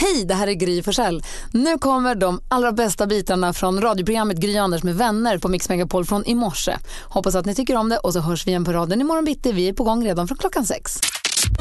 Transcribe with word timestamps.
Hej, 0.00 0.24
det 0.24 0.34
här 0.34 0.46
är 0.46 0.52
Gry 0.52 0.82
Forssell. 0.82 1.22
Nu 1.52 1.78
kommer 1.78 2.14
de 2.14 2.40
allra 2.48 2.72
bästa 2.72 3.06
bitarna 3.06 3.52
från 3.52 3.80
radioprogrammet 3.80 4.36
Gry 4.36 4.56
Anders 4.56 4.82
med 4.82 4.96
vänner 4.96 5.38
på 5.38 5.48
Mix 5.48 5.68
Megapol 5.68 6.04
från 6.04 6.24
i 6.26 6.34
morse. 6.34 6.76
Hoppas 7.04 7.34
att 7.34 7.46
ni 7.46 7.54
tycker 7.54 7.76
om 7.76 7.88
det 7.88 7.98
och 7.98 8.12
så 8.12 8.20
hörs 8.20 8.46
vi 8.46 8.50
igen 8.50 8.64
på 8.64 8.72
raden 8.72 9.00
imorgon 9.00 9.24
bitti. 9.24 9.52
Vi 9.52 9.68
är 9.68 9.72
på 9.72 9.84
gång 9.84 10.04
redan 10.04 10.28
från 10.28 10.38
klockan 10.38 10.66
sex. 10.66 11.00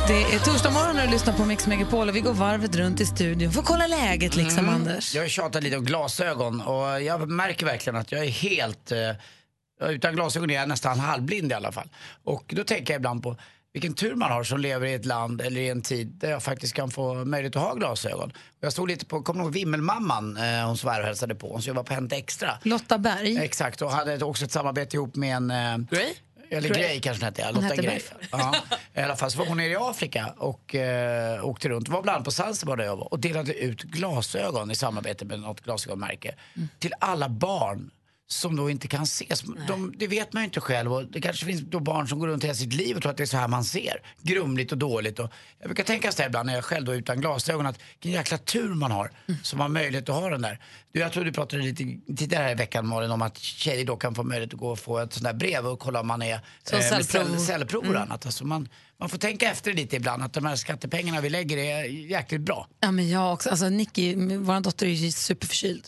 Det 0.08 0.24
är 0.24 0.40
torsdag 0.40 0.72
morgon 0.72 0.96
när 0.96 1.06
du 1.06 1.12
lyssnar 1.12 1.34
på 1.34 1.46
Mix 1.46 1.68
Megapol 1.68 2.10
och 2.10 2.16
vi 2.16 2.20
går 2.20 2.34
varvet 2.34 2.76
runt 2.76 3.02
i 3.02 3.06
studion 3.06 3.52
för 3.52 3.60
att 3.60 3.66
kolla 3.66 3.88
läget 3.88 4.36
liksom, 4.36 4.70
Anders. 4.70 5.16
Jag 5.16 5.24
har 5.24 5.28
tjatat 5.30 5.64
lite 5.64 5.78
om 5.78 5.86
glasögon 5.86 6.62
och 6.62 7.02
jag 7.02 7.30
märker 7.30 7.66
verkligen 7.66 7.98
att 7.98 8.12
jag 8.12 8.26
är 8.26 8.30
helt... 8.30 8.92
Eh, 8.92 9.90
utan 9.90 10.16
glasögon 10.16 10.50
är 10.50 10.54
jag 10.54 10.70
nästan 10.70 11.00
halvblind 11.00 11.52
i 11.52 11.56
alla 11.56 11.72
fall. 11.72 11.90
Och 12.24 12.54
då 12.58 12.64
tänker 12.64 12.94
jag 12.94 13.00
ibland 13.00 13.24
på 13.24 13.38
vilken 13.78 13.94
tur 13.94 14.16
man 14.16 14.32
har 14.32 14.44
som 14.44 14.60
lever 14.60 14.88
i 14.88 14.94
ett 14.94 15.06
land 15.06 15.42
eller 15.42 15.62
i 15.62 15.70
en 15.70 15.82
tid 15.82 16.08
där 16.08 16.32
jag 16.32 16.44
faktiskt 16.44 16.74
kan 16.74 16.92
få 16.92 17.26
möjlighet 17.26 17.56
att 17.56 17.62
ha 17.62 17.74
glasögon. 17.74 18.34
Jag 18.60 18.74
stod 18.74 18.88
lite 18.88 19.06
på, 19.06 19.22
kommer 19.22 19.40
du 19.40 19.46
ihåg 19.46 19.54
Vimmelmamman? 19.54 20.38
Eh, 20.38 20.66
hon 20.68 20.78
svär 20.78 21.00
och 21.00 21.06
hälsade 21.06 21.36
på. 21.36 21.52
Hon 21.52 21.62
jobbar 21.62 21.84
på 21.84 21.94
Hänt 21.94 22.14
Extra. 22.14 22.52
Lotta 22.64 22.98
Berg. 22.98 23.38
Exakt, 23.38 23.82
och 23.82 23.92
hade 23.92 24.26
också 24.26 24.46
ett 24.46 24.52
samarbete 24.52 24.96
ihop 24.96 25.16
med 25.16 25.36
en... 25.36 25.52
Eh, 25.52 25.78
Grey? 25.78 26.14
eller 26.50 26.70
Grey. 26.70 26.82
Grey 26.82 27.00
kanske 27.00 27.24
hon 27.24 27.26
hette, 27.26 27.42
ja. 27.42 27.52
Lotta 27.52 27.66
hette 27.66 27.82
Grey. 27.82 28.00
Ja. 28.32 28.56
I 28.96 29.02
alla 29.02 29.16
fall 29.16 29.32
så 29.32 29.40
var 29.40 29.46
hon 29.46 29.58
nere 29.58 29.72
i 29.72 29.76
Afrika 29.76 30.34
och 30.38 30.76
eh, 30.76 31.46
åkte 31.46 31.70
runt. 31.70 31.90
Var 31.90 32.02
bland 32.02 32.16
annat 32.16 32.26
på 32.26 32.32
Zanzibar 32.32 32.78
där 32.78 32.86
jag 32.86 32.96
var 32.96 33.14
och 33.14 33.20
delade 33.20 33.54
ut 33.54 33.82
glasögon 33.82 34.72
i 34.72 34.76
samarbete 34.76 35.26
med 35.26 35.40
något 35.40 35.62
glasögonmärke 35.62 36.36
till 36.80 36.94
alla 37.00 37.30
barn 37.30 37.92
som 38.30 38.56
då 38.56 38.70
inte 38.70 38.88
kan 38.88 39.08
se. 39.08 39.36
Som- 39.36 39.58
De, 39.68 39.94
det 39.98 40.08
vet 40.08 40.34
man 40.34 40.44
ju 40.44 40.46
inte 40.46 40.60
själv 40.62 40.94
och 40.94 41.06
det 41.06 41.22
kanske 41.22 41.46
finns 41.46 41.62
då 41.62 41.80
barn 41.80 42.08
som 42.08 42.20
går 42.20 42.28
runt 42.28 42.44
hela 42.44 42.54
sitt 42.54 42.74
liv 42.74 42.96
och 42.96 43.02
tror 43.02 43.12
att 43.12 43.18
det 43.18 43.24
är 43.24 43.28
så 43.28 43.38
här 43.38 43.48
man 43.48 43.64
ser. 43.64 44.02
Grumligt 44.22 44.72
och 44.72 44.78
dåligt. 44.78 45.20
Och 45.20 45.32
jag 45.60 45.68
brukar 45.68 45.84
tänka 45.84 46.12
så 46.12 46.22
här 46.22 46.30
ibland 46.30 46.48
när 46.48 46.56
jag 46.56 46.64
själv 46.64 46.86
då 46.86 46.92
är 46.92 46.96
utan 46.96 47.22
glasögon 47.22 47.66
att 47.66 47.80
vilken 47.94 48.12
jäkla 48.12 48.38
tur 48.38 48.74
man 48.74 48.92
har 48.92 49.12
som 49.44 49.60
har 49.60 49.70
möjlighet 49.70 50.10
att 50.10 50.16
ha 50.16 50.30
den 50.30 50.42
där. 50.42 50.60
Du, 50.92 51.00
jag 51.00 51.12
tror 51.14 51.26
du 51.26 51.32
pratade 51.32 51.64
lite 51.64 51.84
tidigare 52.18 52.44
här 52.44 52.52
i 52.52 52.56
veckan 52.56 52.88
Malin 52.88 53.12
om 53.12 53.22
att 53.22 53.38
tjejer 53.38 53.86
då 53.86 53.96
kan 53.98 54.16
få 54.16 54.24
möjlighet 54.24 54.54
att 54.54 54.60
gå 54.60 54.70
och 54.72 54.80
få 54.80 55.00
ett 55.00 55.14
sånt 55.14 55.24
där 55.24 55.34
brev 55.34 55.68
och 55.68 55.80
kolla 55.80 56.00
om 56.00 56.08
man 56.08 56.22
är 56.22 56.40
Som 56.64 56.78
med 56.80 56.86
cellprov. 56.88 57.26
cell, 57.26 57.40
cellprov 57.40 57.88
och 57.90 58.02
annat. 58.02 58.26
Alltså 58.26 58.46
man, 58.46 58.70
man 59.00 59.10
får 59.10 59.18
tänka 59.18 59.52
efter 59.52 59.74
lite 59.74 59.96
ibland 59.96 60.24
att 60.24 60.34
de 60.34 60.46
här 60.46 60.56
skattepengarna 60.56 61.22
vi 61.22 61.30
lägger 61.30 61.58
är 61.58 61.84
jäkligt 61.86 62.42
bra. 62.42 62.68
Ja, 62.80 62.92
men 62.92 63.10
jag 63.10 63.34
också. 63.34 63.50
Alltså, 63.50 63.70
Nicky, 63.70 64.16
vår 64.38 64.60
dotter 64.62 64.86
är 64.86 64.90
ju 64.92 65.12
superförkyld, 65.12 65.86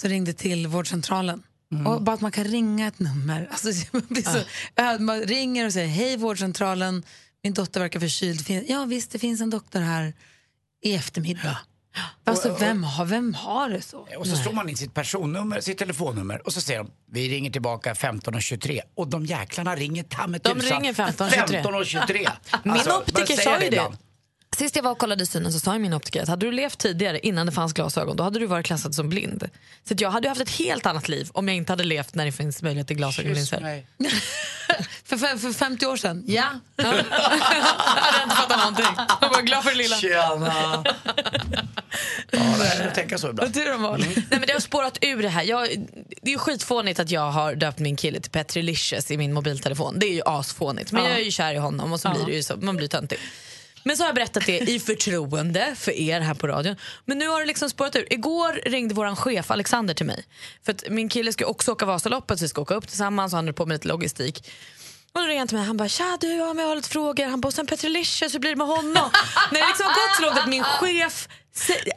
så 0.00 0.08
ringde 0.08 0.32
till 0.32 0.66
vårdcentralen. 0.66 1.42
Och 1.86 2.02
bara 2.02 2.14
att 2.14 2.20
man 2.20 2.32
kan 2.32 2.44
ringa 2.44 2.86
ett 2.88 2.98
nummer. 2.98 3.48
Alltså, 3.50 3.68
det 3.92 4.08
blir 4.08 4.22
så, 4.22 4.38
ja, 4.74 4.98
man 4.98 5.20
ringer 5.20 5.66
och 5.66 5.72
säger 5.72 5.88
hej 5.88 6.16
vårdcentralen, 6.16 7.02
min 7.42 7.54
dotter 7.54 7.80
verkar 7.80 8.00
förkyld. 8.00 8.46
Fin- 8.46 8.64
Ja 8.68 8.84
visst, 8.84 9.10
det 9.10 9.18
finns 9.18 9.40
en 9.40 9.50
doktor 9.50 9.80
här 9.80 10.12
i 10.84 10.94
eftermiddag. 10.94 11.58
Alltså, 12.24 12.56
vem, 12.60 12.82
har, 12.84 13.04
vem 13.04 13.34
har 13.34 13.68
det 13.70 13.82
så? 13.82 14.08
Och 14.18 14.26
så 14.26 14.36
slår 14.36 14.52
man 14.52 14.68
in 14.68 14.76
sitt 14.76 14.94
personnummer, 14.94 15.60
sitt 15.60 15.78
telefonnummer 15.78 16.46
och 16.46 16.52
så 16.52 16.60
säger 16.60 16.78
de 16.80 16.90
vi 17.12 17.28
ringer 17.28 17.50
tillbaka 17.50 17.92
15.23 17.94 18.80
och 18.96 19.08
de 19.08 19.26
jäklarna 19.26 19.76
ringer 19.76 20.02
ta 20.02 20.26
De 20.26 20.38
tusan 20.38 20.60
ringer 20.80 20.92
15.23. 20.92 21.62
15.23. 21.62 22.28
Min 22.64 22.72
Alltså, 22.72 22.90
optiker 22.98 23.36
man 23.36 23.44
sa 23.44 23.54
ju 23.54 23.60
det. 23.60 23.66
ibland. 23.66 23.96
Sist 24.56 24.76
jag 24.76 24.82
var 24.82 24.90
och 24.90 24.98
kollade 24.98 25.26
synen 25.26 25.52
så 25.52 25.60
sa 25.60 25.78
min 25.78 25.94
optiker 25.94 26.22
att 26.22 26.28
hade 26.28 26.46
du 26.46 26.52
levt 26.52 26.78
tidigare 26.78 27.18
innan 27.18 27.46
det 27.46 27.52
fanns 27.52 27.72
glasögon 27.72 28.16
då 28.16 28.24
hade 28.24 28.38
du 28.38 28.46
varit 28.46 28.66
klassad 28.66 28.94
som 28.94 29.08
blind. 29.08 29.48
Så 29.88 29.94
att 29.94 30.00
jag 30.00 30.10
hade 30.10 30.26
ju 30.26 30.28
haft 30.28 30.40
ett 30.40 30.50
helt 30.50 30.86
annat 30.86 31.08
liv 31.08 31.28
om 31.32 31.48
jag 31.48 31.56
inte 31.56 31.72
hade 31.72 31.84
levt 31.84 32.14
när 32.14 32.24
det 32.26 32.32
finns 32.32 32.62
möjlighet 32.62 32.86
till 32.88 32.98
mig. 33.60 33.86
För, 35.04 35.16
för, 35.16 35.36
för 35.38 35.52
50 35.52 35.86
år 35.86 35.96
sedan? 35.96 36.24
Ja. 36.26 36.44
Ja. 36.76 36.84
jag 36.84 36.92
hade 36.92 38.22
inte 38.22 38.36
fattat 38.36 38.58
någonting. 38.58 39.04
Jag 39.20 39.28
var 39.28 39.42
glad 39.42 39.62
för 39.64 39.70
det 39.70 39.76
lilla. 39.76 39.96
Tjena! 39.96 40.84
ja, 42.30 42.64
jag 42.84 42.94
tänker 42.94 43.16
så 43.16 43.30
ibland. 43.30 43.48
Vad 43.48 43.54
tur 43.64 43.70
de 43.72 43.82
var. 43.82 43.98
Nej, 43.98 44.24
men 44.30 44.40
det 44.46 44.52
har 44.52 44.60
spårat 44.60 44.98
ur 45.00 45.22
det 45.22 45.28
här. 45.28 45.42
Jag, 45.42 45.68
det 46.22 46.30
är 46.30 46.32
ju 46.32 46.38
skitfånigt 46.38 47.00
att 47.00 47.10
jag 47.10 47.30
har 47.30 47.54
döpt 47.54 47.78
min 47.78 47.96
kille 47.96 48.20
till 48.20 48.30
Petrilicious 48.30 49.10
i 49.10 49.16
min 49.16 49.32
mobiltelefon. 49.32 49.98
Det 49.98 50.06
är 50.06 50.14
ju 50.14 50.22
asfånigt. 50.24 50.92
Men 50.92 51.04
Ja. 51.04 51.10
jag 51.10 51.18
är 51.20 51.24
ju 51.24 51.30
kär 51.30 51.54
i 51.54 51.58
honom 51.58 51.92
och 51.92 52.00
så 52.00 52.08
Ja. 52.08 52.14
blir 52.14 52.26
det 52.26 52.32
ju 52.32 52.42
så, 52.42 52.56
man 52.56 52.76
blir 52.76 52.88
töntig. 52.88 53.18
Men 53.82 53.96
så 53.96 54.02
har 54.02 54.08
jag 54.08 54.14
berättat 54.14 54.46
det 54.46 54.58
i 54.58 54.80
förtroende 54.80 55.74
för 55.76 55.92
er 55.92 56.20
här 56.20 56.34
på 56.34 56.46
radion. 56.46 56.76
Men 57.04 57.18
nu 57.18 57.28
har 57.28 57.40
det 57.40 57.46
liksom 57.46 57.70
spårat 57.70 57.96
ur. 57.96 58.12
Igår 58.12 58.52
ringde 58.66 58.94
vår 58.94 59.14
chef 59.14 59.50
Alexander 59.50 59.94
till 59.94 60.06
mig. 60.06 60.24
För 60.64 60.72
att 60.72 60.84
min 60.90 61.08
kille 61.08 61.32
ska 61.32 61.46
också 61.46 61.72
åka 61.72 61.86
Vasaloppet 61.86 62.38
så 62.38 62.44
vi 62.44 62.48
ska 62.48 62.60
åka 62.60 62.74
upp 62.74 62.88
tillsammans 62.88 63.32
och 63.32 63.36
han 63.36 63.44
håller 63.44 63.52
på 63.52 63.66
med 63.66 63.74
lite 63.74 63.88
logistik. 63.88 64.50
Och 65.12 65.20
då 65.20 65.26
ringer 65.26 65.38
han 65.38 65.48
till 65.48 65.56
mig 65.56 65.66
han 65.66 65.76
bara 65.76 65.88
“tja 65.88 66.18
du, 66.20 66.28
ja, 66.34 66.54
jag 66.56 66.66
har 66.68 66.76
lite 66.76 66.88
frågor”. 66.88 67.24
Han 67.26 67.40
bara 67.40 67.52
“sen 67.52 67.66
Petrilicious, 67.66 68.34
hur 68.34 68.38
blir 68.38 68.50
det 68.50 68.56
med 68.56 68.66
honom?” 68.66 69.10
När 69.52 69.60
det 69.60 69.66
liksom 69.66 69.86
har 69.86 69.94
gått 69.94 70.16
så 70.16 70.22
långt 70.22 70.38
att 70.38 70.48
min 70.48 70.62
chef 70.64 71.28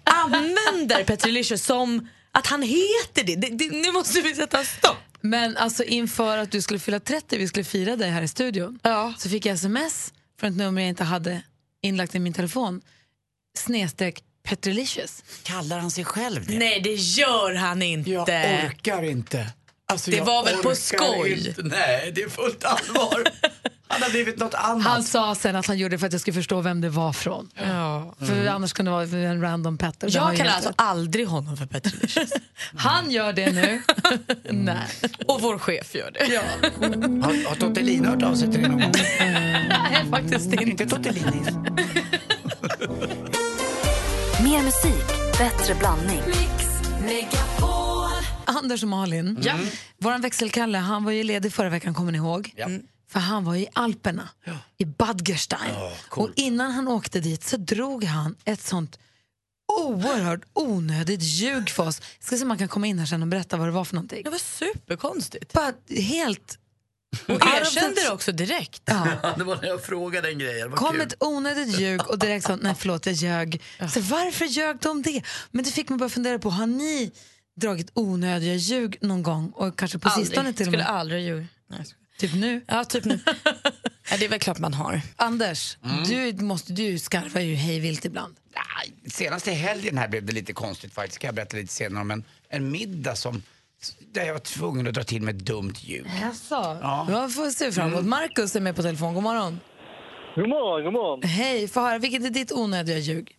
använder 0.04 1.04
Petrilicious 1.04 1.66
som 1.66 2.10
att 2.32 2.48
han 2.48 2.62
heter 2.62 3.24
det. 3.24 3.36
det, 3.36 3.48
det 3.48 3.72
nu 3.72 3.92
måste 3.92 4.22
vi 4.22 4.36
sätta 4.36 4.64
stopp. 4.64 4.98
Men 5.22 5.58
alltså 5.58 5.84
inför 5.84 6.38
att 6.38 6.52
du 6.52 6.62
skulle 6.62 6.80
fylla 6.80 7.00
30, 7.00 7.38
vi 7.38 7.48
skulle 7.48 7.64
fira 7.64 7.96
dig 7.96 8.10
här 8.10 8.22
i 8.22 8.28
studion, 8.28 8.80
Ja. 8.84 9.14
så 9.18 9.30
fick 9.30 9.46
jag 9.46 9.54
sms 9.54 10.14
från 10.40 10.50
ett 10.52 10.58
nummer 10.58 10.82
jag 10.82 10.90
inte 10.90 11.04
hade 11.04 11.42
inlagt 11.82 12.16
i 12.16 12.20
min 12.20 12.34
telefon. 12.34 12.82
Snedstreck 13.58 14.24
Petrilicious. 14.44 15.24
Kallar 15.44 15.80
han 15.80 15.92
sig 15.92 16.06
själv 16.06 16.46
det? 16.46 16.58
Nej 16.58 16.82
det 16.84 16.94
gör 16.94 17.54
han 17.54 17.82
inte. 17.82 18.12
Jag 18.12 18.22
orkar 18.66 19.04
inte. 19.04 19.48
Alltså, 19.86 20.12
Det 20.12 20.18
jag 20.18 20.26
var 20.26 20.46
väl 20.46 20.56
på 20.58 20.76
skoj? 20.76 21.48
Inte. 21.48 21.64
Nej, 21.64 22.12
det 22.16 22.22
är 22.22 22.30
fullt 22.30 22.64
allvar. 22.64 23.24
Han 23.92 24.02
har 24.02 24.10
blivit 24.10 24.38
något 24.38 24.54
annat. 24.54 24.84
Han 24.84 25.04
sa 25.04 25.36
sen 25.36 25.56
att 25.56 25.66
han 25.68 25.78
gjorde 25.78 25.96
det 25.96 26.00
för 26.00 26.08
att 26.08 26.12
jag 26.14 26.22
skulle 26.22 26.34
förstå 26.36 26.62
vem 26.62 26.82
det 26.82 26.90
var 26.90 27.14
från. 27.14 27.50
Ja. 27.56 28.16
För 28.20 28.46
annars 28.48 28.74
kunde 28.74 28.92
det 28.92 29.06
vara 29.06 29.22
en 29.32 29.42
random 29.42 29.78
Petter. 29.78 30.10
Jag 30.12 30.38
kallar 30.38 30.52
alltså 30.52 30.74
aldrig 30.76 31.28
honom 31.28 31.58
för 31.58 31.66
Petrilicious. 31.66 32.32
Han 32.76 33.12
gör 33.12 33.34
det 33.34 33.52
nu. 33.52 33.82
Nej. 34.50 34.88
Och 35.28 35.42
vår 35.42 35.58
chef 35.60 35.96
gör 35.96 36.12
det. 36.12 36.26
Ja. 36.34 36.42
Har, 37.28 37.48
har 37.50 37.56
Tortellini 37.56 38.08
hört 38.08 38.24
av 38.24 38.36
sig 38.36 38.52
till 38.52 38.62
dig 38.62 38.70
någon 38.70 38.80
gång? 38.82 38.92
Nej, 39.20 40.06
faktiskt 40.12 40.46
inte. 40.46 40.64
inte 40.64 40.86
Tortellini. 40.86 41.42
Mer 44.44 44.64
musik, 44.64 45.08
bättre 45.38 45.76
blandning. 45.76 46.22
Anders 48.46 48.84
och 48.84 48.90
Malin, 48.90 49.40
Ja. 49.42 49.54
vår 49.98 50.20
växelkalle, 50.22 50.78
han 50.78 51.04
var 51.04 51.12
ju 51.12 51.24
ledig 51.24 51.54
förra 51.54 51.70
veckan, 51.70 51.94
kommer 51.94 52.12
ni 52.12 52.18
ihåg? 52.18 52.54
Ja. 52.56 52.68
För 53.12 53.20
han 53.20 53.44
var 53.46 53.56
i 53.56 53.68
Alperna, 53.74 54.30
i 54.78 54.86
Bad 54.86 55.28
Gerstein. 55.30 55.76
och 56.10 56.30
innan 56.36 56.72
han 56.72 56.88
åkte 56.88 57.20
dit 57.20 57.44
så 57.44 57.58
drog 57.58 58.04
han 58.04 58.36
ett 58.46 58.62
sånt 58.62 59.00
oerhört 59.80 60.42
onödigt 60.54 61.22
ljug 61.24 61.70
för 61.70 61.88
oss. 61.88 62.02
Ska 62.20 62.36
se 62.36 62.42
om 62.42 62.48
man 62.48 62.58
kan 62.58 62.68
komma 62.68 62.88
in 62.88 63.00
här 63.00 63.06
sen 63.06 63.22
och 63.22 63.28
berätta 63.28 63.58
vad 63.58 63.68
det 63.68 63.72
var 63.72 63.86
för 63.86 63.96
någonting. 63.96 64.24
Det 64.24 64.30
var 64.30 64.38
superkonstigt. 64.38 65.54
Bara 65.54 65.74
helt... 65.90 66.58
Och 67.28 67.46
erkände 67.48 68.02
det 68.04 68.10
också 68.12 68.32
direkt. 68.32 68.82
Ja. 68.86 69.08
Det 69.38 69.44
var 69.44 69.56
när 69.56 69.68
jag 69.68 69.84
frågade 69.84 70.30
en 70.30 70.40
grej. 70.40 70.62
Det 70.62 70.70
kom 70.70 70.92
kul. 70.92 71.02
ett 71.02 71.14
onödigt 71.20 71.80
ljug 71.80 72.08
och 72.10 72.20
direkt 72.20 72.46
sa 72.46 72.56
nej 72.56 72.76
förlåt 72.78 73.06
jag 73.06 73.16
ljög. 73.16 73.62
Så 73.94 74.00
varför 74.00 74.46
ljög 74.46 74.78
de 74.82 75.02
det? 75.02 75.24
Men 75.52 75.64
det 75.66 75.72
fick 75.72 75.90
mig 75.90 76.00
bara 76.00 76.10
fundera 76.10 76.40
på, 76.40 76.50
har 76.50 76.68
ni 76.68 77.12
dragit 77.62 77.92
onödiga 77.94 78.56
ljug 78.56 78.98
någon 79.02 79.24
gång 79.24 79.50
och 79.50 79.78
kanske 79.78 80.00
på 80.00 80.10
sistone 80.10 80.54
till 80.54 80.68
och 80.68 80.72
Skulle 80.74 80.84
med? 80.84 80.90
aldrig 80.90 81.26
ljuga. 81.26 81.48
Typ 82.22 82.34
nu? 82.36 82.62
Ja, 82.68 82.84
typ 82.84 83.06
nu. 83.06 83.20
ja, 84.12 84.18
det 84.20 84.26
är 84.26 84.30
väl 84.30 84.40
klart 84.40 84.60
man 84.60 84.74
har. 84.74 85.02
Anders, 85.16 85.78
du, 86.10 86.44
måste, 86.44 86.74
du 86.74 87.00
skarvar 87.00 87.42
ju 87.42 87.56
hej 87.56 87.80
vilt 87.80 88.06
ibland. 88.06 88.36
Nej, 88.56 89.12
senaste 89.12 89.52
helgen 89.52 89.98
här 89.98 90.08
blev 90.08 90.26
det 90.26 90.34
lite 90.34 90.54
konstigt 90.54 90.94
faktiskt. 90.94 91.16
Ska 91.16 91.28
jag 91.28 91.36
berätta 91.36 91.58
lite 91.58 91.74
senare 91.74 92.02
om 92.02 92.12
en, 92.12 92.24
en 92.50 92.72
middag 92.72 93.16
som 93.16 93.44
där 94.14 94.26
jag 94.26 94.34
var 94.34 94.40
tvungen 94.40 94.88
att 94.88 94.94
dra 94.94 95.04
till 95.04 95.22
med 95.22 95.36
ett 95.36 95.46
dumt 95.46 95.74
ljud. 95.76 96.06
Jaså? 96.22 96.56
Ja. 96.56 97.08
Ja. 97.10 97.28
får 97.28 97.50
se 97.50 97.72
fram 97.72 97.92
emot. 97.92 98.06
Markus 98.06 98.56
är 98.56 98.62
med 98.62 98.76
på 98.76 98.82
telefon. 98.82 99.14
God 99.14 99.24
morgon. 99.24 99.60
God 100.36 100.50
morgon, 100.50 100.84
god 100.84 100.94
morgon. 100.94 101.22
Hej, 101.24 101.68
få 101.68 101.80
höra. 101.80 101.98
Vilket 101.98 102.26
är 102.26 102.30
ditt 102.30 102.52
onödiga 102.52 102.98
ljug? 102.98 103.36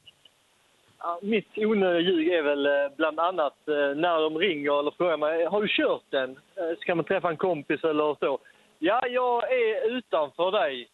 Ja, 0.99 1.21
mitt 1.23 1.49
onödiga 1.57 2.01
ljug 2.01 2.29
är 2.29 2.43
väl 2.43 2.67
eh, 2.67 2.97
bland 2.97 3.21
annat 3.21 3.59
eh, 3.69 4.01
när 4.05 4.21
de 4.25 4.39
ringer 4.39 4.81
eller 4.81 4.91
frågar 4.91 5.17
mig 5.17 5.45
har 5.45 5.63
du 5.63 5.69
kört 5.69 6.07
den? 6.11 6.31
Eh, 6.31 6.79
Ska 6.81 6.95
man 6.95 7.05
träffa 7.05 7.29
en 7.31 7.37
kompis 7.37 7.85
eller 7.85 8.17
så? 8.21 8.39
Ja, 8.85 9.07
jag 9.07 9.53
är 9.53 9.97
utanför 9.97 10.51
dig, 10.53 10.89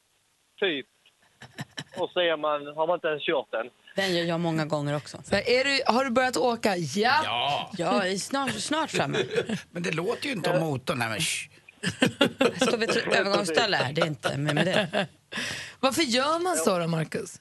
typ. 0.61 0.87
Och 1.99 2.11
så 2.11 2.21
är 2.21 2.37
man, 2.37 2.67
har 2.67 2.87
man 2.87 2.95
inte 2.95 3.09
ens 3.09 3.23
kört 3.23 3.51
den. 3.51 3.71
Den 3.97 4.17
gör 4.17 4.25
jag 4.25 4.41
många 4.41 4.65
gånger 4.67 4.97
också. 4.97 5.19
Så 5.25 5.35
här, 5.35 5.49
är 5.49 5.65
du, 5.65 5.83
har 5.87 6.05
du 6.05 6.11
börjat 6.11 6.37
åka? 6.37 6.77
Ja. 6.77 7.21
Ja, 7.25 7.71
Jag 7.79 8.09
är 8.09 8.17
snart, 8.17 8.51
snart 8.51 8.91
framme. 8.91 9.19
men 9.71 9.83
det 9.83 9.95
låter 9.95 10.27
ju 10.27 10.33
inte 10.33 10.51
om 10.51 10.61
motorn. 10.61 10.99
Nej, 10.99 11.09
men, 11.09 11.21
shh. 11.21 11.49
Jag 12.39 12.69
står 12.69 12.79
vid 12.79 12.91
ett 12.91 13.17
övergångsställe 13.19 13.77
här, 13.77 13.93
det 13.93 14.01
är 14.01 14.07
inte 14.07 14.39
med, 14.39 14.55
med 14.55 14.67
det. 14.67 15.07
Varför 15.81 16.03
gör 16.03 16.43
man 16.43 16.57
så 16.57 16.79
då, 16.79 16.87
Marcus? 16.87 17.41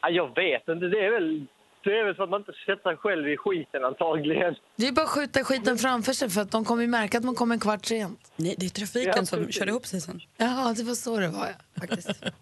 Ja, 0.00 0.08
jag 0.10 0.34
vet 0.34 0.68
inte. 0.68 0.86
Det 0.86 1.04
är 1.06 1.10
väl, 1.10 1.46
det 1.82 1.98
är 1.98 2.04
väl 2.04 2.16
så 2.16 2.22
att 2.22 2.30
man 2.30 2.40
inte 2.40 2.52
sätter 2.52 2.90
sig 2.90 2.96
själv 2.96 3.28
i 3.28 3.36
skiten 3.36 3.84
antagligen. 3.84 4.54
Det 4.76 4.88
är 4.88 4.92
bara 4.92 5.02
att 5.02 5.08
skjuta 5.08 5.44
skiten 5.44 5.76
framför 5.76 6.12
sig 6.12 6.30
för 6.30 6.40
att 6.40 6.50
de 6.52 6.64
kommer 6.64 6.82
ju 6.82 6.88
märka 6.88 7.18
att 7.18 7.24
man 7.24 7.34
kommer 7.34 7.54
en 7.54 7.60
kvart 7.60 7.84
sent. 7.84 8.32
Nej, 8.36 8.54
det 8.58 8.66
är 8.66 8.70
trafiken 8.70 9.12
Ja, 9.16 9.24
som 9.24 9.52
kör 9.52 9.68
ihop 9.68 9.86
sig 9.86 10.00
sen. 10.00 10.20
Ja, 10.36 10.74
det 10.76 10.82
var 10.82 10.94
så 10.94 11.16
det 11.16 11.28
var. 11.28 11.46
Ja. 11.46 11.80
Faktiskt. 11.80 12.24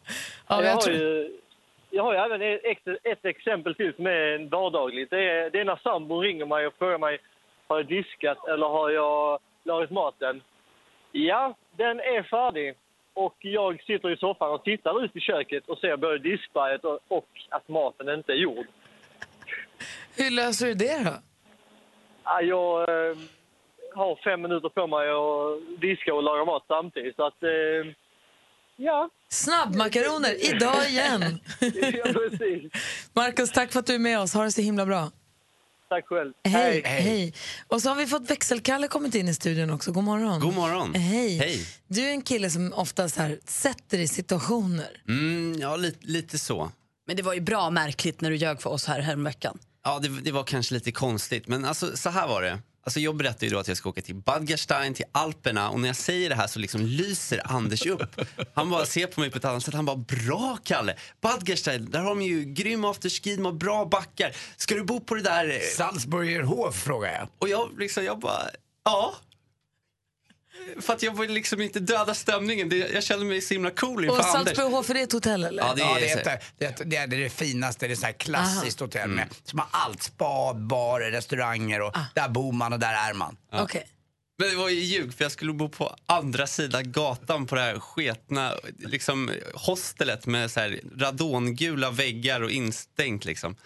Ja, 0.49 0.56
jag, 0.56 0.64
jag 0.64 0.75
har 0.75 0.81
tror... 0.81 0.96
ju, 0.96 1.38
jag 1.90 2.02
har 2.02 2.12
ju 2.12 2.19
även 2.19 2.43
ett, 2.43 3.05
ett 3.05 3.25
exempel 3.25 3.75
till 3.75 3.94
som 3.94 4.06
är 4.06 4.50
vardagligt. 4.50 5.11
Det 5.11 5.31
är, 5.31 5.50
det 5.50 5.61
är 5.61 5.64
när 5.64 5.76
sambon 5.76 6.20
ringer 6.20 6.46
mig 6.46 6.67
och 6.67 6.75
frågar 6.79 6.99
mig 6.99 7.19
har 7.67 7.76
jag 7.76 7.87
diskat 7.87 8.49
eller 8.49 8.67
har 8.67 8.90
jag 8.90 9.38
lagat 9.64 9.90
maten. 9.90 10.43
Ja, 11.12 11.55
den 11.76 12.00
är 12.00 12.23
färdig. 12.23 12.75
Och 13.14 13.37
jag 13.38 13.82
sitter 13.82 14.11
i 14.11 14.17
soffan 14.17 14.50
och 14.50 14.64
tittar 14.64 15.05
ut 15.05 15.17
i 15.17 15.20
köket 15.20 15.69
och 15.69 15.79
ser 15.79 15.96
både 15.96 16.19
diskberget 16.19 16.85
och, 16.85 16.99
och 17.08 17.29
att 17.49 17.69
maten 17.69 18.08
inte 18.08 18.32
är 18.32 18.37
gjord. 18.37 18.67
Hur 20.18 20.30
löser 20.30 20.66
du 20.66 20.74
det 20.74 20.98
då? 21.04 21.16
Ja, 22.24 22.40
jag 22.40 22.80
eh, 22.80 23.16
har 23.94 24.24
fem 24.24 24.42
minuter 24.42 24.68
på 24.68 24.86
mig 24.86 25.06
att 25.20 25.80
diska 25.80 26.14
och 26.14 26.22
laga 26.22 26.44
mat 26.44 26.64
samtidigt. 26.68 27.16
Så 27.16 27.26
att, 27.26 27.42
eh, 27.42 27.94
ja. 28.76 29.10
Snabbmakaroner, 29.28 30.54
idag 30.54 30.88
igen. 30.88 31.22
ja, 32.04 32.12
precis. 32.12 32.72
Marcus, 33.12 33.52
tack 33.52 33.72
för 33.72 33.80
att 33.80 33.86
du 33.86 33.94
är 33.94 33.98
med 33.98 34.20
oss. 34.20 34.34
Ha 34.34 34.44
det 34.44 34.52
så 34.52 34.60
himla 34.60 34.86
bra. 34.86 35.10
Tack 35.88 36.06
själv. 36.06 36.32
Hej, 36.44 36.82
hej. 36.84 37.34
Och 37.68 37.82
så 37.82 37.88
har 37.88 37.96
vi 37.96 38.06
fått 38.06 38.30
växelkalle 38.30 38.88
kommit 38.88 39.14
in 39.14 39.28
i 39.28 39.34
studion 39.34 39.70
också. 39.70 39.92
God 39.92 40.04
morgon. 40.04 40.40
God 40.40 40.54
morgon. 40.54 40.94
Hej. 40.94 41.38
Hej. 41.38 41.66
Du 41.86 42.08
är 42.08 42.10
en 42.10 42.22
kille 42.22 42.50
som 42.50 42.72
ofta 42.72 43.08
så 43.08 43.20
här 43.20 43.38
sätter 43.44 43.98
i 43.98 44.08
situationer. 44.08 45.02
Mm, 45.08 45.60
ja, 45.60 45.76
lite, 45.76 46.06
lite 46.06 46.38
så. 46.38 46.70
Men 47.06 47.16
det 47.16 47.22
var 47.22 47.34
ju 47.34 47.40
bra 47.40 47.70
märkligt 47.70 48.20
när 48.20 48.30
du 48.30 48.36
ljög 48.36 48.62
för 48.62 48.70
oss 48.70 48.86
här 48.86 49.00
häromveckan. 49.00 49.58
Ja, 49.88 49.99
det, 49.99 50.08
det 50.08 50.32
var 50.32 50.44
kanske 50.44 50.75
lite 50.75 50.93
konstigt. 50.93 51.49
Men 51.49 51.64
alltså, 51.64 51.96
så 51.96 52.11
här 52.11 52.29
var 52.29 52.43
det. 52.43 52.58
Alltså, 52.85 53.00
jag 53.00 53.17
berättade 53.17 53.46
ju 53.46 53.52
då 53.52 53.58
att 53.58 53.69
jag 53.69 53.76
ska 53.76 53.88
åka 53.88 54.02
till 54.02 54.14
Bad 54.14 54.46
Gastein, 54.46 54.94
till 54.94 55.05
Alperna. 55.12 55.70
Och 55.70 55.81
när 55.81 55.88
jag 55.88 55.96
säger 55.96 56.29
det 56.29 56.35
här 56.35 56.46
så 56.46 56.58
liksom 56.58 56.81
lyser 56.81 57.40
Anders 57.44 57.87
upp. 57.87 58.20
Han 58.55 58.70
bara 58.70 58.87
ser 58.87 59.06
på 59.06 59.20
mig 59.20 59.31
på 59.31 59.38
ett 59.38 59.44
annat 59.44 59.62
sätt. 59.62 59.75
Han 59.75 59.85
bara, 59.85 59.96
bra 59.96 60.58
Kalle! 60.64 60.96
Bad 61.20 61.44
Gastein, 61.44 61.90
där 61.90 61.99
har 61.99 62.08
de 62.08 62.23
ju 62.23 62.44
grym 62.44 62.85
afterski, 62.85 63.37
de 63.37 63.44
har 63.44 63.52
bra 63.52 63.85
backar. 63.85 64.37
Ska 64.56 64.75
du 64.75 64.85
bo 64.85 65.00
på 65.00 65.14
det 65.14 65.23
där... 65.23 65.50
eh?" 65.50 65.61
Salzburgerhof 65.76 66.75
frågar 66.75 67.12
jag. 67.12 67.29
Och 67.38 67.49
jag 67.49 67.79
liksom, 67.79 68.05
jag 68.05 68.19
bara, 68.19 68.43
ja. 68.85 69.14
För 70.81 70.93
att 70.93 71.02
jag 71.02 71.19
vill 71.20 71.31
liksom 71.32 71.60
inte 71.60 71.81
döda 71.81 72.14
stämningen. 72.14 72.69
Det, 72.69 72.76
jag 72.76 73.02
känner 73.05 73.25
mig 73.25 73.40
så 73.40 73.55
himla 73.55 73.70
cool 73.70 74.05
inför 74.05 74.19
Och. 74.19 74.25
Salzburghof, 74.25 74.90
är 74.90 74.94
det 74.94 75.00
ett 75.00 75.12
hotell 75.12 75.44
eller? 75.44 75.62
Ja, 75.62 75.75
det 75.76 75.82
är- 75.82 75.87
Ja, 75.88 75.94
det, 76.00 76.10
är 76.10 76.19
ett, 76.38 76.43
det, 76.58 76.64
är 76.64 76.70
ett, 76.70 76.90
det 76.90 76.96
är 76.96 77.06
det 77.06 77.31
finaste, 77.31 77.87
det 77.87 77.93
är 77.94 77.96
så 77.96 78.06
här 78.06 78.12
klassiskt 78.12 78.81
hotell 78.81 79.10
med, 79.10 79.28
som 79.44 79.58
har 79.58 79.69
allt. 79.70 80.02
Spa, 80.02 80.55
bar, 80.55 81.00
restauranger 81.00 81.81
och 81.81 81.94
där 82.14 82.28
bor 82.28 82.52
man 82.52 82.72
och 82.72 82.78
där 82.78 83.10
är 83.10 83.14
man. 83.14 83.37
Okej. 83.52 83.87
Men 84.40 84.50
det 84.50 84.56
var 84.56 84.69
ju 84.69 84.81
ljug 84.81 85.14
för 85.14 85.25
jag 85.25 85.32
skulle 85.32 85.52
bo 85.52 85.69
på 85.69 85.96
andra 86.06 86.46
sidan 86.46 86.93
gatan 86.93 87.46
på 87.46 87.54
det 87.54 87.61
här 87.61 87.78
sketna 87.81 88.52
liksom, 88.78 89.31
hostelet 89.54 90.26
med 90.26 90.50
så 90.50 90.61
här 90.61 90.81
radongula 90.99 91.90
väggar 91.90 92.40
och 92.40 92.50
instängt 92.50 93.25
liksom. 93.25 93.56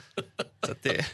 Så 0.66 0.72
att 0.72 0.82
det, 0.82 1.06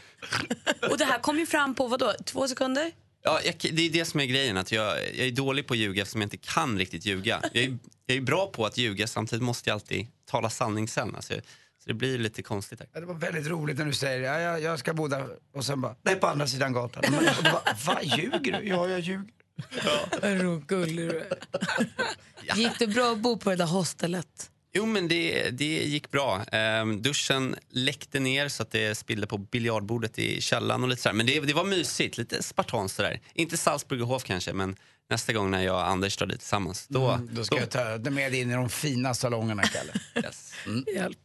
Och 0.89 0.97
det 0.97 1.05
här 1.05 1.19
kom 1.19 1.39
ju 1.39 1.45
fram 1.45 1.75
på 1.75 1.87
vad 1.87 1.99
då? 1.99 2.13
två 2.25 2.47
sekunder? 2.47 2.91
Ja, 3.23 3.39
jag, 3.45 3.55
det 3.73 3.81
är 3.85 3.89
det 3.89 4.05
som 4.05 4.19
är 4.19 4.25
grejen, 4.25 4.57
att 4.57 4.71
jag, 4.71 4.97
jag 4.97 5.27
är 5.27 5.31
dålig 5.31 5.67
på 5.67 5.73
att 5.73 5.77
ljuga 5.77 6.01
eftersom 6.01 6.21
jag 6.21 6.25
inte 6.25 6.37
kan 6.37 6.77
riktigt 6.77 7.05
ljuga. 7.05 7.41
Jag 7.53 7.63
är, 7.63 7.77
jag 8.05 8.17
är 8.17 8.21
bra 8.21 8.47
på 8.47 8.65
att 8.65 8.77
ljuga, 8.77 9.07
samtidigt 9.07 9.43
måste 9.43 9.69
jag 9.69 9.75
alltid 9.75 10.07
tala 10.25 10.49
sanning 10.49 10.87
sen. 10.87 11.15
Alltså, 11.15 11.33
så 11.83 11.83
det 11.85 11.93
blir 11.93 12.17
lite 12.17 12.41
konstigt. 12.41 12.79
Här. 12.79 12.89
Ja, 12.93 12.99
Det 12.99 13.05
var 13.05 13.13
väldigt 13.13 13.47
roligt 13.47 13.77
när 13.77 13.85
du 13.85 13.93
säger 13.93 14.19
ja, 14.19 14.39
jag, 14.39 14.61
jag 14.61 14.79
ska 14.79 14.93
bo 14.93 15.07
där 15.07 15.27
och 15.53 15.65
sen 15.65 15.81
bara, 15.81 15.95
nej 16.01 16.15
på 16.15 16.27
andra 16.27 16.47
sidan 16.47 16.73
gatan. 16.73 17.03
Men, 17.11 17.19
och 17.37 17.43
bara, 17.43 17.77
Vad 17.85 18.03
ljuger 18.03 18.59
du? 18.61 18.67
Ja, 18.67 18.87
jag 18.87 18.99
ljuger. 18.99 19.33
Vad 20.21 20.67
gullig 20.67 21.09
du 21.09 21.19
är. 21.19 21.37
Gick 22.55 22.79
det 22.79 22.87
bra 22.87 23.11
att 23.11 23.19
bo 23.19 23.37
på 23.37 23.49
det 23.49 23.55
där 23.55 23.65
hostelet? 23.65 24.51
Jo, 24.73 24.85
men 24.85 25.07
det, 25.07 25.49
det 25.49 25.65
gick 25.65 26.11
bra. 26.11 26.41
Ehm, 26.51 27.01
duschen 27.01 27.55
läckte 27.69 28.19
ner 28.19 28.47
så 28.47 28.63
att 28.63 28.71
det 28.71 28.95
spillde 28.95 29.27
på 29.27 29.37
biljardbordet 29.37 30.19
i 30.19 30.41
källaren. 30.41 30.83
Och 30.83 30.89
lite 30.89 31.01
sådär. 31.01 31.13
Men 31.13 31.25
det, 31.25 31.39
det 31.39 31.53
var 31.53 31.63
mysigt, 31.63 32.17
lite 32.17 32.43
spartanskt 32.43 32.95
sådär. 32.95 33.19
Inte 33.33 33.57
Salzburgerhof 33.57 34.23
kanske, 34.23 34.53
men 34.53 34.75
nästa 35.09 35.33
gång 35.33 35.51
när 35.51 35.63
jag 35.63 35.75
och 35.75 35.87
Anders 35.87 36.17
drar 36.17 36.27
dit 36.27 36.39
tillsammans. 36.39 36.87
Då, 36.87 37.09
Mm, 37.11 37.29
då 37.31 37.43
ska 37.43 37.55
jag 37.59 37.69
ta 37.69 38.09
med 38.11 38.31
dig 38.31 38.41
in 38.41 38.51
i 38.51 38.53
de 38.53 38.69
fina 38.69 39.13
salongerna, 39.13 39.63
Kalle. 39.63 39.93
yes. 40.25 40.53
Hjälp. 40.95 41.17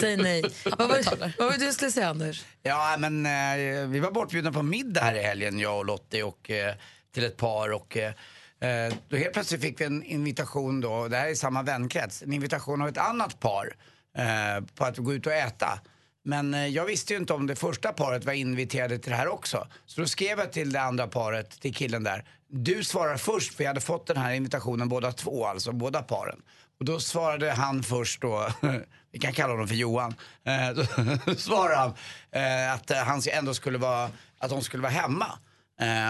Säg 0.00 0.16
nej. 0.16 0.42
vad, 0.64 0.88
var, 0.88 1.18
vad 1.38 1.52
var 1.52 1.58
det 1.58 1.66
du 1.66 1.72
skulle 1.72 1.90
säga, 1.90 2.08
Anders? 2.08 2.44
Ja, 2.62 2.96
men 2.98 3.26
eh, 3.26 3.88
vi 3.88 4.00
var 4.00 4.10
bortbjudna 4.10 4.52
på 4.52 4.62
middag 4.62 5.00
här 5.00 5.14
i 5.14 5.22
helgen, 5.22 5.58
jag 5.58 5.78
och 5.78 5.84
Lottie, 5.86 6.22
och, 6.22 6.50
eh, 6.50 6.74
till 7.14 7.24
ett 7.24 7.36
par. 7.36 7.72
Och, 7.72 7.96
eh, 7.96 8.12
eh, 8.60 8.94
då 9.08 9.16
helt 9.16 9.32
plötsligt 9.32 9.60
fick 9.60 9.80
vi 9.80 9.84
en 9.84 10.02
invitation, 10.02 10.80
då, 10.80 11.08
det 11.08 11.16
här 11.16 11.28
är 11.28 11.34
samma 11.34 11.62
vänkrets, 11.62 12.22
en 12.22 12.32
invitation 12.32 12.82
av 12.82 12.88
ett 12.88 12.98
annat 12.98 13.40
par 13.40 13.76
eh, 14.18 14.64
på 14.74 14.84
att 14.84 14.96
gå 14.96 15.14
ut 15.14 15.26
och 15.26 15.32
äta. 15.32 15.80
Men 16.24 16.54
eh, 16.54 16.66
jag 16.66 16.84
visste 16.84 17.12
ju 17.12 17.18
inte 17.18 17.32
om 17.32 17.46
det 17.46 17.56
första 17.56 17.92
paret 17.92 18.24
var 18.24 18.32
inviterade 18.32 18.98
till 18.98 19.10
det 19.10 19.16
här 19.16 19.28
också. 19.28 19.68
Så 19.86 20.00
då 20.00 20.06
skrev 20.06 20.38
jag 20.38 20.52
till 20.52 20.72
det 20.72 20.80
andra 20.80 21.06
paret, 21.06 21.60
till 21.60 21.74
killen 21.74 22.04
där. 22.04 22.24
Du 22.50 22.84
svarar 22.84 23.16
först, 23.16 23.54
för 23.54 23.64
jag 23.64 23.70
hade 23.70 23.80
fått 23.80 24.06
den 24.06 24.16
här 24.16 24.32
invitationen 24.32 24.88
båda 24.88 25.12
två, 25.12 25.46
alltså 25.46 25.72
båda 25.72 26.02
paren. 26.02 26.42
Och 26.78 26.84
då 26.84 27.00
svarade 27.00 27.50
han 27.50 27.82
först 27.82 28.20
då, 28.20 28.48
vi 29.12 29.18
kan 29.18 29.32
kalla 29.32 29.52
honom 29.52 29.68
för 29.68 29.74
Johan, 29.74 30.14
eh, 30.44 30.70
då 31.26 31.34
svarade 31.34 31.76
han 31.76 31.94
eh, 32.30 32.72
att 32.72 32.90
eh, 32.90 32.96
han 32.96 33.22
ändå 33.32 33.54
skulle 33.54 33.78
vara, 33.78 34.10
att 34.38 34.50
de 34.50 34.62
skulle 34.62 34.82
vara 34.82 34.92
hemma. 34.92 35.38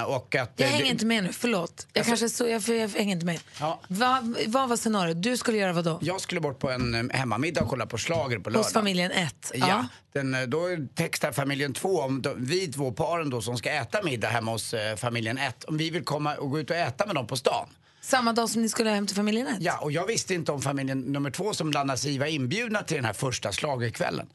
Och 0.06 0.34
att, 0.34 0.52
Jag 0.56 0.66
hänger 0.68 0.84
det- 0.84 0.90
inte 0.90 1.06
med 1.06 1.24
nu, 1.24 1.32
förlåt. 1.32 1.86
Jag 1.92 2.06
kanske 2.06 2.28
så, 2.28 2.48
jag, 2.48 2.62
jag 2.68 2.88
hänger 2.88 3.12
inte 3.14 3.26
med. 3.26 3.40
Ja. 3.60 3.80
Va, 3.88 4.22
vad 4.46 4.68
var 4.68 4.76
scenariot? 4.76 5.22
Du 5.22 5.36
skulle 5.36 5.58
göra 5.58 5.72
vad 5.72 5.84
då? 5.84 5.98
Jag 6.02 6.20
skulle 6.20 6.40
bort 6.40 6.58
på 6.58 6.70
en 6.70 7.10
eh, 7.10 7.16
hemmamiddag 7.18 7.62
och 7.62 7.68
kolla 7.68 7.86
på 7.86 7.98
schlager 7.98 8.38
på 8.38 8.50
lördag. 8.50 8.64
Hos 8.64 8.72
familjen 8.72 9.10
1? 9.10 9.52
Ja, 9.54 9.86
den, 10.12 10.34
eh, 10.34 10.42
då 10.42 10.60
textar 10.94 11.32
familjen 11.32 11.74
två 11.74 12.00
om 12.00 12.22
de, 12.22 12.44
vi 12.46 12.66
två 12.72 12.92
paren 12.92 13.30
då 13.30 13.40
som 13.42 13.56
ska 13.56 13.70
äta 13.70 14.02
middag 14.02 14.28
hemma 14.28 14.50
hos 14.52 14.74
eh, 14.74 14.96
familjen 14.96 15.38
1 15.38 15.64
om 15.64 15.76
vi 15.76 15.90
vill 15.90 16.04
komma 16.04 16.34
och 16.34 16.50
gå 16.50 16.60
ut 16.60 16.70
och 16.70 16.76
äta 16.76 17.06
med 17.06 17.14
dem 17.14 17.26
på 17.26 17.36
stan. 17.36 17.68
Samma 18.00 18.32
dag 18.32 18.48
som 18.50 18.62
ni 18.62 18.68
skulle 18.68 18.90
hem 18.90 19.06
till 19.06 19.16
familjen 19.16 19.46
1? 19.46 19.56
Ja, 19.60 19.78
och 19.78 19.92
jag 19.92 20.06
visste 20.06 20.34
inte 20.34 20.52
om 20.52 20.62
familjen 20.62 21.00
nummer 21.00 21.30
två 21.30 21.54
som 21.54 21.70
blandas 21.70 22.06
i 22.06 22.18
var 22.18 22.26
inbjudna 22.26 22.82
till 22.82 22.96
den 22.96 23.04
här 23.04 23.12
första 23.12 23.52
schlagerkvällen. 23.52 24.26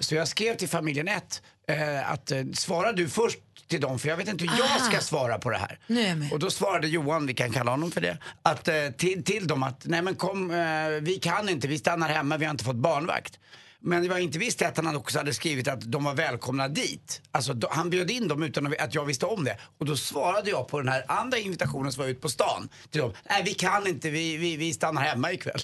Så 0.00 0.14
jag 0.14 0.28
skrev 0.28 0.56
till 0.56 0.68
familjen 0.68 1.08
1 1.08 1.42
eh, 1.68 2.10
att 2.12 2.30
eh, 2.30 2.42
svara 2.54 2.92
du 2.92 3.08
först 3.08 3.38
till 3.68 3.80
dem 3.80 3.98
för 3.98 4.08
jag 4.08 4.16
vet 4.16 4.28
inte 4.28 4.44
hur 4.44 4.58
jag 4.58 4.80
ska 4.80 5.00
svara 5.00 5.38
på 5.38 5.50
det 5.50 5.56
här. 5.58 5.78
Nu 5.86 6.00
är 6.00 6.08
jag 6.08 6.18
med. 6.18 6.32
Och 6.32 6.38
då 6.38 6.50
svarade 6.50 6.88
Johan, 6.88 7.26
vi 7.26 7.34
kan 7.34 7.50
kalla 7.50 7.70
honom 7.70 7.90
för 7.90 8.00
det, 8.00 8.18
att, 8.42 8.68
eh, 8.68 8.74
till, 8.96 9.24
till 9.24 9.46
dem 9.46 9.62
att 9.62 9.82
nej 9.84 10.02
men 10.02 10.14
kom, 10.14 10.50
eh, 10.50 10.88
vi 11.00 11.18
kan 11.22 11.48
inte, 11.48 11.68
vi 11.68 11.78
stannar 11.78 12.08
hemma, 12.08 12.36
vi 12.36 12.44
har 12.44 12.50
inte 12.50 12.64
fått 12.64 12.76
barnvakt. 12.76 13.38
Men 13.80 14.04
jag 14.04 14.20
inte 14.20 14.38
visste 14.38 14.68
att 14.68 14.76
han 14.76 14.96
också 14.96 15.18
hade 15.18 15.34
skrivit 15.34 15.68
att 15.68 15.80
de 15.80 16.04
var 16.04 16.14
välkomna 16.14 16.68
dit. 16.68 17.22
Alltså, 17.30 17.54
då, 17.54 17.68
han 17.70 17.90
bjöd 17.90 18.10
in 18.10 18.28
dem 18.28 18.42
utan 18.42 18.66
att 18.66 18.94
jag 18.94 19.04
visste 19.04 19.26
om 19.26 19.44
det. 19.44 19.58
Och 19.78 19.86
då 19.86 19.96
svarade 19.96 20.50
jag 20.50 20.68
på 20.68 20.78
den 20.78 20.88
här 20.88 21.04
andra 21.08 21.38
invitationen 21.38 21.92
som 21.92 22.02
var 22.02 22.10
ute 22.10 22.20
på 22.20 22.28
stan 22.28 22.68
till 22.90 23.00
dem. 23.00 23.12
Nej, 23.28 23.42
vi 23.44 23.54
kan 23.54 23.86
inte, 23.86 24.10
vi, 24.10 24.36
vi, 24.36 24.56
vi 24.56 24.72
stannar 24.72 25.02
hemma 25.02 25.32
ikväll. 25.32 25.60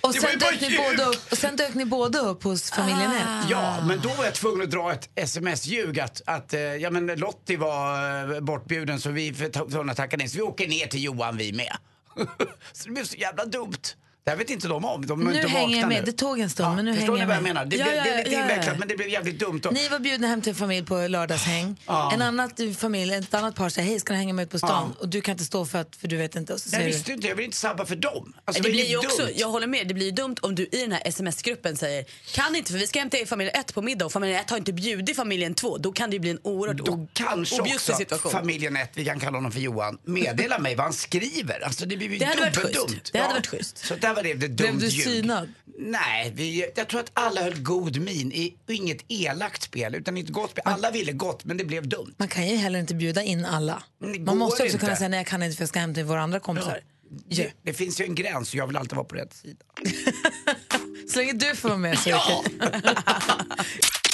Och 0.00 0.12
Det 0.12 0.20
sen, 0.20 0.38
dök 0.38 0.60
ni 0.60 0.76
båda 0.76 1.04
upp, 1.08 1.32
och 1.32 1.38
sen 1.38 1.56
dök 1.56 1.74
ni 1.74 1.84
båda 1.84 2.18
upp 2.18 2.42
hos 2.42 2.70
familjen 2.70 3.12
1? 3.12 3.22
Ja, 3.50 3.84
men 3.86 4.00
då 4.00 4.08
var 4.08 4.24
jag 4.24 4.34
tvungen 4.34 4.62
att 4.62 4.70
dra 4.70 4.92
ett 4.92 5.08
sms-ljug 5.14 6.00
att, 6.00 6.22
att 6.26 6.54
eh, 6.54 6.60
ja, 6.60 6.90
men 6.90 7.06
Lottie 7.06 7.58
var 7.58 8.34
eh, 8.34 8.40
bortbjuden 8.40 9.00
så 9.00 9.10
vi 9.10 9.30
var 9.30 9.68
tvungna 9.70 9.92
att 9.92 9.96
tacka 9.96 10.16
nej. 10.16 10.28
Så 10.28 10.36
vi 10.36 10.42
åker 10.42 10.68
ner 10.68 10.86
till 10.86 11.04
Johan 11.04 11.36
vi 11.36 11.52
med. 11.52 11.76
så 12.72 12.84
det 12.84 12.90
blev 12.90 13.04
så 13.04 13.16
jävla 13.16 13.44
dumt. 13.44 13.82
Det 14.26 14.30
här 14.30 14.38
vet 14.38 14.50
inte 14.50 14.68
de 14.68 14.84
om. 14.84 15.06
De 15.06 15.20
är 15.20 15.24
Nu 15.24 15.34
inte 15.36 15.48
hänger 15.48 15.78
jag 15.80 15.88
med. 15.88 15.98
nu. 16.04 16.04
Det 16.06 16.12
tog 16.12 16.40
en 16.40 16.50
stund, 16.50 16.76
men 16.76 16.84
nu 16.84 16.94
Förstår 16.94 17.16
hänger 17.16 17.16
ni 17.16 17.20
jag 17.20 17.26
vad 17.26 17.36
jag 17.36 17.42
med. 17.42 17.54
menar? 17.54 17.64
Det, 17.64 17.76
Ja, 17.76 17.86
ja, 17.94 18.02
det 18.04 18.10
är 18.10 18.18
lite 18.18 18.30
ja, 18.30 18.38
ja. 18.38 18.42
invecklat 18.52 18.78
men 18.78 18.88
det 18.88 18.96
blev 18.96 19.08
jävligt 19.08 19.38
dumt. 19.38 19.60
Och, 19.64 19.72
Ni 19.74 19.88
var 19.88 19.98
bjudna 19.98 20.26
hem 20.26 20.42
till 20.42 20.50
en 20.50 20.56
familj 20.56 20.86
på 20.86 21.06
lördagshäng. 21.08 21.80
Ja. 21.86 22.12
En 22.12 22.22
annat 22.22 22.60
familj, 22.78 23.14
ett 23.14 23.34
annat 23.34 23.54
par 23.54 23.68
säger 23.68 23.88
hej 23.88 24.00
ska 24.00 24.12
ni 24.12 24.18
hänga 24.18 24.32
med 24.32 24.42
ut 24.42 24.50
på 24.50 24.58
stan? 24.58 24.94
Och 24.98 25.08
du 25.08 25.20
kan 25.20 25.32
inte 25.32 25.44
stå 25.44 25.66
för 25.66 25.78
att 25.78 25.96
för 25.96 26.08
du 26.08 26.16
vet 26.16 26.36
inte. 26.36 26.52
Och 26.54 26.60
så 26.60 26.66
jag 26.66 26.70
säger 26.70 26.86
visste 26.86 27.12
inte, 27.12 27.28
jag 27.28 27.34
vill 27.36 27.44
inte 27.44 27.56
sabba 27.56 27.86
för 27.86 27.96
dem. 27.96 28.32
Alltså, 28.44 28.62
det 28.62 28.70
blir 28.70 28.84
ju 28.84 28.92
dumt. 28.96 29.04
också, 29.06 29.28
jag 29.34 29.48
håller 29.48 29.66
med, 29.66 29.88
det 29.88 29.94
blir 29.94 30.06
ju 30.06 30.12
dumt 30.12 30.36
om 30.40 30.54
du 30.54 30.62
i 30.72 30.80
den 30.80 30.92
här 30.92 31.02
sms-gruppen 31.04 31.76
säger 31.76 32.04
kan 32.34 32.56
inte 32.56 32.72
för 32.72 32.78
vi 32.78 32.86
ska 32.86 32.98
hem 32.98 33.10
till 33.10 33.26
familjen 33.26 33.56
1 33.60 33.74
på 33.74 33.82
middag 33.82 34.06
och 34.06 34.12
familjen 34.12 34.40
1 34.40 34.50
har 34.50 34.56
inte 34.58 34.72
bjudit 34.72 35.16
familjen 35.16 35.54
2. 35.54 35.78
Då 35.78 35.92
kan 35.92 36.10
det 36.10 36.14
ju 36.14 36.20
bli 36.20 36.30
en 36.30 36.38
oerhört 36.42 36.76
Då 36.76 37.06
kanske 37.12 37.60
också 37.60 37.94
situation. 37.94 38.32
familjen 38.32 38.76
1, 38.76 38.90
vi 38.94 39.04
kan 39.04 39.20
kalla 39.20 39.36
honom 39.38 39.52
för 39.52 39.60
Johan, 39.60 39.98
meddela 40.04 40.58
mig 40.58 40.74
vad 40.74 40.84
han 40.84 40.92
skriver. 40.92 41.60
Alltså 41.64 41.86
det 41.86 41.96
blir 41.96 42.08
ju 42.08 42.18
Det 42.18 42.24
hade 42.24 42.40
varit 42.40 42.54
dubbeldumt. 42.54 42.90
schysst. 42.90 43.12
Det 43.12 43.18
hade 43.18 43.34
varit 43.34 43.46
schysst. 43.46 43.84
Var 44.16 44.22
det, 44.22 44.34
det 44.34 44.48
dumt 44.48 44.78
Blev 44.78 44.78
du 44.78 44.90
synad? 44.90 45.48
Nej, 45.78 46.32
vi, 46.34 46.70
jag 46.76 46.88
tror 46.88 47.00
att 47.00 47.10
alla 47.14 47.42
höll 47.42 47.62
god 47.62 47.96
min 47.96 48.32
i 48.32 48.56
inget 48.68 49.04
elakt 49.08 49.62
spel 49.62 49.94
utan 49.94 50.16
ett 50.16 50.28
gott 50.28 50.50
spel. 50.50 50.62
Alla 50.66 50.90
ville 50.90 51.12
gott 51.12 51.44
men 51.44 51.56
det 51.56 51.64
blev 51.64 51.88
dumt. 51.88 52.14
Man 52.16 52.28
kan 52.28 52.48
ju 52.48 52.56
heller 52.56 52.78
inte 52.78 52.94
bjuda 52.94 53.22
in 53.22 53.44
alla. 53.44 53.82
Man 54.18 54.38
måste 54.38 54.62
också 54.62 54.74
inte. 54.74 54.78
kunna 54.78 54.96
säga 54.96 55.08
nej 55.08 55.18
jag 55.18 55.26
kan 55.26 55.42
inte 55.42 55.56
för 55.56 55.62
jag 55.62 55.68
ska 55.68 55.78
hem 55.78 55.94
till 55.94 56.04
våra 56.04 56.22
andra 56.22 56.40
kompisar. 56.40 56.80
Ja. 57.28 57.44
Det, 57.44 57.52
det 57.62 57.72
finns 57.72 58.00
ju 58.00 58.04
en 58.04 58.14
gräns 58.14 58.48
och 58.48 58.54
jag 58.54 58.66
vill 58.66 58.76
alltid 58.76 58.96
vara 58.96 59.06
på 59.06 59.14
rätt 59.14 59.34
sida. 59.34 59.64
Så 61.08 61.18
länge 61.18 61.32
du 61.32 61.56
får 61.56 61.68
vara 61.68 61.78
med 61.78 61.98
så 61.98 62.10
är 62.10 62.14
det. 62.14 62.96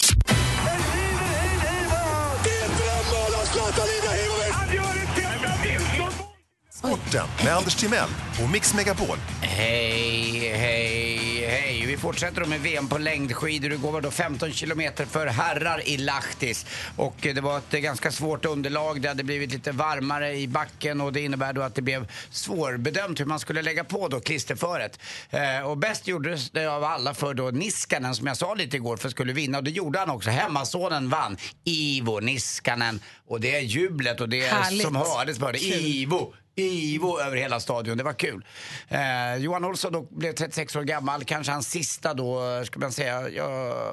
Sporten 6.82 7.26
med 7.44 7.56
Anders 7.56 7.74
Timell 7.74 8.08
och 8.42 8.50
Mix 8.50 8.74
Megapol. 8.74 9.16
Hej, 9.40 10.48
hej, 10.56 11.46
hej. 11.46 11.84
Vi 11.86 11.96
fortsätter 11.96 12.40
då 12.40 12.46
med 12.46 12.60
VM 12.60 12.88
på 12.88 12.98
längdskidor. 12.98 13.68
Det 13.68 13.76
går 13.76 14.00
då 14.00 14.10
15 14.10 14.52
kilometer 14.52 15.06
för 15.06 15.26
herrar 15.26 15.88
i 15.88 15.96
Lahtis. 15.96 16.66
Och 16.96 17.16
det 17.20 17.40
var 17.40 17.58
ett 17.58 17.70
ganska 17.70 18.12
svårt 18.12 18.44
underlag. 18.44 19.02
Det 19.02 19.08
hade 19.08 19.24
blivit 19.24 19.52
lite 19.52 19.72
varmare 19.72 20.34
i 20.34 20.48
backen 20.48 21.00
och 21.00 21.12
det 21.12 21.20
innebär 21.20 21.52
då 21.52 21.62
att 21.62 21.74
det 21.74 21.82
blev 21.82 22.12
svårbedömt 22.30 23.20
hur 23.20 23.24
man 23.24 23.40
skulle 23.40 23.62
lägga 23.62 23.84
på 23.84 24.08
då 24.08 24.20
klisterföret. 24.20 24.98
Eh, 25.30 25.60
och 25.66 25.78
bäst 25.78 26.06
gjordes 26.08 26.50
det 26.50 26.66
av 26.66 26.84
alla 26.84 27.14
för 27.14 27.34
då 27.34 27.50
Niskanen 27.50 28.14
som 28.14 28.26
jag 28.26 28.36
sa 28.36 28.54
lite 28.54 28.76
igår 28.76 28.96
för 28.96 29.08
skulle 29.08 29.32
vinna 29.32 29.58
och 29.58 29.64
det 29.64 29.70
gjorde 29.70 29.98
han 29.98 30.10
också. 30.10 30.30
Hemmasonen 30.30 31.08
vann. 31.08 31.36
Ivo 31.64 32.20
Niskanen. 32.20 33.00
Och 33.28 33.40
det 33.40 33.56
är 33.56 33.60
jublet 33.60 34.20
och 34.20 34.28
det 34.28 34.44
är 34.44 34.54
Härligt. 34.54 34.82
som 34.82 34.96
hördes 34.96 35.38
det. 35.38 35.58
Kul. 35.58 35.62
Ivo! 35.62 36.34
Ivo 36.56 37.20
över 37.20 37.36
hela 37.36 37.60
stadion, 37.60 37.98
det 37.98 38.04
var 38.04 38.12
kul. 38.12 38.44
Eh, 38.88 39.36
Johan 39.36 39.64
Olsson 39.64 39.92
då 39.92 40.02
blev 40.10 40.32
36 40.32 40.76
år 40.76 40.82
gammal, 40.82 41.24
kanske 41.24 41.52
hans 41.52 41.70
sista 41.70 42.14
då, 42.14 42.56
eh, 42.56 42.64
ska 42.64 42.78
man 42.78 42.92
säga, 42.92 43.28
ja, 43.28 43.46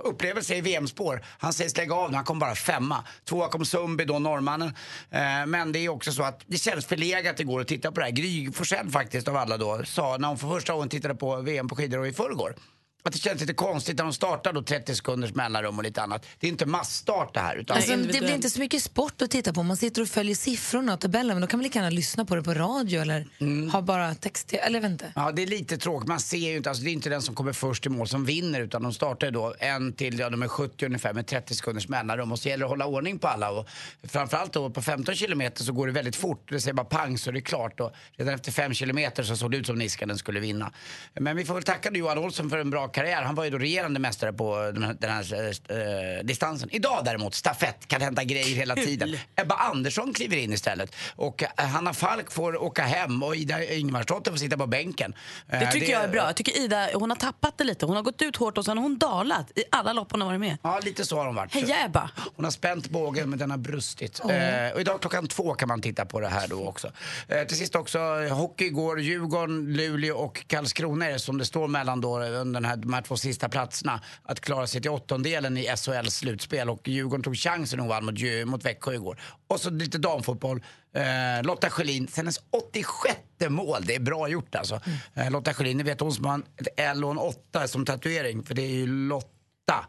upplevelse 0.03 0.55
i 0.55 0.61
VM-spår. 0.61 1.21
Han 1.39 1.53
sägs 1.53 1.77
lägga 1.77 1.95
av 1.95 2.11
nu, 2.11 2.15
han 2.15 2.25
kom 2.25 2.39
bara 2.39 2.55
femma. 2.55 3.03
Tvåa 3.25 3.49
kom 3.49 3.65
Sundby 3.65 4.05
då, 4.05 4.19
norrmannen. 4.19 4.75
Eh, 5.09 5.45
men 5.47 5.71
det 5.71 5.79
är 5.79 5.89
också 5.89 6.11
så 6.11 6.23
att 6.23 6.41
det 6.47 6.57
känns 6.57 6.85
förlegat 6.85 7.39
igår 7.39 7.61
att 7.61 7.67
titta 7.67 7.91
på 7.91 7.99
det 7.99 8.05
här. 8.05 8.11
Gry 8.11 8.51
Forssell 8.51 8.89
faktiskt 8.89 9.27
av 9.27 9.37
alla 9.37 9.57
då, 9.57 9.81
sa 9.85 10.17
när 10.17 10.27
hon 10.27 10.37
för 10.37 10.47
första 10.47 10.73
gången 10.73 10.89
tittade 10.89 11.15
på 11.15 11.35
VM 11.35 11.67
på 11.67 11.75
skidor 11.75 12.07
i 12.07 12.13
förrgår. 12.13 12.55
Att 13.03 13.13
det 13.13 13.19
känns 13.19 13.41
lite 13.41 13.53
konstigt 13.53 13.97
när 13.97 14.03
de 14.03 14.13
startar 14.13 14.53
då 14.53 14.61
30 14.61 14.95
sekunders 14.95 15.33
mellanrum 15.33 15.77
och 15.77 15.83
lite 15.83 16.01
annat. 16.01 16.25
Det 16.39 16.47
är 16.47 16.51
inte 16.51 16.65
massstart 16.65 17.33
det 17.33 17.39
här. 17.39 17.55
Utan 17.55 17.77
Alltså, 17.77 17.95
det 17.95 18.19
blir 18.19 18.33
inte 18.33 18.49
så 18.49 18.59
mycket 18.59 18.83
sport 18.83 19.21
att 19.21 19.31
titta 19.31 19.53
på. 19.53 19.63
Man 19.63 19.77
sitter 19.77 20.01
och 20.01 20.07
följer 20.07 20.35
siffrorna 20.35 20.93
och 20.93 20.99
tabellen. 20.99 21.35
Men 21.35 21.41
då 21.41 21.47
kan 21.47 21.57
man 21.57 21.63
lika 21.63 21.79
gärna 21.79 21.89
lyssna 21.89 22.25
på 22.25 22.35
det 22.35 22.43
på 22.43 22.53
radio 22.53 23.01
eller 23.01 23.27
ha 23.71 23.81
bara 23.81 24.15
text. 24.15 24.53
Eller 24.53 24.85
inte. 24.85 25.11
Ja, 25.15 25.31
det 25.31 25.41
är 25.43 25.47
lite 25.47 25.77
tråkigt. 25.77 26.07
Man 26.07 26.19
ser 26.19 26.37
ju 26.37 26.57
inte, 26.57 26.69
alltså 26.69 26.83
det 26.83 26.89
är 26.89 26.93
inte 26.93 27.09
den 27.09 27.21
som 27.21 27.35
kommer 27.35 27.53
först 27.53 27.85
i 27.85 27.89
mål 27.89 28.07
som 28.07 28.25
vinner 28.25 28.61
utan 28.61 28.83
de 28.83 28.93
startar 28.93 29.31
då 29.31 29.55
en 29.59 29.93
till, 29.93 30.19
ja 30.19 30.29
de 30.29 30.43
är 30.43 30.47
70 30.47 30.85
ungefär 30.85 31.13
med 31.13 31.27
30 31.27 31.55
sekunders 31.55 31.87
mellanrum 31.87 32.31
och 32.31 32.39
så 32.39 32.49
gäller 32.49 32.59
det 32.59 32.65
att 32.65 32.69
hålla 32.69 32.85
ordning 32.85 33.19
på 33.19 33.27
alla 33.27 33.51
och 33.51 33.67
framförallt 34.03 34.53
då 34.53 34.69
på 34.69 34.81
15 34.81 35.15
kilometer 35.15 35.63
så 35.63 35.71
går 35.71 35.87
det 35.87 35.93
väldigt 35.93 36.15
fort. 36.15 36.49
Det 36.49 36.61
säger 36.61 36.73
bara 36.73 36.85
pang 36.85 37.17
så 37.17 37.29
är 37.29 37.33
det 37.33 37.41
klart 37.41 37.79
och 37.79 37.91
redan 38.17 38.33
efter 38.33 38.51
5 38.51 38.73
kilometer 38.73 39.23
så 39.23 39.35
såg 39.35 39.51
det 39.51 39.57
ut 39.57 39.65
som 39.67 39.77
Niskanen 39.77 40.17
skulle 40.17 40.39
vinna. 40.39 40.71
Men 41.13 41.37
vi 41.37 41.45
får 41.45 41.53
väl 41.53 41.63
tacka 41.63 41.91
Johan 41.91 42.17
Olsson 42.17 42.49
för 42.49 42.57
en 42.57 42.69
bra 42.69 42.87
karriär. 42.93 43.21
Han 43.21 43.35
var 43.35 43.43
ju 43.43 43.49
då 43.49 43.57
regerande 43.57 43.99
mästare 43.99 44.33
på 44.33 44.71
den 44.99 45.11
här, 45.11 45.33
eh, 45.69 46.23
distansen. 46.25 46.69
Idag 46.71 47.01
däremot, 47.05 47.35
stafett, 47.35 47.87
kan 47.87 48.01
hända 48.01 48.23
grejer 48.23 48.55
hela 48.55 48.75
tiden. 48.75 49.17
Ebba 49.35 49.55
Andersson 49.55 50.13
kliver 50.13 50.37
in 50.37 50.53
istället 50.53 50.95
och 51.15 51.43
eh, 51.43 51.65
Hanna 51.65 51.93
Falk 51.93 52.31
får 52.31 52.63
åka 52.63 52.83
hem 52.83 53.23
och 53.23 53.35
Ida 53.35 53.63
Ingemarsdotter 53.63 54.31
får 54.31 54.37
sitta 54.37 54.57
på 54.57 54.67
bänken. 54.67 55.13
Eh, 55.47 55.59
Det 55.59 55.71
tycker 55.71 55.91
jag 55.91 56.03
är 56.03 56.07
bra. 56.07 56.25
Jag 56.25 56.35
tycker 56.35 56.57
Ida 56.57 56.89
hon 56.93 57.09
har 57.09 57.17
tappat 57.17 57.57
det 57.57 57.63
lite. 57.63 57.85
Hon 57.85 57.95
har 57.95 58.03
gått 58.03 58.21
ut 58.21 58.35
hårt 58.35 58.57
och 58.57 58.65
sen 58.65 58.77
har 58.77 58.83
hon 58.83 58.97
dalat 58.97 59.51
i 59.55 59.63
alla 59.71 59.93
lopp 59.93 60.11
hon 60.11 60.21
har 60.21 60.27
varit 60.27 60.39
med. 60.39 60.57
Ja, 60.63 60.79
lite 60.83 61.05
så 61.05 61.17
har 61.17 61.25
hon 61.25 61.35
varit. 61.35 61.53
Heja 61.53 61.85
Ebba! 61.85 62.09
Hon 62.35 62.45
har 62.45 62.51
spänt 62.51 62.89
bågen 62.89 63.29
men 63.29 63.39
den 63.39 63.51
har 63.51 63.57
brustit. 63.57 64.19
Eh, 64.19 64.73
och 64.73 64.81
idag 64.81 65.01
klockan 65.01 65.27
två 65.27 65.53
kan 65.53 65.67
man 65.67 65.81
titta 65.81 66.05
på 66.05 66.19
det 66.19 66.27
här 66.27 66.47
då 66.47 66.67
också. 66.67 66.91
Eh, 67.27 67.43
till 67.43 67.57
sist 67.57 67.75
också 67.75 67.99
eh, 67.99 68.37
hockey 68.37 68.65
igår. 68.65 68.99
Djurgården, 69.01 69.73
Luleå 69.73 70.15
och 70.17 70.43
Karlskrona 70.47 71.05
är 71.05 71.11
det 71.13 71.19
som 71.19 71.37
det 71.37 71.45
står 71.45 71.67
mellan 71.67 72.01
då 72.01 72.19
under 72.19 72.61
den 72.61 72.65
här, 72.65 72.78
de 72.81 72.93
här 72.93 73.01
två 73.01 73.17
sista 73.17 73.49
platserna. 73.49 74.01
Att 74.23 74.39
klara 74.39 74.67
sig 74.67 74.81
till 74.81 74.91
åttondelen 74.91 75.57
i 75.57 75.63
SHLs 75.63 76.15
slutspel 76.15 76.69
och 76.69 76.87
Djurgården 76.87 77.23
tog 77.23 77.37
chansen 77.37 77.79
och 77.79 77.87
vann 77.87 78.05
mot, 78.05 78.15
mot 78.45 78.65
Växjö 78.65 78.93
igår. 78.93 79.21
Och 79.47 79.59
så 79.59 79.69
lite 79.69 79.97
damfotboll. 79.97 80.63
Eh, 80.95 81.43
Lotta 81.43 81.69
Schelin, 81.69 82.07
hennes 82.15 82.39
86 82.73 83.19
mål. 83.49 83.85
Det 83.85 83.95
är 83.95 83.99
bra 83.99 84.27
gjort 84.27 84.55
alltså. 84.55 84.81
Eh, 85.13 85.31
Lotta 85.31 85.53
Schelin, 85.53 85.77
ni 85.77 85.83
vet 85.83 85.99
hon 85.99 86.13
som 86.13 86.25
har 86.25 86.39
ett 86.39 86.67
L 86.77 87.03
och 87.03 87.11
en 87.11 87.17
8 87.17 87.67
som 87.67 87.85
tatuering. 87.85 88.43
För 88.43 88.55
det 88.55 88.61
är 88.61 88.75
ju 88.75 88.87
Lotta. 88.87 89.85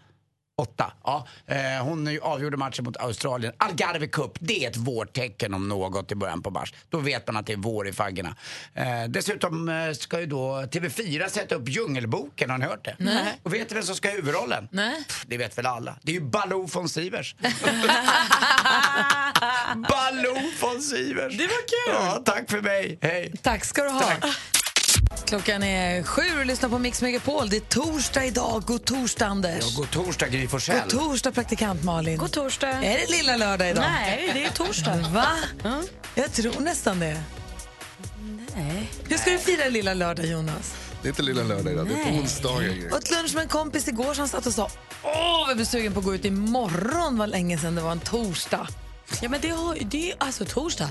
Åtta. 0.61 0.93
Ja. 1.05 1.27
Eh, 1.47 1.57
hon 1.83 2.19
avgjorde 2.23 2.57
matchen 2.57 2.85
mot 2.85 2.97
Australien. 2.97 3.53
Algarve 3.57 4.07
Cup, 4.07 4.39
det 4.41 4.65
är 4.65 4.71
ett 4.71 4.77
vårtecken 4.77 5.55
om 5.55 5.69
något 5.69 6.13
i 6.13 6.15
början 6.15 6.43
på 6.43 6.51
mars. 6.51 6.75
Då 6.89 6.99
vet 6.99 7.27
man 7.27 7.37
att 7.37 7.47
det 7.47 7.53
är 7.53 7.57
vår 7.57 7.89
i 7.89 7.93
faggorna. 7.93 8.37
Eh, 8.75 9.05
dessutom 9.09 9.69
eh, 9.69 9.93
ska 9.93 10.21
ju 10.21 10.27
då 10.27 10.63
TV4 10.63 11.29
sätta 11.29 11.55
upp 11.55 11.69
Djungelboken, 11.69 12.51
har 12.51 12.59
ni 12.59 12.67
hört 12.67 12.85
det? 12.85 12.97
Nej. 12.99 13.41
Och 13.43 13.55
vet 13.55 13.69
du 13.69 13.75
vem 13.75 13.85
som 13.85 13.97
ska 13.97 14.09
ha 14.09 14.15
huvudrollen? 14.17 14.69
Nej. 14.73 15.05
Pff, 15.05 15.25
det 15.27 15.37
vet 15.37 15.59
väl 15.59 15.67
alla. 15.67 15.97
Det 16.03 16.13
är 16.13 16.15
ju 16.15 16.21
Baloo 16.21 16.67
von 16.67 16.89
Sivers. 16.89 17.37
Baloo 19.75 20.51
von 20.61 20.83
Sivers! 20.83 21.39
Det 21.39 21.47
var 21.47 21.69
kul! 21.69 21.95
Ja, 21.95 22.23
tack 22.25 22.51
för 22.51 22.61
mig. 22.61 22.99
Hej! 23.03 23.33
Tack 23.43 23.65
ska 23.65 23.83
du 23.83 23.91
ha. 23.91 24.13
Klockan 25.31 25.63
är 25.63 26.03
sju 26.03 26.23
och 26.39 26.47
lyssnar 26.47 26.69
på 26.69 26.79
Mix 26.79 27.03
Megapol. 27.03 27.49
Det 27.49 27.57
är 27.57 27.61
torsdag 27.61 28.27
idag. 28.27 28.63
God 28.67 28.85
torsdag, 28.85 29.27
Anders. 29.27 29.59
Ja, 29.61 29.67
god 29.77 29.91
torsdag, 29.91 30.29
Gry 30.29 30.49
Forssell. 30.49 30.81
God 30.81 30.91
torsdag, 30.91 31.33
praktikant 31.33 31.85
Malin. 31.85 32.19
God 32.19 32.33
torsdag. 32.33 32.69
Är 32.69 32.99
det 32.99 33.11
lilla 33.11 33.37
lördag 33.37 33.71
idag? 33.71 33.85
Nej, 33.91 34.31
det 34.35 34.45
är 34.45 34.51
torsdag. 34.51 34.97
Va? 35.13 35.27
Jag 36.15 36.33
tror 36.33 36.61
nästan 36.61 37.01
det. 37.01 37.23
Nej. 38.57 38.91
Hur 39.09 39.17
ska 39.17 39.31
du 39.31 39.39
fira 39.39 39.69
lilla 39.69 39.95
lördag, 39.95 40.27
Jonas? 40.27 40.75
Det 41.03 41.09
är 41.09 41.11
inte 41.11 41.23
lilla 41.23 41.43
lördag 41.43 41.73
idag, 41.73 41.87
det 41.87 41.93
är 41.93 42.05
på 42.05 42.11
Nej. 42.11 42.21
onsdagar. 42.21 42.75
Jag 42.91 42.95
åt 42.95 43.11
lunch 43.11 43.35
med 43.35 43.43
en 43.43 43.49
kompis 43.49 43.89
igår 43.89 44.15
som 44.15 44.29
satt 44.29 44.47
och 44.47 44.55
sa 44.55 44.71
Åh, 45.03 45.45
jag 45.49 45.57
blir 45.57 45.67
sugen 45.67 45.93
på 45.93 45.99
att 45.99 46.07
gå 46.07 46.15
ut 46.15 46.25
imorgon. 46.25 47.19
Vad 47.19 47.29
länge 47.29 47.59
sedan 47.59 47.75
det 47.75 47.83
var 47.83 47.93
en 47.93 48.01
torsdag. 48.01 48.69
Ja, 49.23 49.29
men 49.29 49.41
det, 49.41 49.49
har, 49.49 49.77
det 49.81 50.11
är 50.11 50.17
alltså 50.19 50.45
torsdag. 50.45 50.89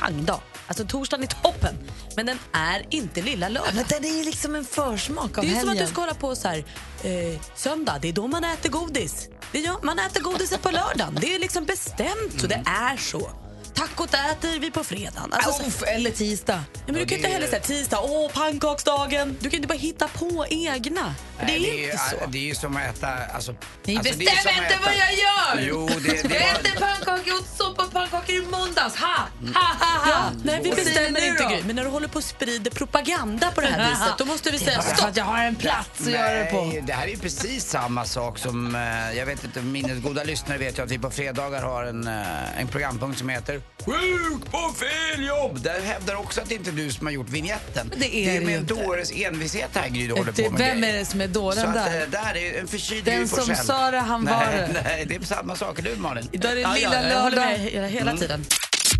Pangdag. 0.00 0.40
Alltså 0.66 0.84
torsdagen 0.84 1.22
är 1.24 1.28
toppen. 1.28 1.74
Men 2.16 2.26
den 2.26 2.38
är 2.52 2.86
inte 2.90 3.22
lilla 3.22 3.48
lördag. 3.48 3.74
Men 3.74 3.84
den 3.88 4.04
är 4.04 4.18
ju 4.18 4.24
liksom 4.24 4.54
en 4.54 4.64
försmak 4.64 5.38
av 5.38 5.44
Det 5.44 5.50
är 5.50 5.54
ju 5.54 5.60
som 5.60 5.60
att 5.60 5.66
helgen. 5.68 5.86
du 5.86 5.92
ska 5.92 6.00
hålla 6.00 6.14
på 6.14 6.36
så 6.36 6.48
här, 6.48 6.58
eh, 7.02 7.40
söndag, 7.54 7.98
det 8.02 8.08
är 8.08 8.12
då 8.12 8.26
man 8.26 8.44
äter 8.44 8.70
godis. 8.70 9.28
Det 9.52 9.58
gör, 9.58 9.76
man 9.82 9.98
äter 9.98 10.20
godiset 10.22 10.62
på 10.62 10.70
lördagen. 10.70 11.18
Det 11.20 11.34
är 11.34 11.38
liksom 11.38 11.64
bestämt 11.64 12.40
så, 12.40 12.46
det 12.46 12.62
är 12.66 12.96
så. 12.96 13.30
Tacot 13.74 14.14
äter 14.14 14.58
vi 14.58 14.70
på 14.70 14.84
fredagen. 14.84 15.32
Alltså, 15.32 15.52
så- 15.62 15.68
Uff, 15.68 15.82
eller 15.86 16.10
tisdag. 16.10 16.64
Ja, 16.74 16.80
men 16.86 16.94
du 16.94 17.06
kan 17.06 17.16
inte 17.18 17.28
heller 17.28 17.46
säga 17.46 17.60
tisdag, 17.60 17.98
åh 18.02 18.30
pannkaksdagen. 18.32 19.36
Du 19.40 19.50
kan 19.50 19.56
inte 19.56 19.68
bara 19.68 19.78
hitta 19.78 20.08
på 20.08 20.46
egna. 20.50 21.14
För 21.38 21.46
det 21.46 21.52
är, 21.56 21.60
Nej, 21.60 21.84
inte 21.84 21.98
så. 21.98 22.14
ju- 22.16 22.26
Det 22.28 22.38
är 22.38 22.42
ju 22.42 22.54
som 22.54 22.76
att 22.76 22.82
äta... 22.98 23.08
Alltså, 23.34 23.54
Ni 23.84 23.96
alltså, 23.96 24.14
det 24.18 24.24
är 24.24 24.34
bestämmer 24.34 24.62
inte 24.64 24.78
vad 24.84 24.94
jag 24.94 25.12
gör! 25.14 25.68
Jo, 25.68 25.88
det, 25.88 26.28
det 26.28 26.34
jag 26.34 26.50
äter 26.50 26.80
pannkakor, 26.80 27.22
jag 27.26 27.36
åt 27.36 27.56
soppa 27.58 27.82
och 27.84 27.92
pannkakor 27.92 28.34
i 28.34 28.40
måndags. 28.40 28.96
Ha! 28.96 29.16
Ha, 29.54 29.60
ha, 29.80 29.98
ha! 30.04 30.10
Ja, 30.10 30.30
nej, 30.44 30.60
vi 30.64 30.70
bestämmer 30.70 31.26
inte? 31.28 31.44
Gry. 31.44 31.62
Men 31.66 31.76
när 31.76 31.84
du 31.84 31.90
håller 31.90 32.08
på 32.08 32.16
och 32.18 32.24
sprider 32.24 32.70
propaganda 32.70 33.50
på 33.50 33.60
det 33.60 33.66
här 33.66 33.90
viset, 33.90 34.18
då 34.18 34.24
måste 34.24 34.50
vi 34.50 34.58
Det 34.58 34.64
är 34.64 34.66
säga 34.66 34.82
stopp. 34.82 35.08
att 35.08 35.16
jag 35.16 35.24
har 35.24 35.38
en 35.44 35.54
plats 35.56 36.00
att 36.00 36.06
göra 36.12 36.34
det 36.38 36.44
på. 36.50 36.64
Nej, 36.64 36.82
det 36.86 36.92
här 36.92 37.06
är 37.06 37.10
ju 37.10 37.16
precis 37.16 37.64
samma 37.64 38.04
sak 38.04 38.38
som, 38.38 38.74
eh, 38.74 39.18
jag 39.18 39.26
vet 39.26 39.44
inte, 39.44 39.60
minnesgoda 39.60 40.24
lyssnare 40.24 40.58
vet 40.58 40.78
ju 40.78 40.82
att 40.82 40.90
vi 40.90 40.98
på 40.98 41.10
fredagar 41.10 41.62
har 41.62 41.84
en, 41.84 42.06
eh, 42.08 42.60
en 42.60 42.68
programpunkt 42.68 43.18
som 43.18 43.28
heter 43.28 43.60
Sjuk 43.84 44.50
på 44.50 44.58
fel 44.74 45.26
jobb! 45.26 45.60
Där 45.62 45.80
hävdar 45.80 46.14
också 46.14 46.40
att 46.40 46.48
det 46.48 46.54
inte 46.54 46.70
är 46.70 46.72
du 46.74 46.90
som 46.92 47.06
har 47.06 47.12
gjort 47.12 47.28
vignetten. 47.28 47.86
Men 47.90 47.98
det 48.00 48.14
är 48.16 48.30
det 48.30 48.36
är 48.36 48.40
med 48.46 48.56
en 48.56 48.66
dåres 48.66 49.12
envishet 49.14 49.70
här 49.74 49.88
Gry 49.88 50.06
du 50.06 50.12
håller 50.14 50.32
på 50.32 50.42
med 50.50 50.50
vem 50.58 50.80
grejer. 50.80 50.94
är 50.94 50.98
det 50.98 51.04
som 51.04 51.20
är 51.20 51.28
dåren 51.28 51.56
Så 51.56 51.66
att, 51.66 51.74
där? 51.74 52.00
eh, 52.02 52.08
där 52.10 52.36
är 52.36 52.60
en 52.60 52.66
förkyld 52.68 53.04
Den 53.04 53.28
som 53.28 53.54
sa 53.56 53.90
det, 53.90 53.98
han 53.98 54.24
var 54.24 54.32
nej, 54.36 54.68
det. 54.74 54.82
Nej, 54.84 55.04
det 55.08 55.14
är 55.14 55.20
samma 55.20 55.56
sak. 55.56 55.78
Hur 55.86 55.96
Malin? 55.96 56.28
Idag 56.32 56.50
är 56.52 56.54
det 56.56 56.60
Ja, 56.60 56.74
lilla 56.74 57.02
ja, 57.02 57.08
lördag. 57.08 57.44
med 57.46 57.90
hela, 57.90 58.10
Mm. 58.10 58.16
tiden. 58.20 58.44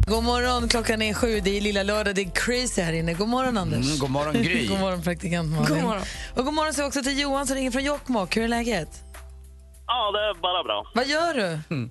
God 0.06 0.24
morgon, 0.24 0.68
klockan 0.68 1.02
är 1.02 1.14
sju. 1.14 1.40
Det 1.40 1.56
är 1.56 1.60
lilla 1.60 1.82
lördag. 1.82 2.14
Det 2.14 2.20
är 2.22 2.30
crazy 2.30 2.82
här 2.82 2.92
inne. 2.92 3.14
God 3.14 3.28
morgon, 3.28 3.58
Anders. 3.58 3.86
Mm, 3.86 3.98
god 3.98 4.10
morgon, 4.10 4.42
Gry. 4.42 4.66
god 4.68 4.80
morgon, 4.80 5.02
praktikant 5.02 5.50
Malin. 5.50 5.74
God 5.74 5.82
morgon. 5.82 6.02
Och 6.36 6.44
god 6.44 6.54
morgon 6.54 6.74
säger 6.74 6.88
också 6.88 7.02
till 7.02 7.18
Johan 7.20 7.46
som 7.46 7.56
ringer 7.56 7.70
från 7.70 7.84
Jokkmokk. 7.84 8.36
Hur 8.36 8.44
är 8.44 8.48
läget? 8.48 8.88
Ja, 9.86 10.10
det 10.12 10.18
är 10.18 10.40
bara 10.42 10.62
bra. 10.64 10.90
Vad 10.94 11.06
gör 11.06 11.34
du? 11.34 11.52
Eh, 11.52 11.88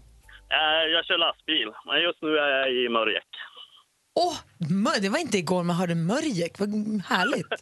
Jag 0.95 1.05
kör 1.05 1.17
lastbil, 1.17 1.67
men 1.86 2.01
just 2.01 2.22
nu 2.22 2.38
är 2.38 2.50
jag 2.60 2.72
i 2.72 2.89
Mörjek. 2.89 3.27
Åh, 4.15 4.38
mör- 4.69 5.01
det 5.01 5.10
var 5.10 5.19
inte 5.19 5.38
igår 5.38 5.63
man 5.63 5.75
hörde 5.75 5.95
Mörjek. 5.95 6.60
Vad 6.60 6.69
härligt. 7.10 7.53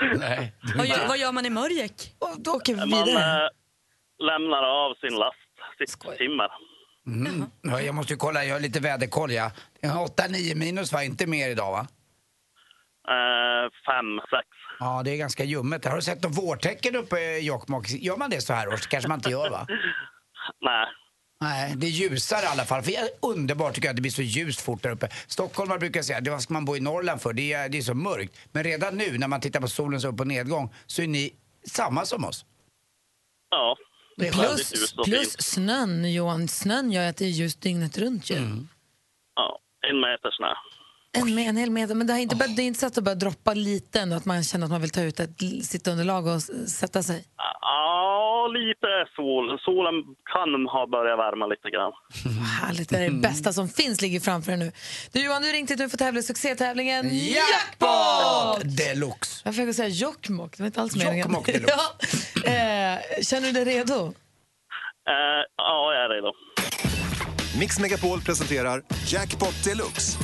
Nej. 0.18 0.52
Vad 0.76 0.86
gör, 0.86 1.08
vad 1.08 1.18
gör 1.18 1.32
man 1.32 1.46
i 1.46 1.50
Mörjek? 1.50 1.92
Och 2.18 2.34
då 2.38 2.50
åker 2.50 2.74
vi 2.74 2.80
Man 2.80 2.88
vidare. 2.88 3.44
eh, 3.44 3.48
lämnar 4.26 4.62
av 4.62 4.94
sin 4.94 5.14
last, 5.18 5.36
sitt 5.78 6.18
timmer. 6.18 6.48
Mm. 7.06 7.44
Ja, 7.62 7.80
jag 7.80 7.94
måste 7.94 8.12
ju 8.12 8.16
kolla, 8.16 8.44
jag 8.44 8.54
har 8.54 8.60
lite 8.60 8.80
väderkoll. 8.80 9.32
Ja. 9.32 9.50
8-9 9.82 10.54
minus 10.54 10.92
var 10.92 11.02
inte 11.02 11.26
mer 11.26 11.48
idag 11.48 11.72
va? 11.72 11.86
Eh, 13.08 13.70
Fem, 13.86 14.18
sex. 14.30 14.46
Ja, 14.80 15.02
det 15.04 15.10
är 15.10 15.16
ganska 15.16 15.44
ljummet. 15.44 15.84
Har 15.84 15.96
du 15.96 16.02
sett 16.02 16.22
något 16.22 16.38
vårtecken 16.38 16.96
uppe 16.96 17.18
i 17.20 17.40
Jokkmokk? 17.46 17.88
Gör 17.90 18.16
man 18.16 18.30
det 18.30 18.40
så 18.40 18.52
här 18.52 18.68
års? 18.68 18.86
kanske 18.86 19.08
man 19.08 19.18
inte 19.18 19.30
gör 19.30 19.50
va? 19.50 19.66
Nej. 20.60 20.86
Nej, 21.40 21.74
det 21.76 21.86
är 21.86 21.90
ljusare 21.90 22.42
i 22.42 22.46
alla 22.46 22.64
fall. 22.64 22.82
För 22.82 22.92
jag 22.92 23.02
är 23.02 23.10
underbart 23.22 23.74
tycker 23.74 23.88
jag 23.88 23.92
att 23.92 23.96
det 23.96 24.02
blir 24.02 24.12
så 24.12 24.22
ljust 24.22 24.60
fort 24.60 24.82
där 24.82 24.90
uppe. 24.90 25.08
Stockholmare 25.26 25.78
brukar 25.78 26.02
säga, 26.02 26.20
det 26.20 26.30
vad 26.30 26.42
ska 26.42 26.52
man 26.54 26.64
bo 26.64 26.76
i 26.76 26.80
Norrland 26.80 27.20
för? 27.22 27.32
Det 27.32 27.52
är, 27.52 27.68
det 27.68 27.78
är 27.78 27.82
så 27.82 27.94
mörkt. 27.94 28.38
Men 28.52 28.64
redan 28.64 28.96
nu 28.96 29.18
när 29.18 29.28
man 29.28 29.40
tittar 29.40 29.60
på 29.60 29.68
solens 29.68 30.04
upp 30.04 30.20
och 30.20 30.26
nedgång 30.26 30.74
så 30.86 31.02
är 31.02 31.06
ni 31.06 31.34
samma 31.66 32.04
som 32.06 32.24
oss. 32.24 32.44
Ja. 33.50 33.76
Det 34.16 34.28
är 34.28 34.32
Plus, 34.32 34.72
ljust 34.72 34.98
och 34.98 35.04
plus 35.04 35.18
fint. 35.30 35.42
snön, 35.44 36.12
Johan. 36.12 36.48
Snön 36.48 36.92
gör 36.92 37.08
att 37.08 37.16
det 37.16 37.24
är 37.24 37.28
ljust 37.28 37.60
dygnet 37.60 37.98
runt 37.98 38.30
ju. 38.30 38.36
Ja, 39.34 39.58
en 39.90 40.00
meter 40.00 40.30
snö. 40.30 40.48
En, 41.16 41.34
med, 41.34 41.48
en 41.48 41.56
hel 41.56 41.70
meter. 41.70 41.94
Men 41.94 42.06
det, 42.06 42.12
har 42.12 42.20
inte 42.20 42.36
börjat, 42.36 42.56
det 42.56 42.62
är 42.62 42.66
inte 42.66 42.80
så 42.80 42.86
att 42.86 42.94
det 42.94 43.02
börjar 43.02 43.16
droppa 43.16 43.54
lite 43.54 44.00
ändå, 44.00 44.16
att 44.16 44.24
man 44.24 44.42
känner 44.44 44.64
att 44.64 44.70
man 44.72 44.80
vill 44.80 44.90
ta 44.90 45.02
ut 45.02 45.20
ett 45.20 45.40
sitt 45.62 45.86
underlag 45.88 46.26
och 46.26 46.42
sätta 46.68 47.02
sig? 47.02 47.24
Ja, 47.60 48.50
lite 48.52 48.86
sol. 49.16 49.58
Solen 49.60 49.94
kan 50.32 50.66
ha 50.66 50.86
börjat 50.86 51.18
värma 51.18 51.46
lite 51.46 51.70
grann. 51.70 51.92
Härligt, 52.60 52.88
det 52.88 52.98
är 52.98 53.10
det 53.10 53.16
bästa 53.16 53.52
som 53.52 53.68
finns 53.68 54.00
ligger 54.00 54.20
framför 54.20 54.52
dig 54.52 54.58
nu. 54.58 54.72
Du 55.12 55.24
Johan, 55.24 55.42
du 55.42 55.48
ringde 55.48 55.76
nu 55.76 55.88
för 55.88 55.96
tävla 55.96 56.20
i 56.20 56.22
succétävlingen 56.22 57.10
Jackpot! 57.12 58.76
Deluxe. 58.76 59.42
Jag 59.44 59.54
fick 59.54 59.74
säga 59.74 59.88
Jokkmokk, 59.88 60.56
det 60.56 60.62
var 60.62 60.66
inte 60.66 60.80
alls 60.80 60.96
meningen. 60.96 61.18
Jokkmokk 61.18 61.46
deluxe. 61.52 61.74
ja. 62.34 62.50
eh, 62.50 62.98
känner 63.22 63.46
du 63.46 63.52
dig 63.52 63.64
redo? 63.64 64.14
Eh, 65.08 65.42
ja, 65.56 65.92
jag 65.94 66.04
är 66.04 66.08
redo. 66.08 66.32
Mix 67.58 67.78
Megapol 67.78 68.20
presenterar 68.20 68.82
Jackpot 69.06 69.64
Deluxe. 69.64 70.18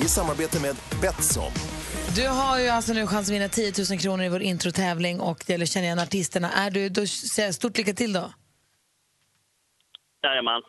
I 0.00 0.08
samarbete 0.08 0.60
med 0.60 0.76
Betsson. 1.02 1.52
Du 2.14 2.28
har 2.28 2.60
ju 2.60 2.68
alltså 2.68 2.92
nu 2.92 3.06
chans 3.06 3.28
att 3.28 3.34
vinna 3.34 3.48
10 3.48 3.72
000 3.90 3.98
kronor 3.98 4.24
i 4.24 4.28
vår 4.28 4.42
introtävling 4.42 5.20
och 5.20 5.44
det 5.46 5.52
gäller 5.52 5.64
att 5.64 5.70
känna 5.70 5.84
igen 5.84 5.98
artisterna. 5.98 6.50
Är 6.52 6.70
du, 6.70 6.88
då 6.88 7.06
säger 7.06 7.48
jag 7.48 7.54
stort 7.54 7.78
lycka 7.78 7.92
till 7.92 8.12
då. 8.12 8.32
Jajamän. 10.22 10.62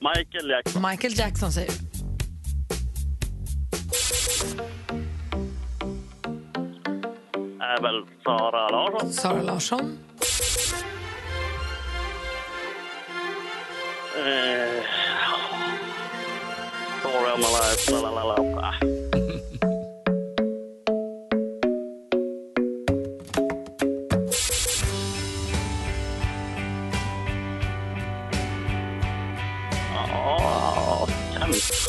Michael 0.00 0.50
Jackson. 0.50 0.82
Michael 0.90 1.18
Jackson 1.18 1.52
säger 1.52 1.72
du. 1.72 1.86
Är 7.60 7.82
väl 7.82 8.22
Sara 8.24 8.68
Larsson. 8.68 9.12
Sara 9.12 9.42
Larsson. 9.42 9.98
Eh, 14.18 14.82
Story 17.00 17.30
of 17.32 17.38
my 17.38 17.50
life. 17.50 17.90
La, 17.90 18.00
la, 18.00 18.22
la, 18.22 18.34
la. 18.34 18.72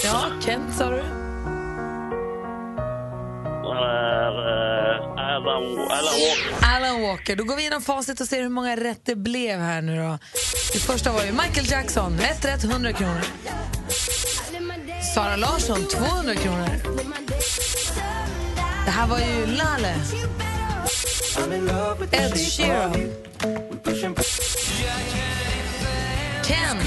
Ja, 0.04 0.32
Kent 0.42 0.72
sa 0.74 0.90
du. 0.90 0.97
Alan, 5.58 5.92
Alan 5.92 6.20
Walker. 6.20 6.76
Alan 6.76 7.02
Walker. 7.02 7.36
Då 7.36 7.44
går 7.44 7.56
vi 7.56 7.62
igenom 7.62 7.82
facit 7.82 8.22
och 8.22 8.28
ser 8.28 8.42
hur 8.42 8.50
många 8.50 8.76
rätt 8.76 9.02
det 9.06 9.16
blev 9.16 9.60
här 9.60 9.82
nu 9.82 9.98
då. 9.98 10.20
Det 10.74 10.80
första 10.80 11.12
var 11.12 11.26
ju 11.26 11.32
Michael 11.32 11.72
Jackson, 11.72 12.20
ett 12.20 12.46
rätt 12.46 12.64
100 12.64 12.94
kronor. 12.94 13.22
Sara 15.16 15.36
Larsson, 15.36 15.88
200 15.88 16.36
kronor. 16.36 16.70
Det 18.86 18.92
här 18.92 19.08
var 19.08 19.20
ju 19.20 19.46
Lale. 19.46 19.96
Ed 22.12 22.38
Sheeran. 22.38 22.94
Kent. 26.48 26.80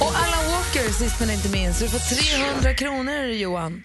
Och 0.00 0.12
Alan 0.14 0.50
Walker, 0.50 0.92
sist 0.92 1.20
men 1.20 1.30
inte 1.30 1.48
minst. 1.48 1.80
Du 1.80 1.88
får 1.88 1.98
300 1.98 2.74
kronor, 2.74 3.24
Johan. 3.24 3.82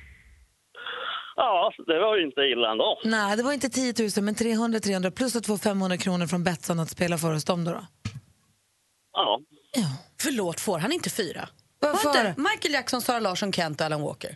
Ja, 1.47 1.73
det 1.87 1.99
var 1.99 2.17
ju 2.17 2.25
inte 2.25 2.41
illa 2.41 2.71
ändå. 2.71 2.99
Nej, 3.03 3.37
det 3.37 3.43
var 3.43 3.53
inte 3.53 3.69
10 3.69 3.93
000, 3.99 4.23
men 4.23 4.35
300 4.35 4.79
300 4.79 5.11
plus 5.11 5.35
att 5.35 5.45
få 5.45 5.57
500 5.57 5.97
kronor 5.97 6.27
från 6.27 6.43
Betsson 6.43 6.79
att 6.79 6.89
spela 6.89 7.17
för 7.17 7.33
oss 7.33 7.43
dem 7.45 7.63
då. 7.63 7.71
då. 7.71 7.87
Ja. 9.13 9.41
Förlåt, 10.21 10.59
får 10.59 10.79
han 10.79 10.91
inte 10.91 11.09
fyra? 11.09 11.49
Varför? 11.79 12.09
Var 12.09 12.29
inte 12.29 12.41
Michael 12.41 12.73
Jackson, 12.73 13.01
Sara 13.01 13.19
Larsson, 13.19 13.53
Kent 13.53 13.81
och 13.81 13.85
Alan 13.85 14.01
Walker? 14.01 14.35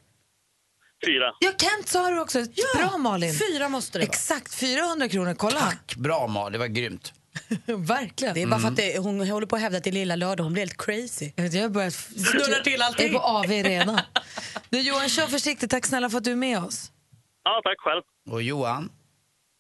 Fyra. 1.06 1.34
Ja, 1.40 1.52
Kent 1.58 1.88
sa 1.88 2.10
du 2.10 2.20
också. 2.20 2.46
Bra 2.78 2.98
Malin. 2.98 3.34
Fyra 3.34 3.70
måste 3.70 3.98
det 3.98 4.06
vara. 4.06 4.10
Exakt, 4.10 4.56
400 4.56 5.10
kronor. 5.10 5.34
Kolla. 5.34 5.74
Bra 5.98 6.28
Mal, 6.28 6.52
det 6.52 6.58
var 6.58 6.68
grymt. 6.68 7.14
Verkligen. 7.66 8.34
Det 8.34 8.42
är 8.42 8.48
bara 8.48 8.60
för 8.60 8.68
att 8.68 8.76
det, 8.76 8.98
hon 8.98 9.30
håller 9.30 9.48
på 9.48 9.56
att 9.56 9.62
hävda 9.62 9.78
att 9.78 9.84
det 9.84 9.90
är 9.90 9.92
lilla 9.92 10.16
lördag. 10.16 10.44
Hon 10.44 10.54
blir 10.54 10.62
helt 10.62 10.78
crazy. 10.78 11.32
Jag 11.36 11.62
har 11.62 11.70
börjat... 11.70 11.94
Snurrar 12.16 12.64
till 12.64 12.82
allting. 12.82 13.14
Jag 13.14 13.16
är 13.16 13.20
på 13.20 13.26
AV 13.26 13.50
redan. 13.50 14.00
Du 14.70 14.82
Johan, 14.82 15.10
kör 15.10 15.28
försiktigt. 15.28 15.70
Tack 15.70 15.86
snälla 15.86 16.10
för 16.10 16.18
att 16.18 16.24
du 16.24 16.32
är 16.32 16.36
med 16.36 16.60
oss. 16.64 16.92
Ja, 17.44 17.62
tack 17.64 17.80
själv. 17.80 18.02
Och 18.30 18.42
Johan, 18.42 18.92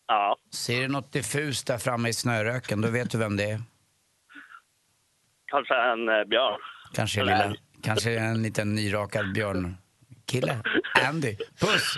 Ja. 0.08 0.38
ser 0.52 0.82
du 0.82 0.88
något 0.88 1.12
diffust 1.14 1.68
där 1.68 1.78
framme 1.78 2.10
i 2.10 2.14
snöröken, 2.14 2.82
då 2.82 2.90
vet 2.90 3.12
du 3.12 3.18
vem 3.18 3.38
det 3.38 3.44
är. 3.52 3.62
Kanske 5.52 5.74
en 5.76 6.10
eh, 6.10 6.24
björn. 6.30 6.60
Kanske, 6.94 7.22
Eller- 7.22 7.48
lilla, 7.50 7.56
kanske 7.84 8.20
en 8.20 8.44
liten 8.44 8.76
nyrakad 8.76 9.34
björnkille. 9.34 10.62
Andy. 11.08 11.36
Puss! 11.36 11.96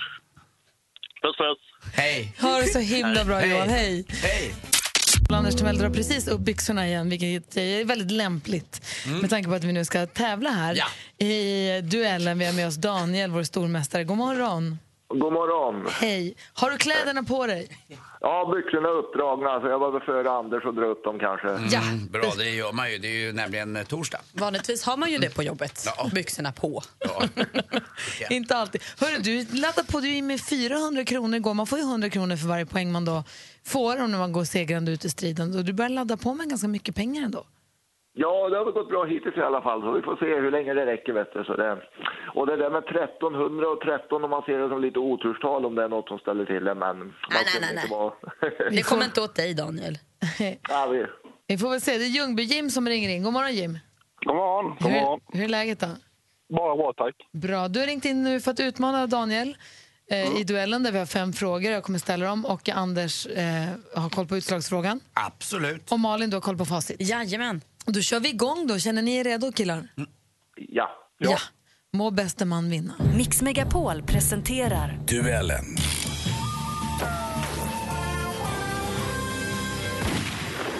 Puss, 1.22 1.38
puss. 1.38 1.94
Hej! 1.96 2.36
Ha 2.42 2.58
det 2.62 2.68
så 2.68 2.80
himla 2.80 3.26
bra 3.26 3.36
Hej. 3.38 3.50
Johan. 3.50 3.70
Hej. 3.70 4.06
Hej! 4.10 4.54
Anders 5.30 5.56
Timell 5.56 5.78
drar 5.78 5.90
precis 5.90 6.28
upp 6.28 6.40
byxorna 6.42 6.88
igen, 6.88 7.10
vilket 7.10 7.58
är 7.58 7.86
väldigt 7.86 8.12
lämpligt 8.12 8.86
med 9.22 9.30
tanke 9.30 9.50
på 9.50 9.56
att 9.56 9.64
vi 9.64 9.74
nu 9.74 9.86
ska 9.86 10.06
tävla 10.08 10.50
här 10.50 10.78
i 11.18 11.82
duellen. 11.82 12.40
Vi 12.40 12.46
har 12.46 12.54
med 12.54 12.68
oss 12.68 12.76
Daniel, 12.76 13.32
vår 13.32 13.44
stormästare. 13.44 14.04
God 14.04 14.18
morgon. 14.18 14.78
God 15.20 15.34
morgon. 15.34 15.88
Hej. 15.92 16.36
Har 16.54 16.72
du 16.72 16.78
kläderna 16.78 17.24
på 17.24 17.48
dig? 17.48 17.68
Ja, 18.22 18.54
byxorna 18.56 18.90
är 18.90 18.94
uppdragna, 18.94 19.62
så 19.62 19.68
jag 19.68 19.80
var 19.80 20.00
före 20.00 20.32
Anders 20.32 20.66
och 20.66 20.74
dra 20.74 20.86
upp 20.86 21.04
dem 21.04 21.20
kanske. 21.20 21.50
Mm, 21.50 22.08
bra, 22.08 22.34
det 22.38 22.50
gör 22.50 22.72
man 22.72 22.92
ju. 22.92 22.98
Det 22.98 23.08
är 23.08 23.26
ju 23.26 23.34
nämligen 23.34 23.76
eh, 23.76 23.84
torsdag. 23.84 24.20
Vanligtvis 24.34 24.84
har 24.84 24.98
man 24.98 25.12
ju 25.12 25.18
det 25.18 25.36
på 25.36 25.44
jobbet. 25.44 25.88
Byxorna 26.14 26.52
på. 26.52 26.82
Inte 28.30 28.56
alltid. 28.56 28.82
Hörru, 29.00 29.22
du 29.22 29.46
laddade 29.58 29.92
på 29.92 30.00
du 30.00 30.16
in 30.16 30.28
med 30.28 30.42
400 30.42 31.06
kronor 31.06 31.36
igår. 31.36 31.54
Man 31.54 31.68
får 31.68 31.78
ju 31.80 31.84
100 31.84 32.10
kronor 32.10 32.36
för 32.36 32.48
varje 32.48 32.66
poäng 32.66 32.92
man 32.92 33.06
då 33.06 33.24
får 33.66 34.02
om 34.04 34.12
man 34.12 34.32
går 34.32 34.44
segrande 34.44 34.92
ut 34.92 35.06
i 35.06 35.10
striden. 35.10 35.58
Och 35.58 35.66
du 35.66 35.74
börjar 35.74 35.90
ladda 35.90 36.18
på 36.18 36.34
med 36.34 36.50
ganska 36.50 36.68
mycket 36.68 36.96
pengar 36.96 37.24
ändå. 37.24 37.46
Ja, 38.16 38.50
det 38.50 38.58
har 38.58 38.66
väl 38.66 38.74
gått 38.74 38.90
bra 38.90 39.04
hittills 39.06 39.38
i 39.38 39.42
alla 39.42 39.62
fall, 39.62 39.82
så 39.82 39.92
vi 39.92 40.02
får 40.02 40.16
se 40.16 40.26
hur 40.26 40.52
länge 40.52 40.74
det 40.74 40.86
räcker. 40.86 41.14
Vet 41.14 41.34
du. 41.34 41.44
Så 41.44 41.56
det... 41.56 41.78
Och 42.36 42.48
det 42.48 42.58
där 42.58 42.70
med 42.70 42.84
1300 42.84 43.68
och 43.68 43.82
13, 43.82 44.24
om 44.24 44.30
man 44.30 44.44
ser 44.44 44.58
det 44.60 44.70
som 44.70 44.82
lite 44.82 45.00
oturstal, 45.00 45.66
om 45.66 45.76
det 45.76 45.84
är 45.84 45.90
något 45.90 46.08
som 46.08 46.20
ställer 46.20 46.46
till 46.46 46.64
det, 46.64 46.76
men... 46.76 46.98
nej, 47.00 47.14
nej, 47.30 47.70
inte 47.72 47.76
nej. 47.76 47.90
vara- 47.90 48.14
Det 48.72 48.84
kommer 48.84 49.06
inte 49.06 49.22
åt 49.22 49.36
dig, 49.36 49.54
Daniel. 49.54 49.98
ja, 50.70 50.88
vi... 50.92 51.06
Vi 51.48 51.58
får 51.58 51.70
väl 51.70 51.82
se. 51.82 51.98
Det 51.98 52.04
är 52.06 52.10
Ljungby-Jim 52.10 52.70
som 52.70 52.88
ringer 52.90 53.10
in. 53.10 53.24
God 53.24 53.34
morgon 53.34 53.54
Jim. 53.54 53.80
God 54.26 54.36
morgon. 54.36 54.76
God 54.80 54.92
morgon. 54.92 55.20
Hur, 55.32 55.38
hur 55.40 55.46
är 55.46 55.50
läget 55.50 55.80
då? 55.80 55.88
Bara 56.58 56.76
bra, 56.76 56.94
tack. 56.98 57.16
Bra. 57.34 57.68
Du 57.68 57.80
har 57.80 57.88
ringt 57.88 58.06
in 58.06 58.24
nu 58.24 58.40
för 58.40 58.52
att 58.52 58.60
utmana 58.60 59.08
Daniel 59.08 59.58
eh, 60.12 60.40
i 60.40 60.44
duellen 60.44 60.84
där 60.84 60.92
vi 60.92 61.00
har 61.00 61.06
fem 61.06 61.34
frågor. 61.34 61.72
Jag 61.72 61.84
kommer 61.84 62.00
ställa 62.00 62.26
dem 62.26 62.46
och 62.46 62.70
Anders 62.70 63.28
eh, 63.28 64.02
har 64.02 64.10
koll 64.10 64.28
på 64.28 64.38
utslagsfrågan. 64.38 65.00
Absolut. 65.14 65.92
Och 65.92 66.00
Malin, 66.00 66.30
du 66.30 66.36
har 66.36 66.42
koll 66.42 66.58
på 66.58 66.66
facit. 66.66 66.98
Jajamän. 67.10 67.62
Då 67.86 68.02
kör 68.02 68.20
vi 68.20 68.30
igång 68.30 68.68
då. 68.68 68.80
Känner 68.80 69.02
ni 69.02 69.16
er 69.16 69.24
redo 69.24 69.52
killar? 69.52 69.88
Ja. 70.56 70.90
Ja. 71.20 71.40
Må 71.94 72.12
bäste 72.12 72.46
man 72.46 72.70
vinna. 72.70 72.94
Mix 73.18 73.42
Megapol 73.42 74.04
presenterar 74.04 75.00
Duellen. 75.08 75.66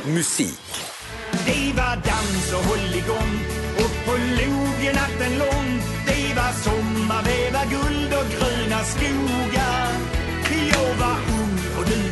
Musik. 0.06 0.60
Det 1.46 1.74
var 1.78 1.96
dans 1.96 2.54
och 2.54 2.64
håll 2.70 2.96
igång 2.96 3.40
och 3.78 4.06
på 4.06 4.12
logen 4.12 4.96
natten 4.96 5.40
lång 5.40 5.82
Det 6.06 6.36
var 6.36 6.52
sommar, 6.64 7.24
det 7.24 7.52
var 7.54 7.66
guld 7.66 8.14
och 8.14 8.28
gröna 8.32 8.84
skogar 8.84 9.63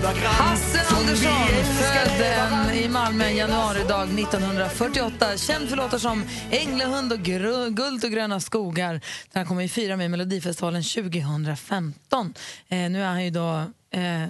Hasse 0.03 0.81
Andersson 0.95 1.47
född 1.63 2.75
i 2.75 2.89
Malmö 2.89 3.23
en 3.25 3.35
januaridag 3.35 4.19
1948. 4.19 5.37
Känd 5.37 5.69
för 5.69 5.77
låtar 5.77 5.97
som 5.97 6.23
Änglahund 6.51 7.13
och 7.13 7.19
gru- 7.19 7.69
Guld 7.69 8.03
och 8.05 8.11
gröna 8.11 8.39
skogar. 8.39 9.01
Här 9.33 9.45
kommer 9.45 9.61
ju 9.61 9.67
fira 9.67 9.97
med 9.97 10.11
Melodifestivalen 10.11 10.83
2015. 10.83 12.33
Eh, 12.67 12.89
nu 12.89 13.01
är 13.01 13.07
han 13.07 13.23
ju 13.23 13.29
då, 13.29 13.55
eh, 13.91 14.27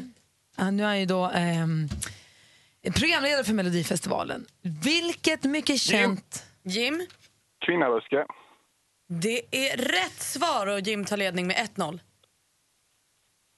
han- 0.57 0.77
nu 0.77 0.83
är 0.83 0.87
han 0.87 0.99
ju 0.99 1.05
då 1.05 1.25
ehm, 1.33 1.89
programledare 2.95 3.43
för 3.43 3.53
Melodifestivalen. 3.53 4.45
Vilket 4.83 5.43
mycket 5.43 5.81
känt... 5.81 6.43
Jim? 6.63 7.07
Kvinnaröska. 7.65 8.25
Det 9.09 9.41
är 9.51 9.77
rätt 9.77 10.21
svar 10.21 10.67
och 10.67 10.79
Jim 10.79 11.05
tar 11.05 11.17
ledning 11.17 11.47
med 11.47 11.55
1-0. 11.75 11.99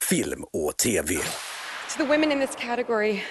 Film 0.10 0.44
och 0.54 0.78
TV. 0.78 1.16
To 1.94 2.00
the 2.00 2.10
women 2.10 2.32
in 2.32 2.40
this 2.40 2.56
category, 2.56 3.22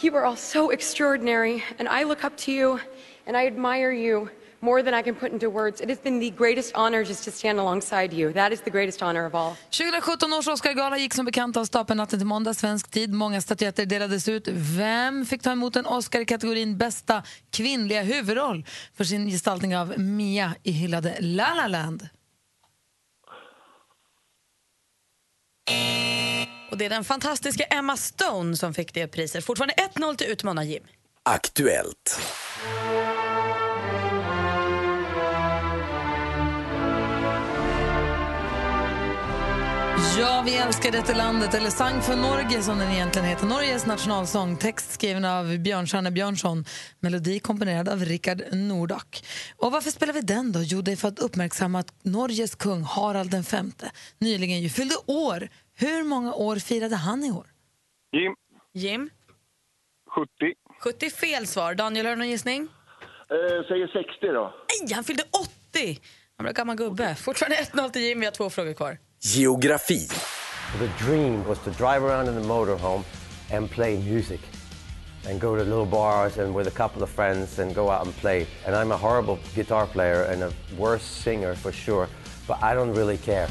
you 0.00 0.16
are 0.16 0.24
all 0.24 0.36
so 0.36 0.70
extraordinary, 0.70 1.62
and 1.78 1.86
I 1.86 2.04
look 2.04 2.24
up 2.24 2.34
to 2.44 2.50
you 2.50 2.80
and 3.26 3.36
I 3.36 3.46
admire 3.46 3.92
you 3.92 4.30
more 4.62 4.82
than 4.82 4.94
I 4.94 5.02
can 5.02 5.14
put 5.14 5.32
into 5.32 5.50
words. 5.50 5.80
It 5.82 5.90
has 5.90 5.98
been 5.98 6.18
the 6.18 6.30
greatest 6.30 6.72
honor 6.74 7.04
just 7.04 7.24
to 7.24 7.30
stand 7.30 7.58
alongside 7.58 8.14
you. 8.14 8.32
That 8.32 8.52
is 8.52 8.60
the 8.62 8.70
greatest 8.70 9.02
honor 9.02 9.26
of 9.26 9.34
all. 9.34 9.56
2017 9.70 10.32
års 10.32 10.48
Oscargala 10.48 10.98
gick 10.98 11.14
som 11.14 11.24
bekant 11.24 11.56
av 11.56 11.64
stapeln 11.64 11.96
natten 11.96 12.18
till 12.18 12.26
måndag 12.26 12.54
svensk 12.54 12.90
tid. 12.90 13.12
Många 13.12 13.40
statyetter 13.40 13.86
delades 13.86 14.28
ut. 14.28 14.48
Vem 14.48 15.26
fick 15.26 15.42
ta 15.42 15.52
emot 15.52 15.76
en 15.76 15.86
Oscar 15.86 16.20
i 16.20 16.24
kategorin 16.24 16.78
bästa 16.78 17.22
kvinnliga 17.50 18.02
huvudroll 18.02 18.64
för 18.96 19.04
sin 19.04 19.28
gestaltning 19.28 19.76
av 19.76 19.98
Mia 19.98 20.54
i 20.62 20.70
hyllade 20.72 21.16
La 21.20 21.54
La 21.54 21.66
Land? 21.66 22.08
Och 26.74 26.78
det 26.78 26.84
är 26.84 26.90
den 26.90 27.04
fantastiska 27.04 27.64
Emma 27.64 27.96
Stone 27.96 28.56
som 28.56 28.74
fick 28.74 28.94
det 28.94 29.08
priset. 29.08 29.44
Fortfarande 29.44 29.74
1-0 29.94 30.16
till 30.16 30.26
utmanar 30.26 30.62
Jim. 30.62 30.82
Aktuellt. 31.22 32.20
Ja, 40.18 40.42
vi 40.46 40.56
älskar 40.56 40.92
detta 40.92 41.14
landet, 41.14 41.54
eller 41.54 41.70
Sang 41.70 42.02
för 42.02 42.16
Norge 42.16 42.62
som 42.62 42.78
den 42.78 42.92
egentligen 42.92 43.28
heter. 43.28 43.46
Norges 43.46 43.86
nationalsång, 43.86 44.56
text 44.56 44.92
skriven 44.92 45.24
av 45.24 45.58
Björnstjerne 45.58 46.10
Björnsson, 46.10 46.64
melodi 47.00 47.38
komponerad 47.38 47.88
av 47.88 48.04
Rickard 48.04 48.42
Nordack. 48.52 49.24
Och 49.56 49.72
varför 49.72 49.90
spelar 49.90 50.12
vi 50.12 50.20
den 50.20 50.52
då? 50.52 50.62
Jo, 50.62 50.82
det 50.82 50.92
är 50.92 50.96
för 50.96 51.08
att 51.08 51.18
uppmärksamma 51.18 51.78
att 51.78 51.94
Norges 52.02 52.54
kung 52.54 52.82
Harald 52.82 53.34
V 53.34 53.62
nyligen 54.18 54.60
ju 54.60 54.68
fyllde 54.68 54.94
år. 55.06 55.48
Hur 55.76 56.04
många 56.04 56.34
år 56.34 56.56
firade 56.56 56.96
han 56.96 57.24
i 57.24 57.30
år? 57.30 57.46
Jim. 58.12 58.34
Jim? 58.72 59.10
70. 60.14 60.28
70 60.80 61.10
fel 61.10 61.46
svar. 61.46 61.74
Daniel, 61.74 62.06
har 62.06 62.12
du 62.12 62.18
någon 62.18 62.28
gissning? 62.28 62.68
Eh, 63.30 63.66
säger 63.68 63.86
60 63.86 64.26
då. 64.26 64.54
Nej, 64.80 64.94
han 64.94 65.04
fyllde 65.04 65.22
80! 65.72 66.00
Han 66.36 66.46
en 66.46 66.54
gammal 66.54 66.76
gubbe. 66.76 67.14
Fortfarande 67.14 67.56
1-0 67.56 67.90
till 67.90 68.02
Jim. 68.02 68.20
Vi 68.20 68.26
har 68.26 68.32
två 68.32 68.50
frågor 68.50 68.72
kvar. 68.72 68.98
Geografi. 69.20 70.08
The 70.78 71.04
dream 71.04 71.44
was 71.48 71.58
to 71.58 71.70
drive 71.70 72.06
around 72.06 72.28
in 72.28 72.42
the 72.42 72.48
motorhome 72.48 73.04
and 73.52 73.70
play 73.70 73.98
music 73.98 74.40
and 75.28 75.40
go 75.40 75.56
to 75.56 75.64
little 75.64 75.86
bars 75.86 76.38
and 76.38 76.56
with 76.56 76.68
a 76.68 76.88
couple 76.88 77.02
of 77.02 77.10
friends 77.10 77.58
and 77.58 77.74
go 77.74 77.90
out 77.90 78.06
and 78.06 78.16
play. 78.16 78.46
And 78.66 78.76
I'm 78.76 78.92
a 78.92 78.96
horrible 78.96 79.38
guitar 79.54 79.86
player 79.86 80.22
and 80.32 80.42
a 80.42 80.50
worse 80.78 81.04
singer 81.04 81.54
for 81.54 81.72
sure, 81.72 82.08
but 82.48 82.56
I 82.62 82.74
don't 82.74 82.94
really 82.96 83.18
care. 83.18 83.48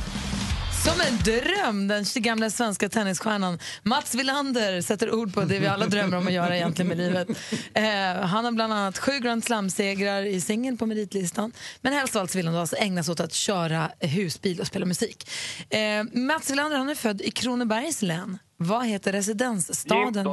Som 0.85 1.01
en 1.01 1.17
dröm, 1.17 1.87
den 1.87 2.05
gamla 2.15 2.49
svenska 2.49 2.89
tennisstjärnan 2.89 3.59
Mats 3.83 4.15
Wilander 4.15 4.81
sätter 4.81 5.13
ord 5.13 5.33
på 5.33 5.41
det 5.41 5.59
vi 5.59 5.67
alla 5.67 5.85
drömmer 5.85 6.17
om 6.17 6.27
att 6.27 6.33
göra 6.33 6.55
egentligen 6.55 6.89
med 6.89 6.97
livet. 6.97 7.29
Eh, 7.73 8.25
han 8.25 8.45
har 8.45 8.51
bland 8.51 8.73
annat 8.73 8.97
sju 8.97 9.11
Grand 9.19 9.43
Slam-segrar 9.43 10.21
i 10.25 10.41
singeln 10.41 10.77
på 10.77 10.85
meritlistan. 10.85 11.51
Men 11.81 11.93
helst 11.93 12.15
av 12.15 12.21
allt 12.21 12.35
vill 12.35 12.47
han 12.47 12.55
alltså 12.55 12.75
ägna 12.75 13.03
sig 13.03 13.11
åt 13.11 13.19
att 13.19 13.33
köra 13.33 13.91
husbil 13.99 14.59
och 14.61 14.67
spela 14.67 14.85
musik. 14.85 15.29
Eh, 15.69 16.03
Mats 16.13 16.51
Wilander 16.51 16.77
han 16.77 16.89
är 16.89 16.95
född 16.95 17.21
i 17.21 17.31
Kronobergs 17.31 18.01
län. 18.01 18.37
Vad 18.57 18.85
heter 18.85 19.11
residensstaden? 19.11 20.27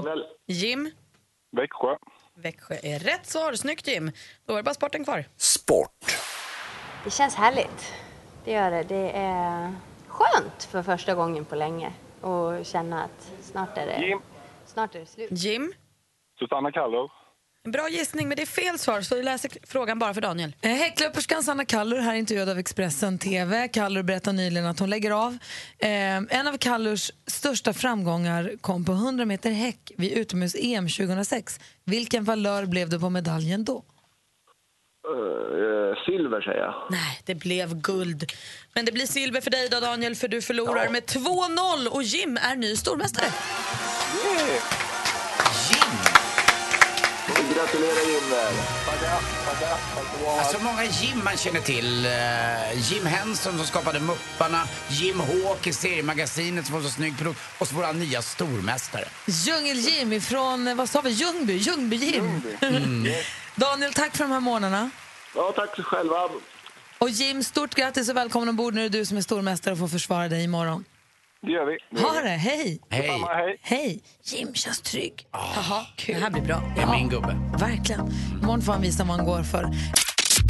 Jim? 0.47 0.91
Växjö. 1.57 1.97
Växjö 2.43 2.77
är 2.83 2.99
rätt 2.99 3.27
svar. 3.27 3.55
Snyggt 3.55 3.89
Jim. 3.89 4.13
Då 4.47 4.53
är 4.53 4.57
det 4.57 4.63
bara 4.63 4.75
sporten 4.75 5.05
kvar. 5.05 5.25
Sport. 5.37 6.17
Det 7.05 7.11
känns 7.11 7.35
härligt. 7.35 7.93
Det 8.45 8.53
gör 8.53 8.71
det. 8.71 8.83
Det 8.83 9.11
är 9.15 9.75
skönt 10.11 10.65
för 10.65 10.83
första 10.83 11.15
gången 11.15 11.45
på 11.45 11.55
länge 11.57 11.93
och 12.21 12.67
känna 12.67 13.05
att 13.05 13.33
snart 13.43 13.79
är 13.79 13.87
det, 13.87 14.07
Jim. 14.07 14.21
snart 14.67 14.95
är 14.95 15.01
det 15.01 15.07
slut. 15.07 15.29
Jim? 15.33 15.73
Susanna 16.39 16.73
Kallur. 16.73 17.11
En 17.65 17.73
bra 17.73 17.89
gissning, 17.89 18.29
men 18.29 18.37
det 18.37 18.43
är 18.43 18.47
fel 18.47 18.79
svar, 18.79 19.01
så 19.01 19.17
vi 19.17 19.23
läser 19.23 19.51
frågan 19.67 19.99
bara 19.99 20.15
för 20.15 20.21
Daniel. 20.21 20.57
Eh, 20.61 20.71
Häcklöperskan 20.71 21.43
Sanna 21.43 21.65
Kallur, 21.65 21.99
här 21.99 22.15
intervjuad 22.15 22.49
av 22.49 22.59
Expressen 22.59 23.19
TV. 23.19 23.69
Kallur 23.69 24.03
berättar 24.03 24.33
nyligen 24.33 24.67
att 24.67 24.79
hon 24.79 24.91
lägger 24.91 25.11
av. 25.11 25.39
Eh, 25.79 25.89
en 26.17 26.47
av 26.47 26.59
Kallurs 26.59 27.11
största 27.27 27.73
framgångar 27.73 28.53
kom 28.61 28.85
på 28.85 28.93
100 28.93 29.25
meter 29.25 29.51
häck 29.51 29.93
vid 29.97 30.13
utomhus-EM 30.13 30.89
2006. 30.89 31.61
Vilken 31.85 32.25
valör 32.25 32.67
blev 32.67 32.89
det 32.89 32.99
på 32.99 33.11
medaljen 33.11 33.65
då? 33.65 33.85
Eh, 35.09 36.05
silver 36.05 36.41
säger 36.41 36.61
jag. 36.61 36.75
Nej, 36.91 37.21
det 37.25 37.35
blev 37.35 37.75
guld. 37.81 38.33
Men 38.75 38.85
det 38.85 38.93
blir 38.93 39.07
silver 39.07 39.41
för 39.41 39.51
dig 39.51 39.69
då 39.69 39.81
Daniel, 39.81 40.15
för 40.15 40.29
du 40.29 40.43
förlorar 40.43 40.89
med 40.89 41.03
2-0 41.05 41.87
och 41.89 42.03
Jim 42.03 42.37
är 42.43 42.57
ny 42.57 42.77
stormästare. 42.77 43.27
Gratulerar 47.55 48.11
Jim 48.11 48.31
där. 48.31 48.53
Alltså 50.39 50.63
många 50.63 50.85
Jim 50.85 51.25
man 51.25 51.37
känner 51.37 51.61
till. 51.61 52.07
Eh, 52.07 52.93
Jim 52.93 53.07
Henson 53.07 53.57
som 53.57 53.67
skapade 53.67 54.01
Mupparna, 54.01 54.65
Jim 54.89 55.21
Hawk 55.21 55.67
i 55.67 55.73
seriemagasinet 55.73 56.67
som 56.67 56.75
var 56.75 56.83
så 56.83 56.89
snygg 56.89 57.19
produkt 57.19 57.41
och 57.59 57.69
så 57.69 57.75
våra 57.75 57.93
nya 57.93 58.23
stormästare. 58.23 59.05
Djungel-Jim 59.27 60.21
från, 60.21 60.77
vad 60.77 60.89
sa 60.89 61.01
vi, 61.01 61.11
Ljungby? 61.11 61.59
Ljungby-Jim. 61.59 62.43
Daniel, 63.57 63.93
tack 63.93 64.17
för 64.17 64.25
de 64.25 64.33
här 64.33 64.41
månaderna. 64.41 64.91
Ja, 65.35 65.53
tack 65.57 65.77
så 65.77 65.83
själva. 65.83 66.29
Och 66.99 67.11
Jim, 67.11 67.43
stort 67.45 67.75
grattis 67.75 68.09
och 68.11 68.17
välkommen 68.17 68.49
ombord. 68.49 68.75
Nu 68.75 68.81
är 68.85 68.89
det 68.91 68.99
du 68.99 69.05
som 69.07 69.17
är 69.17 69.21
stormästare 69.21 69.73
och 69.73 69.79
får 69.79 69.89
försvara 69.89 70.29
dig 70.29 70.45
imorgon. 70.45 70.85
Det 71.43 71.53
gör 71.53 71.65
vi. 71.67 71.79
Det 71.91 72.01
gör 72.01 72.09
Ha 72.09 72.21
det, 72.21 72.29
hej! 72.29 72.81
Hej. 72.91 73.09
Hej. 73.29 73.59
Hej! 73.63 74.03
Jim 74.25 74.55
känns 74.55 74.81
trygg. 74.81 75.27
Jaha, 75.33 75.87
kul. 75.97 76.15
Det 76.15 76.21
här 76.21 76.31
blir 76.31 76.43
bra. 76.43 76.73
Det 76.77 76.83
är 76.83 76.91
min 76.91 77.09
gubbe. 77.09 77.37
Verkligen. 77.59 78.01
Imorgon 78.43 78.63
får 78.63 78.73
han 78.73 78.83
visa 78.83 79.05
vad 79.05 79.17
han 79.17 79.27
går 79.27 79.43
för. 79.43 79.67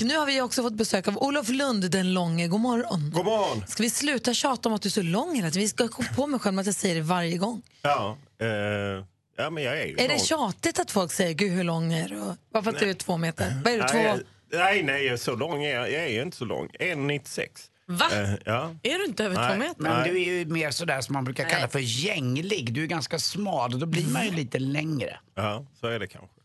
Nu 0.04 0.16
har 0.16 0.26
vi 0.26 0.40
också 0.40 0.62
fått 0.62 0.72
besök 0.74 1.08
av 1.08 1.18
Olof 1.18 1.48
Lund 1.48 1.90
den 1.90 2.14
långe. 2.14 2.48
God 2.48 2.60
morgon. 2.60 3.10
God 3.14 3.24
morgon. 3.24 3.64
Ska 3.66 3.82
vi 3.82 3.90
sluta 3.90 4.34
tjata 4.34 4.68
om 4.68 4.74
att 4.74 4.82
du 4.82 4.88
är 4.88 4.90
så 4.90 5.02
lång 5.02 5.34
hela 5.34 5.48
tiden? 5.50 5.62
Vi 5.62 5.68
ska 5.68 5.88
komma 5.88 6.08
på 6.16 6.26
mig 6.26 6.40
själv 6.40 6.54
med 6.54 6.60
att 6.60 6.66
jag 6.66 6.74
säger 6.74 6.94
det 6.94 7.00
varje 7.00 7.36
gång. 7.36 7.62
Ja, 7.82 8.16
eh, 8.40 9.04
ja 9.40 9.50
men 9.50 9.62
jag 9.62 9.80
är 9.80 9.86
ju 9.86 9.92
Är 9.92 9.96
det 9.96 10.08
lång. 10.08 10.18
tjatigt 10.18 10.78
att 10.78 10.90
folk 10.90 11.12
säger 11.12 11.34
gud 11.34 11.52
hur 11.52 11.64
lång 11.64 11.92
är 11.92 12.08
du? 12.08 12.20
Bara 12.52 12.62
för 12.62 12.70
att 12.70 12.78
du 12.78 12.90
är 12.90 12.94
två 12.94 13.16
meter. 13.16 13.60
Vad 13.64 13.72
är 13.72 13.76
du, 13.78 13.88
två? 13.88 14.24
Nej, 14.52 14.82
nej, 14.82 15.08
nej, 15.08 15.18
så 15.18 15.36
lång 15.36 15.64
är 15.64 15.74
jag. 15.74 15.92
Jag 15.92 16.04
är 16.04 16.08
ju 16.08 16.22
inte 16.22 16.36
så 16.36 16.44
lång. 16.44 16.68
1,96. 16.80 17.48
Va? 17.86 18.06
Eh, 18.12 18.30
ja. 18.44 18.74
Är 18.82 18.98
du 18.98 19.04
inte 19.04 19.24
över 19.24 19.36
Nej. 19.36 19.50
två 19.52 19.58
meter? 19.58 19.82
Men 19.82 19.92
Nej. 20.00 20.10
du 20.10 20.20
är 20.22 20.24
ju 20.24 20.44
mer 20.46 20.70
sådär 20.70 21.00
som 21.00 21.12
man 21.12 21.24
brukar 21.24 21.44
kalla 21.48 21.68
för 21.68 21.78
gänglig. 21.78 22.72
Du 22.74 22.82
är 22.82 22.86
ganska 22.86 23.18
smal 23.18 23.72
och 23.74 23.78
då 23.80 23.86
blir 23.86 24.12
man 24.12 24.24
ju 24.24 24.30
lite 24.30 24.58
längre. 24.58 25.18
ja, 25.34 25.66
så 25.80 25.86
är 25.86 25.98
det 25.98 26.06
kanske. 26.06 26.36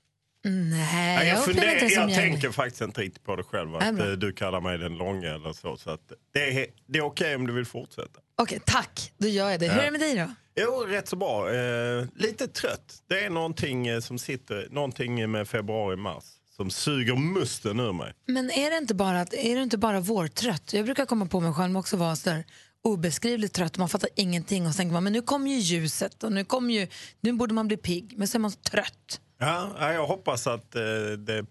Nej, 0.43 0.61
Nej, 0.69 1.27
jag 1.27 1.37
jag 1.37 1.49
upplever 1.49 1.73
inte 1.73 1.89
som 1.89 2.01
jag 2.01 2.11
gänglig. 2.11 2.31
tänker 2.33 2.51
faktiskt 2.51 2.81
inte 2.81 3.01
riktigt 3.01 3.23
på 3.23 3.35
det 3.35 3.43
själv. 3.43 3.69
Nej, 3.69 3.89
Att 3.89 3.95
bra. 3.95 4.05
eh, 4.05 4.11
du 4.11 4.33
kallar 4.33 4.61
mig 4.61 4.77
den 4.77 4.97
långa 4.97 5.33
eller 5.35 5.53
så. 5.53 5.77
så 5.77 5.89
att 5.91 6.11
det 6.33 6.39
är, 6.61 6.67
det 6.87 6.99
är 6.99 7.03
okej 7.05 7.35
om 7.35 7.47
du 7.47 7.53
vill 7.53 7.65
fortsätta. 7.65 8.19
Okej, 8.37 8.59
tack. 8.65 9.11
Då 9.17 9.27
gör 9.27 9.49
jag 9.49 9.59
det. 9.59 9.67
Hur 9.71 9.79
är 9.81 9.85
det 9.85 9.91
med 9.91 9.99
dig 9.99 10.15
då? 10.15 10.31
Jo, 10.61 10.85
rätt 10.87 11.07
så 11.07 11.15
bra. 11.15 11.53
Eh, 11.53 12.05
lite 12.15 12.47
trött. 12.47 13.03
Det 13.09 13.25
är 13.25 13.29
någonting 13.29 13.87
eh, 13.87 13.99
som 13.99 14.19
sitter, 14.19 14.67
någonting 14.71 15.31
med 15.31 15.47
februari-mars 15.47 16.23
som 16.55 16.69
suger 16.69 17.15
musten 17.15 17.79
ur 17.79 17.93
mig. 17.93 18.13
Men 18.27 18.51
är 18.51 18.71
det 18.71 18.77
inte 18.77 18.95
bara, 18.95 19.21
att, 19.21 19.33
är 19.33 19.55
det 19.55 19.61
inte 19.61 19.77
bara 19.77 19.99
vårtrött? 19.99 20.73
Jag 20.73 20.85
brukar 20.85 21.05
komma 21.05 21.25
på 21.25 21.39
mig 21.39 21.53
själv 21.53 21.77
också 21.77 21.97
vara 21.97 22.15
så 22.15 22.29
där 22.29 22.45
obeskrivligt 22.83 23.53
trött. 23.53 23.77
Man 23.77 23.89
fattar 23.89 24.09
ingenting 24.15 24.65
och 24.67 24.71
så 24.73 24.77
tänker 24.77 24.93
man 24.93 25.03
men 25.03 25.13
nu 25.13 25.21
kommer 25.21 25.51
ju 25.51 25.57
ljuset 25.57 26.23
och 26.23 26.31
nu, 26.31 26.45
kommer 26.45 26.73
ju, 26.73 26.87
nu 27.21 27.33
borde 27.33 27.53
man 27.53 27.67
bli 27.67 27.77
pigg. 27.77 28.13
Men 28.17 28.27
så 28.27 28.37
är 28.37 28.39
man 28.39 28.51
så 28.51 28.59
trött. 28.59 29.21
Ja, 29.39 29.75
ja, 29.79 29.93
jag 29.93 30.07
hoppas 30.07 30.47
att 30.47 30.75
eh, 30.75 30.81
det, 31.17 31.45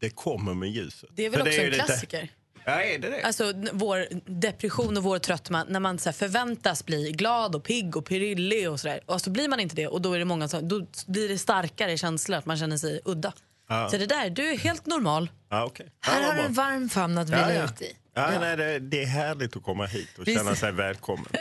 det 0.00 0.10
kommer 0.10 0.54
med 0.54 0.68
ljuset. 0.70 1.10
Det 1.12 1.26
är 1.26 1.30
väl 1.30 1.40
För 1.40 1.46
också 1.46 1.58
ju 1.60 1.64
en 1.64 1.70
lite- 1.72 1.84
klassiker? 1.84 2.30
Ja, 2.68 2.82
är 2.82 2.98
det 2.98 3.10
det? 3.10 3.22
Alltså 3.22 3.52
vår 3.72 4.06
depression 4.40 4.96
och 4.96 5.02
vår 5.02 5.18
tröttma, 5.18 5.64
när 5.68 5.80
man 5.80 5.98
så 5.98 6.12
förväntas 6.12 6.86
bli 6.86 7.12
glad 7.12 7.54
och 7.54 7.64
pigg 7.64 7.96
och 7.96 8.06
pirillig 8.06 8.70
och 8.70 8.80
sådär. 8.80 9.00
Och 9.06 9.20
så 9.20 9.30
blir 9.30 9.48
man 9.48 9.60
inte 9.60 9.76
det 9.76 9.86
och 9.86 10.02
då 10.02 10.12
är 10.12 10.18
det 10.18 10.24
många 10.24 10.48
som, 10.48 10.68
då 10.68 10.86
blir 11.06 11.28
det 11.28 11.38
starkare 11.38 11.98
känslor 11.98 12.38
att 12.38 12.46
man 12.46 12.56
känner 12.56 12.76
sig 12.76 13.00
udda. 13.04 13.32
Ja. 13.68 13.88
Så 13.90 13.96
det 13.96 14.06
där, 14.06 14.30
du 14.30 14.48
är 14.48 14.58
helt 14.58 14.86
normal. 14.86 15.30
Ja, 15.50 15.64
okej. 15.64 15.92
Här 16.00 16.20
ja, 16.20 16.26
har 16.26 16.34
du 16.34 16.40
en 16.40 16.52
varm 16.52 16.88
famn 16.88 17.18
att 17.18 17.28
vila 17.28 17.54
ja, 17.54 17.60
ja. 17.60 17.64
ut 17.64 17.82
i. 17.82 17.92
Ja, 18.14 18.40
Nej, 18.40 18.56
det, 18.56 18.78
det 18.78 19.02
är 19.02 19.06
härligt 19.06 19.56
att 19.56 19.62
komma 19.62 19.86
hit 19.86 20.18
och 20.18 20.28
Vi 20.28 20.34
känna 20.34 20.54
sig 20.54 20.72
välkommen. 20.72 21.26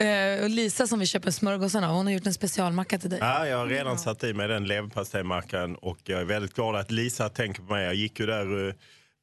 Eh, 0.00 0.42
och 0.42 0.50
Lisa 0.50 0.86
som 0.86 0.98
vi 0.98 1.06
köper 1.06 1.30
smörgåsarna 1.30 1.88
hon 1.88 2.06
har 2.06 2.12
gjort 2.12 2.26
en 2.26 2.34
specialmacka 2.34 2.98
till 2.98 3.10
dig. 3.10 3.18
Ja, 3.22 3.46
jag 3.46 3.58
har 3.58 3.66
redan 3.66 3.98
satt 3.98 4.24
i 4.24 4.32
mig 4.34 4.48
den 4.48 4.64
leverpastejmackan 4.64 5.76
och 5.76 5.98
jag 6.04 6.20
är 6.20 6.24
väldigt 6.24 6.54
glad 6.54 6.76
att 6.76 6.90
Lisa 6.90 7.28
tänker 7.28 7.62
på 7.62 7.72
mig. 7.72 7.84
Jag 7.84 7.94
gick 7.94 8.20
ju 8.20 8.26
där 8.26 8.68
eh, 8.68 8.74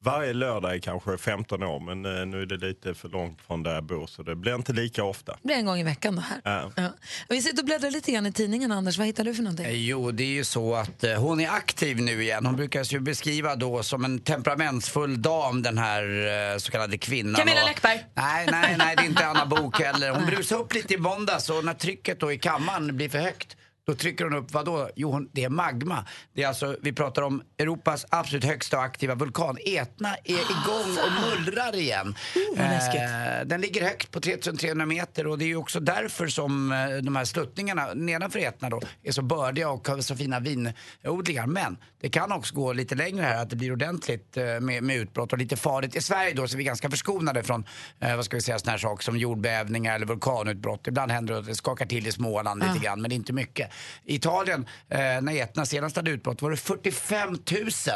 varje 0.06 0.32
lördag 0.32 0.76
i 0.76 0.80
kanske 0.80 1.18
15 1.18 1.62
år 1.62 1.80
men 1.80 2.18
eh, 2.20 2.26
nu 2.26 2.42
är 2.42 2.46
det 2.46 2.56
lite 2.56 2.94
för 2.94 3.08
långt 3.08 3.38
från 3.46 3.62
där 3.62 3.74
jag 3.74 3.84
bor 3.84 4.06
så 4.06 4.22
det 4.22 4.34
blir 4.36 4.54
inte 4.54 4.72
lika 4.72 5.04
ofta. 5.04 5.32
Det 5.32 5.38
blir 5.46 5.56
en 5.56 5.66
gång 5.66 5.78
i 5.78 5.82
veckan 5.82 6.16
då 6.16 6.22
här. 6.22 6.40
Ja. 6.44 6.70
Ja. 6.76 6.88
Vi 7.28 7.42
sitter 7.42 7.62
och 7.62 7.66
bläddrar 7.66 7.90
lite 7.90 8.12
grann 8.12 8.26
i 8.26 8.32
tidningen 8.32 8.72
Anders. 8.72 8.98
Vad 8.98 9.06
hittar 9.06 9.24
du 9.24 9.34
för 9.34 9.42
någonting? 9.42 9.66
Eh, 9.66 9.72
Jo, 9.74 10.10
det 10.10 10.22
är 10.24 10.26
ju 10.26 10.44
så 10.44 10.74
att 10.74 11.04
eh, 11.04 11.12
hon 11.14 11.40
är 11.40 11.48
aktiv 11.50 11.96
nu 12.00 12.22
igen. 12.22 12.46
Hon 12.46 12.56
brukar 12.56 12.84
ju 12.92 13.00
beskriva 13.00 13.56
då 13.56 13.82
som 13.82 14.04
en 14.04 14.18
temperamentsfull 14.18 15.22
dam, 15.22 15.62
den 15.62 15.78
här 15.78 16.58
så 16.58 16.72
kallade 16.72 16.98
kvinnan. 16.98 17.34
Camilla 17.34 17.60
Och- 17.62 17.68
Läckberg. 17.68 18.04
Nej, 18.14 18.48
nej, 18.50 18.74
nej, 18.78 18.96
det 18.96 19.02
är 19.02 19.06
inte 19.06 19.26
Anna 19.26 19.46
Bok 19.46 19.80
heller. 19.80 20.10
Hon 20.10 20.26
brusade 20.26 20.60
upp 20.60 20.74
lite 20.74 20.94
i 20.94 20.98
måndags 20.98 21.50
och 21.50 21.64
när 21.64 21.74
trycket 21.74 22.20
då 22.20 22.32
i 22.32 22.38
kammaren 22.38 22.96
blir 22.96 23.08
för 23.08 23.18
högt 23.18 23.56
Då 23.86 23.94
trycker 23.94 24.24
hon 24.24 24.34
upp, 24.34 24.52
vadå? 24.52 24.90
Jo, 24.94 25.10
hon, 25.10 25.28
det 25.32 25.44
är 25.44 25.48
magma. 25.48 26.04
Det 26.32 26.42
är 26.42 26.48
alltså, 26.48 26.76
vi 26.82 26.92
pratar 26.92 27.22
om 27.22 27.42
Europas 27.58 28.06
absolut 28.08 28.44
högsta 28.44 28.76
och 28.76 28.84
aktiva 28.84 29.14
vulkan. 29.14 29.58
Etna 29.66 30.14
är 30.24 30.32
igång 30.32 30.98
och 31.04 31.12
mullrar 31.28 31.76
igen. 31.76 32.14
Oh. 32.52 32.60
Eh, 32.60 33.46
den 33.46 33.60
ligger 33.60 33.82
högt 33.82 34.10
på 34.10 34.20
3300 34.20 34.86
meter 34.86 35.26
och 35.26 35.38
det 35.38 35.50
är 35.50 35.56
också 35.56 35.80
därför 35.80 36.26
som 36.26 36.72
eh, 36.72 36.88
de 37.02 37.16
här 37.16 37.24
sluttningarna 37.24 37.94
nedanför 37.94 38.38
Etna 38.38 38.70
då 38.70 38.80
är 39.02 39.12
så 39.12 39.22
bördiga 39.22 39.70
och 39.70 39.88
har 39.88 40.00
så 40.00 40.16
fina 40.16 40.40
vinodlingar. 40.40 41.46
Men 41.46 41.76
det 42.00 42.08
kan 42.08 42.32
också 42.32 42.54
gå 42.54 42.72
lite 42.72 42.94
längre 42.94 43.22
här, 43.22 43.42
att 43.42 43.50
det 43.50 43.56
blir 43.56 43.72
ordentligt 43.72 44.36
eh, 44.36 44.44
med, 44.60 44.82
med 44.82 44.96
utbrott 44.96 45.32
och 45.32 45.38
lite 45.38 45.56
farligt. 45.56 45.96
I 45.96 46.00
Sverige 46.00 46.34
då 46.34 46.48
så 46.48 46.54
är 46.54 46.58
vi 46.58 46.64
ganska 46.64 46.90
förskonade 46.90 47.42
från, 47.42 47.64
eh, 48.00 48.16
vad 48.16 48.24
ska 48.24 48.36
vi 48.36 48.40
säga, 48.40 48.58
såna 48.58 48.70
här 48.70 48.78
saker 48.78 49.04
som 49.04 49.16
jordbävningar 49.18 49.94
eller 49.94 50.06
vulkanutbrott. 50.06 50.86
Ibland 50.86 51.10
händer 51.10 51.34
det 51.34 51.40
att 51.40 51.46
det 51.46 51.54
skakar 51.54 51.86
till 51.86 52.06
i 52.06 52.12
Småland 52.12 52.60
lite 52.62 52.72
Ah. 52.78 52.82
grann, 52.82 53.02
men 53.02 53.12
inte 53.12 53.32
mycket. 53.32 53.70
I 54.04 54.14
Italien, 54.14 54.66
eh, 54.88 54.98
när 54.98 55.36
Etna 55.42 55.66
senast 55.66 55.96
hade 55.96 56.10
utbrott, 56.10 56.42
var 56.42 56.50
det 56.50 56.56
45 56.56 57.28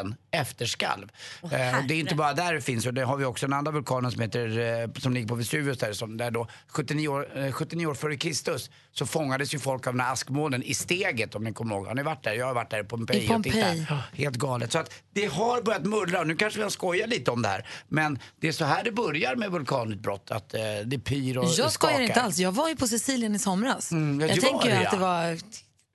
000 0.02 0.14
efterskalv. 0.30 1.08
eh, 1.42 1.78
och 1.78 1.84
det 1.88 1.94
är 1.94 1.98
inte 2.00 2.14
bara 2.14 2.32
där 2.32 2.54
det 2.54 2.60
finns, 2.60 2.86
och 2.86 2.94
det 2.94 3.02
har 3.04 3.16
vi 3.16 3.24
också 3.24 3.46
den 3.46 3.52
andra 3.52 3.72
vulkanen 3.72 4.10
som, 4.10 4.20
heter, 4.20 5.00
som 5.00 5.12
ligger 5.14 5.28
på 5.28 5.34
Vesuvius 5.34 5.78
där, 5.78 5.92
som, 5.92 6.16
där 6.16 6.30
då 6.30 6.48
79 6.68 7.08
år, 7.08 7.38
eh, 7.38 7.52
79 7.52 7.86
år 7.86 7.94
före 7.94 8.16
Kristus 8.16 8.70
så 8.92 9.06
fångades 9.06 9.54
ju 9.54 9.58
folk 9.58 9.86
av 9.86 9.92
den 9.94 10.00
här 10.00 10.12
askmolnen 10.12 10.62
i 10.62 10.74
steget 10.74 11.34
om 11.34 11.44
ni 11.44 11.52
kommer 11.52 11.74
ihåg. 11.74 11.86
Har 11.86 11.94
ni 11.94 12.02
varit 12.02 12.24
där? 12.24 12.32
Jag 12.32 12.46
har 12.46 12.54
varit 12.54 12.70
där 12.70 12.80
i 12.80 12.84
Pompeji. 12.84 13.24
I 13.24 13.28
Pompeji. 13.28 13.86
Helt 14.12 14.36
galet. 14.36 14.72
Så 14.72 14.78
att 14.78 14.92
det 15.14 15.26
har 15.26 15.62
börjat 15.62 15.84
mullra. 15.84 16.22
Nu 16.24 16.36
kanske 16.36 16.58
vi 16.58 16.62
har 16.62 16.70
skojat 16.70 17.08
lite 17.08 17.30
om 17.30 17.42
det 17.42 17.48
här. 17.48 17.66
Men 17.88 18.18
det 18.40 18.48
är 18.48 18.52
så 18.52 18.64
här 18.64 18.84
det 18.84 18.92
börjar 18.92 19.36
med 19.36 19.50
vulkanutbrott. 19.50 20.30
Att 20.30 20.54
eh, 20.54 20.60
det 20.84 20.98
pyr 20.98 21.36
och 21.38 21.44
Jag 21.44 21.52
skojar 21.52 21.68
skakar. 21.68 22.00
inte 22.00 22.22
alls. 22.22 22.38
Jag 22.38 22.52
var 22.52 22.68
ju 22.68 22.76
på 22.76 22.86
Sicilien 22.86 23.34
i 23.34 23.38
somras. 23.38 23.92
Mm, 23.92 24.20
ja, 24.20 24.26
jag 24.26 24.36
du 24.36 24.40
tänker 24.40 24.64
ju 24.64 24.70
det, 24.70 24.78
att 24.78 24.84
ja. 24.84 24.90
det 24.90 24.98
var 24.98 25.38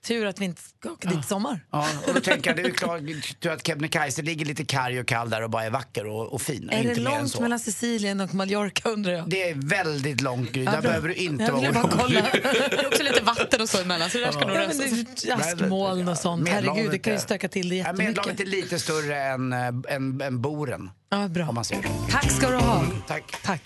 tur 0.07 0.25
att 0.25 0.41
vi 0.41 0.45
inte 0.45 0.61
ska 0.79 0.91
åka 0.91 1.09
dit 1.09 1.19
i 1.19 1.23
sommar. 1.27 1.59
Ja, 1.71 1.87
och 2.07 2.13
då 2.13 2.21
tänker 2.21 2.49
jag, 2.49 2.57
det 2.57 2.61
är 2.61 2.65
ju 2.67 2.73
klart 2.73 3.01
tur 3.39 3.49
att 3.51 3.67
Kebnekaise 3.67 4.21
ligger 4.21 4.45
lite 4.45 4.65
karg 4.65 4.99
och 4.99 5.07
kall 5.07 5.29
där 5.29 5.41
och 5.41 5.49
bara 5.49 5.63
är 5.63 5.69
vacker 5.69 6.07
och, 6.07 6.33
och 6.33 6.41
fin. 6.41 6.69
Är 6.69 6.77
inte 6.81 6.93
det 6.93 7.01
långt 7.01 7.31
så. 7.31 7.41
mellan 7.41 7.59
Sicilien 7.59 8.21
och 8.21 8.33
Mallorca 8.33 8.89
undrar 8.89 9.11
jag? 9.13 9.29
Det 9.29 9.49
är 9.49 9.55
väldigt 9.55 10.21
långt 10.21 10.51
Gry, 10.51 10.63
Ja, 10.63 10.71
där 10.71 10.81
behöver 10.81 11.07
du 11.07 11.15
inte 11.15 11.51
vara 11.51 11.69
orolig. 11.71 11.91
kolla. 11.91 12.21
Det 12.69 12.79
är 12.79 12.87
också 12.87 13.03
lite 13.03 13.23
vatten 13.23 13.61
och 13.61 13.69
så 13.69 13.81
emellan 13.81 14.09
så 14.09 14.17
det 14.17 14.25
där 14.25 14.31
ska 14.31 14.41
nog 14.47 14.57
Ja, 14.57 14.61
rensas. 14.61 15.21
det 15.23 15.29
är 15.29 15.35
askmoln 15.35 16.07
och 16.07 16.17
sånt. 16.17 16.49
Herregud, 16.49 16.91
det 16.91 16.99
kan 16.99 17.13
ju 17.13 17.19
stöka 17.19 17.47
till 17.49 17.69
det 17.69 17.75
Ja, 17.75 17.93
Medelhavet 17.93 18.17
jättemycket. 18.39 18.47
är 18.47 18.61
lite 18.61 18.79
större 18.79 19.23
än, 19.23 19.53
äh, 19.53 19.59
än, 19.95 20.21
än 20.21 20.41
Boren. 20.41 20.89
Ja, 21.09 21.27
bra. 21.27 21.47
Om 21.49 21.55
man 21.55 21.65
ser. 21.65 21.77
Tack 22.11 22.31
ska 22.31 22.49
du 22.49 22.55
ha. 22.57 22.83
Tack. 23.07 23.35
Tack. 23.43 23.61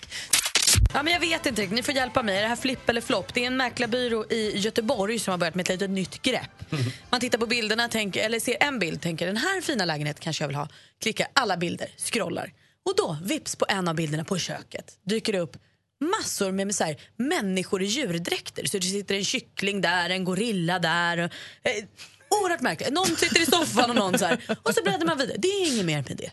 Ja, 0.94 1.02
men 1.02 1.12
jag 1.12 1.20
vet 1.20 1.46
inte 1.46 1.66
ni 1.66 1.82
får 1.82 1.94
hjälpa 1.94 2.22
mig. 2.22 2.36
Är 2.36 2.42
det 2.42 2.48
här 2.48 2.56
flipp 2.56 2.88
eller 2.88 3.00
flopp? 3.00 3.34
Det 3.34 3.42
är 3.42 3.46
en 3.46 3.56
mäklarbyrå 3.56 4.24
i 4.30 4.58
Göteborg 4.58 5.18
som 5.18 5.30
har 5.30 5.38
börjat 5.38 5.54
med 5.54 5.62
ett 5.62 5.68
litet 5.68 5.90
nytt 5.90 6.22
grepp. 6.22 6.72
Man 7.10 7.20
tittar 7.20 7.38
på 7.38 7.46
bilderna, 7.46 7.88
tänker, 7.88 8.24
eller 8.24 8.40
ser 8.40 8.56
en 8.60 8.78
bild, 8.78 9.00
tänker 9.00 9.26
den 9.26 9.36
här 9.36 9.60
fina 9.60 9.84
lägenheten 9.84 10.22
kanske 10.22 10.42
jag 10.42 10.48
vill 10.48 10.56
ha. 10.56 10.68
Klickar 11.02 11.26
alla 11.32 11.56
bilder, 11.56 11.88
scrollar. 11.96 12.52
Och 12.84 12.94
då, 12.96 13.16
vips 13.22 13.56
på 13.56 13.66
en 13.68 13.88
av 13.88 13.94
bilderna 13.94 14.24
på 14.24 14.38
köket, 14.38 14.98
dyker 15.02 15.32
det 15.32 15.38
upp 15.38 15.56
massor 16.00 16.52
med, 16.52 16.66
med 16.66 16.76
så 16.76 16.84
här, 16.84 16.96
människor 17.16 17.82
i 17.82 17.86
djurdräkter. 17.86 18.64
Så 18.66 18.78
det 18.78 18.86
sitter 18.86 19.14
en 19.14 19.24
kyckling 19.24 19.80
där, 19.80 20.10
en 20.10 20.24
gorilla 20.24 20.78
där. 20.78 21.18
Och, 21.18 21.30
eh, 21.68 21.84
oerhört 22.30 22.60
märkligt. 22.60 22.92
Någon 22.92 23.06
sitter 23.06 23.42
i 23.42 23.46
soffan 23.46 23.90
och 23.90 23.96
någon 23.96 24.18
så 24.18 24.24
här. 24.24 24.58
Och 24.62 24.74
så 24.74 24.82
bläddrar 24.82 25.06
man 25.06 25.18
vidare. 25.18 25.36
Det 25.38 25.48
är 25.48 25.72
inget 25.72 25.84
mer 25.84 26.04
med 26.08 26.16
det. 26.16 26.30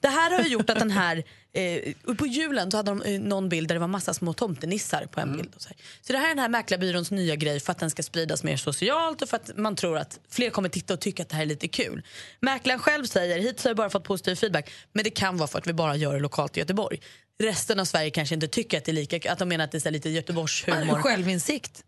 Det 0.00 0.08
här 0.08 0.30
har 0.30 0.44
ju 0.44 0.48
gjort 0.48 0.70
att 0.70 0.78
den 0.78 0.90
här... 0.90 1.24
Eh, 1.52 2.14
på 2.14 2.26
julen 2.26 2.70
så 2.70 2.76
hade 2.76 2.90
de 2.90 3.02
eh, 3.02 3.20
någon 3.20 3.48
bild 3.48 3.68
där 3.68 3.74
det 3.74 3.78
var 3.78 3.88
massa 3.88 4.14
små 4.14 4.32
tomtenissar 4.32 5.06
på 5.06 5.20
en 5.20 5.36
bild. 5.36 5.54
Och 5.54 5.62
så, 5.62 5.68
här. 5.68 5.76
så 6.02 6.12
det 6.12 6.18
här 6.18 6.24
är 6.24 6.28
den 6.28 6.38
här 6.38 6.48
mäklarbyråns 6.48 7.10
nya 7.10 7.36
grej 7.36 7.60
för 7.60 7.72
att 7.72 7.78
den 7.78 7.90
ska 7.90 8.02
spridas 8.02 8.42
mer 8.42 8.56
socialt 8.56 9.22
och 9.22 9.28
för 9.28 9.36
att 9.36 9.56
man 9.56 9.76
tror 9.76 9.98
att 9.98 10.20
fler 10.30 10.50
kommer 10.50 10.68
titta 10.68 10.94
och 10.94 11.00
tycka 11.00 11.22
att 11.22 11.28
det 11.28 11.36
här 11.36 11.42
är 11.42 11.46
lite 11.46 11.68
kul. 11.68 12.02
Mäklaren 12.40 12.80
själv 12.80 13.04
säger, 13.04 13.38
hittills 13.38 13.64
har 13.64 13.70
jag 13.70 13.76
bara 13.76 13.90
fått 13.90 14.04
positiv 14.04 14.34
feedback, 14.34 14.70
men 14.92 15.04
det 15.04 15.10
kan 15.10 15.36
vara 15.36 15.48
för 15.48 15.58
att 15.58 15.66
vi 15.66 15.72
bara 15.72 15.96
gör 15.96 16.14
det 16.14 16.20
lokalt 16.20 16.56
i 16.56 16.60
Göteborg. 16.60 17.00
Resten 17.42 17.80
av 17.80 17.84
Sverige 17.84 18.10
kanske 18.10 18.34
inte 18.34 18.48
tycker 18.48 18.78
att 18.78 18.84
det 18.84 18.90
är 18.90 18.94
lika, 18.94 19.32
att 19.32 19.38
de 19.38 19.48
menar 19.48 19.64
att 19.64 19.70
det 19.70 19.86
är 19.86 19.90
lite 19.90 20.10
Göteborgshumor. 20.10 21.02
Självinsikt. 21.02 21.84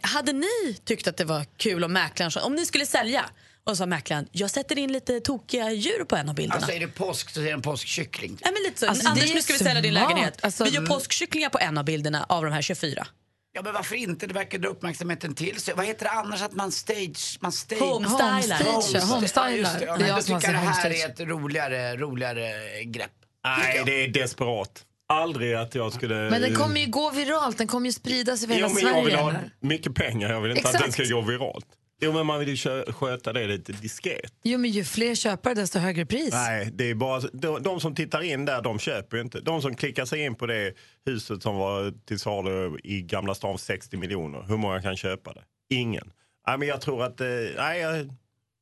Hade 0.00 0.32
ni 0.32 0.76
tyckt 0.84 1.08
att 1.08 1.16
det 1.16 1.24
var 1.24 1.44
kul 1.56 1.84
om 1.84 1.92
mäklaren 1.92 2.32
om 2.44 2.54
ni 2.54 2.66
skulle 2.66 2.86
sälja 2.86 3.24
och 3.64 3.76
sa 3.76 3.86
mäklaren, 3.86 4.28
jag 4.32 4.50
sätter 4.50 4.78
in 4.78 4.92
lite 4.92 5.20
tokiga 5.20 5.72
djur 5.72 6.04
på 6.04 6.16
en 6.16 6.28
av 6.28 6.34
bilderna. 6.34 6.56
Alltså 6.56 6.72
är 6.72 6.80
det 6.80 6.88
påsk 6.88 7.30
så 7.30 7.40
är 7.40 7.44
det 7.44 7.50
en 7.50 7.62
påskkyckling. 7.62 8.38
Nej, 8.44 8.52
men 8.52 8.62
lite 8.62 8.80
så. 8.80 8.86
Alltså, 8.86 9.08
Anders, 9.08 9.30
är 9.30 9.34
nu 9.34 9.42
ska 9.42 9.52
vi 9.52 9.58
sälja 9.58 9.82
din 9.82 9.94
lägenhet. 9.94 10.38
Alltså, 10.44 10.64
vi 10.64 10.70
gör 10.70 10.78
mm. 10.78 10.88
påskkycklingar 10.88 11.48
på 11.48 11.58
en 11.58 11.78
av 11.78 11.84
bilderna 11.84 12.26
av 12.28 12.44
de 12.44 12.52
här 12.52 12.62
24. 12.62 13.06
Ja 13.52 13.62
men 13.62 13.72
varför 13.72 13.96
inte? 13.96 14.26
Det 14.26 14.34
verkar 14.34 14.58
dra 14.58 14.68
uppmärksamheten 14.68 15.34
till 15.34 15.60
sig. 15.60 15.74
Vad 15.74 15.86
heter 15.86 16.04
det 16.04 16.10
annars 16.10 16.42
att 16.42 16.52
man 16.52 16.72
stage... 16.72 17.38
Man 17.40 17.52
stage 17.52 17.80
Homestylar. 17.80 18.32
Homestagear, 18.32 19.06
homestylar. 19.06 19.48
Ja, 19.48 19.56
just 19.56 19.78
det. 19.78 19.84
Ja, 19.84 19.96
Det 19.96 20.06
jag 20.06 20.24
tycker 20.24 20.40
det 20.40 20.46
här 20.46 20.64
homestage. 20.64 21.04
är 21.04 21.08
ett 21.08 21.20
roligare, 21.20 21.96
roligare 21.96 22.84
grepp. 22.84 23.10
Nej, 23.44 23.82
det 23.86 24.04
är 24.04 24.08
desperat. 24.08 24.84
Aldrig 25.12 25.54
att 25.54 25.74
jag 25.74 25.92
skulle... 25.92 26.14
Men 26.30 26.42
den 26.42 26.54
kommer 26.54 26.80
ju 26.80 26.86
gå 26.86 27.10
viralt, 27.10 27.58
den 27.58 27.66
kommer 27.66 27.86
ju 27.86 27.92
sprida 27.92 28.36
sig 28.36 28.46
över 28.46 28.54
hela 28.54 28.68
jo, 28.68 28.74
men 28.74 28.82
jag 28.84 29.04
vill 29.04 29.12
Sverige. 29.12 29.24
ha 29.24 29.40
mycket 29.60 29.94
pengar. 29.94 30.30
Jag 30.30 30.40
vill 30.40 30.50
inte 30.50 30.68
att 30.68 30.74
Exakt. 30.74 30.96
den 30.96 31.06
ska 31.06 31.14
gå 31.14 31.20
viralt. 31.20 31.66
Jo, 32.00 32.12
men 32.12 32.26
man 32.26 32.38
vill 32.40 32.48
ju 32.48 32.56
kö- 32.56 32.92
sköta 32.92 33.32
det 33.32 33.46
lite 33.46 33.72
diskret. 33.72 34.32
Jo, 34.42 34.58
men 34.58 34.70
ju 34.70 34.84
fler 34.84 35.14
köpare 35.14 35.54
desto 35.54 35.78
högre 35.78 36.06
pris. 36.06 36.30
Nej, 36.32 36.70
det 36.72 36.90
är 36.90 36.94
bara, 36.94 37.20
de, 37.32 37.62
de 37.62 37.80
som 37.80 37.94
tittar 37.94 38.22
in 38.22 38.44
där, 38.44 38.62
de 38.62 38.78
köper 38.78 39.16
ju 39.16 39.22
inte. 39.22 39.40
De 39.40 39.62
som 39.62 39.74
klickar 39.74 40.04
sig 40.04 40.24
in 40.24 40.34
på 40.34 40.46
det 40.46 40.72
huset 41.06 41.42
som 41.42 41.56
var 41.56 41.92
till 42.06 42.18
salu 42.18 42.78
i 42.84 43.02
Gamla 43.02 43.34
stan 43.34 43.58
för 43.58 43.64
60 43.64 43.96
miljoner, 43.96 44.44
hur 44.48 44.56
många 44.56 44.82
kan 44.82 44.96
köpa 44.96 45.32
det? 45.32 45.42
Ingen. 45.70 46.10
Nej, 46.46 46.58
men 46.58 46.68
jag 46.68 46.80
tror 46.80 47.02
att... 47.04 47.20
eh, 47.20 47.26
Nej, 47.56 48.08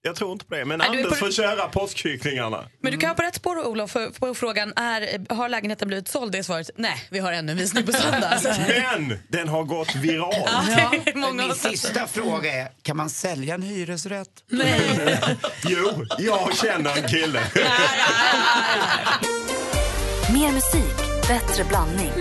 jag, 0.07 0.16
tror 0.16 0.33
inte 0.33 0.45
på 0.45 0.55
det. 0.55 0.64
Men 0.64 0.79
Nej, 0.79 0.88
Anders 0.88 1.09
på- 1.09 1.14
får 1.14 1.31
köra 1.31 1.69
påskkycklingarna. 1.69 2.64
Men 2.81 2.92
du 2.92 2.99
kan 2.99 3.09
vara 3.09 3.16
på 3.16 3.23
rätt 3.23 3.35
spår 3.35 3.66
Olof, 3.66 3.90
för, 3.90 4.11
på 4.11 4.35
frågan 4.35 4.73
är, 4.77 5.35
har 5.35 5.49
lägenheten 5.49 5.88
blivit 5.88 6.09
såld? 6.09 6.33
Det 6.33 6.38
är 6.38 6.42
svaret 6.42 6.71
nej, 6.77 7.03
vi 7.11 7.19
har 7.19 7.33
ännu 7.33 7.53
en 7.53 7.59
visning 7.59 7.87
på 7.87 7.92
söndag. 7.92 8.40
Men 8.69 9.19
den 9.29 9.49
har 9.49 9.62
gått 9.64 9.95
viralt. 9.95 10.51
Ja, 11.14 11.33
Min 11.33 11.55
sista 11.55 12.07
fråga 12.07 12.53
är, 12.53 12.69
kan 12.83 12.97
man 12.97 13.11
sälja 13.11 13.55
en 13.55 13.62
hyresrätt? 13.62 14.29
Jo, 15.69 16.05
jag 16.19 16.57
känner 16.57 16.97
en 16.97 17.09
kille. 17.09 17.40
Mer 20.33 20.53
musik, 20.53 20.97
bättre 21.29 21.64
blandning. 21.64 22.12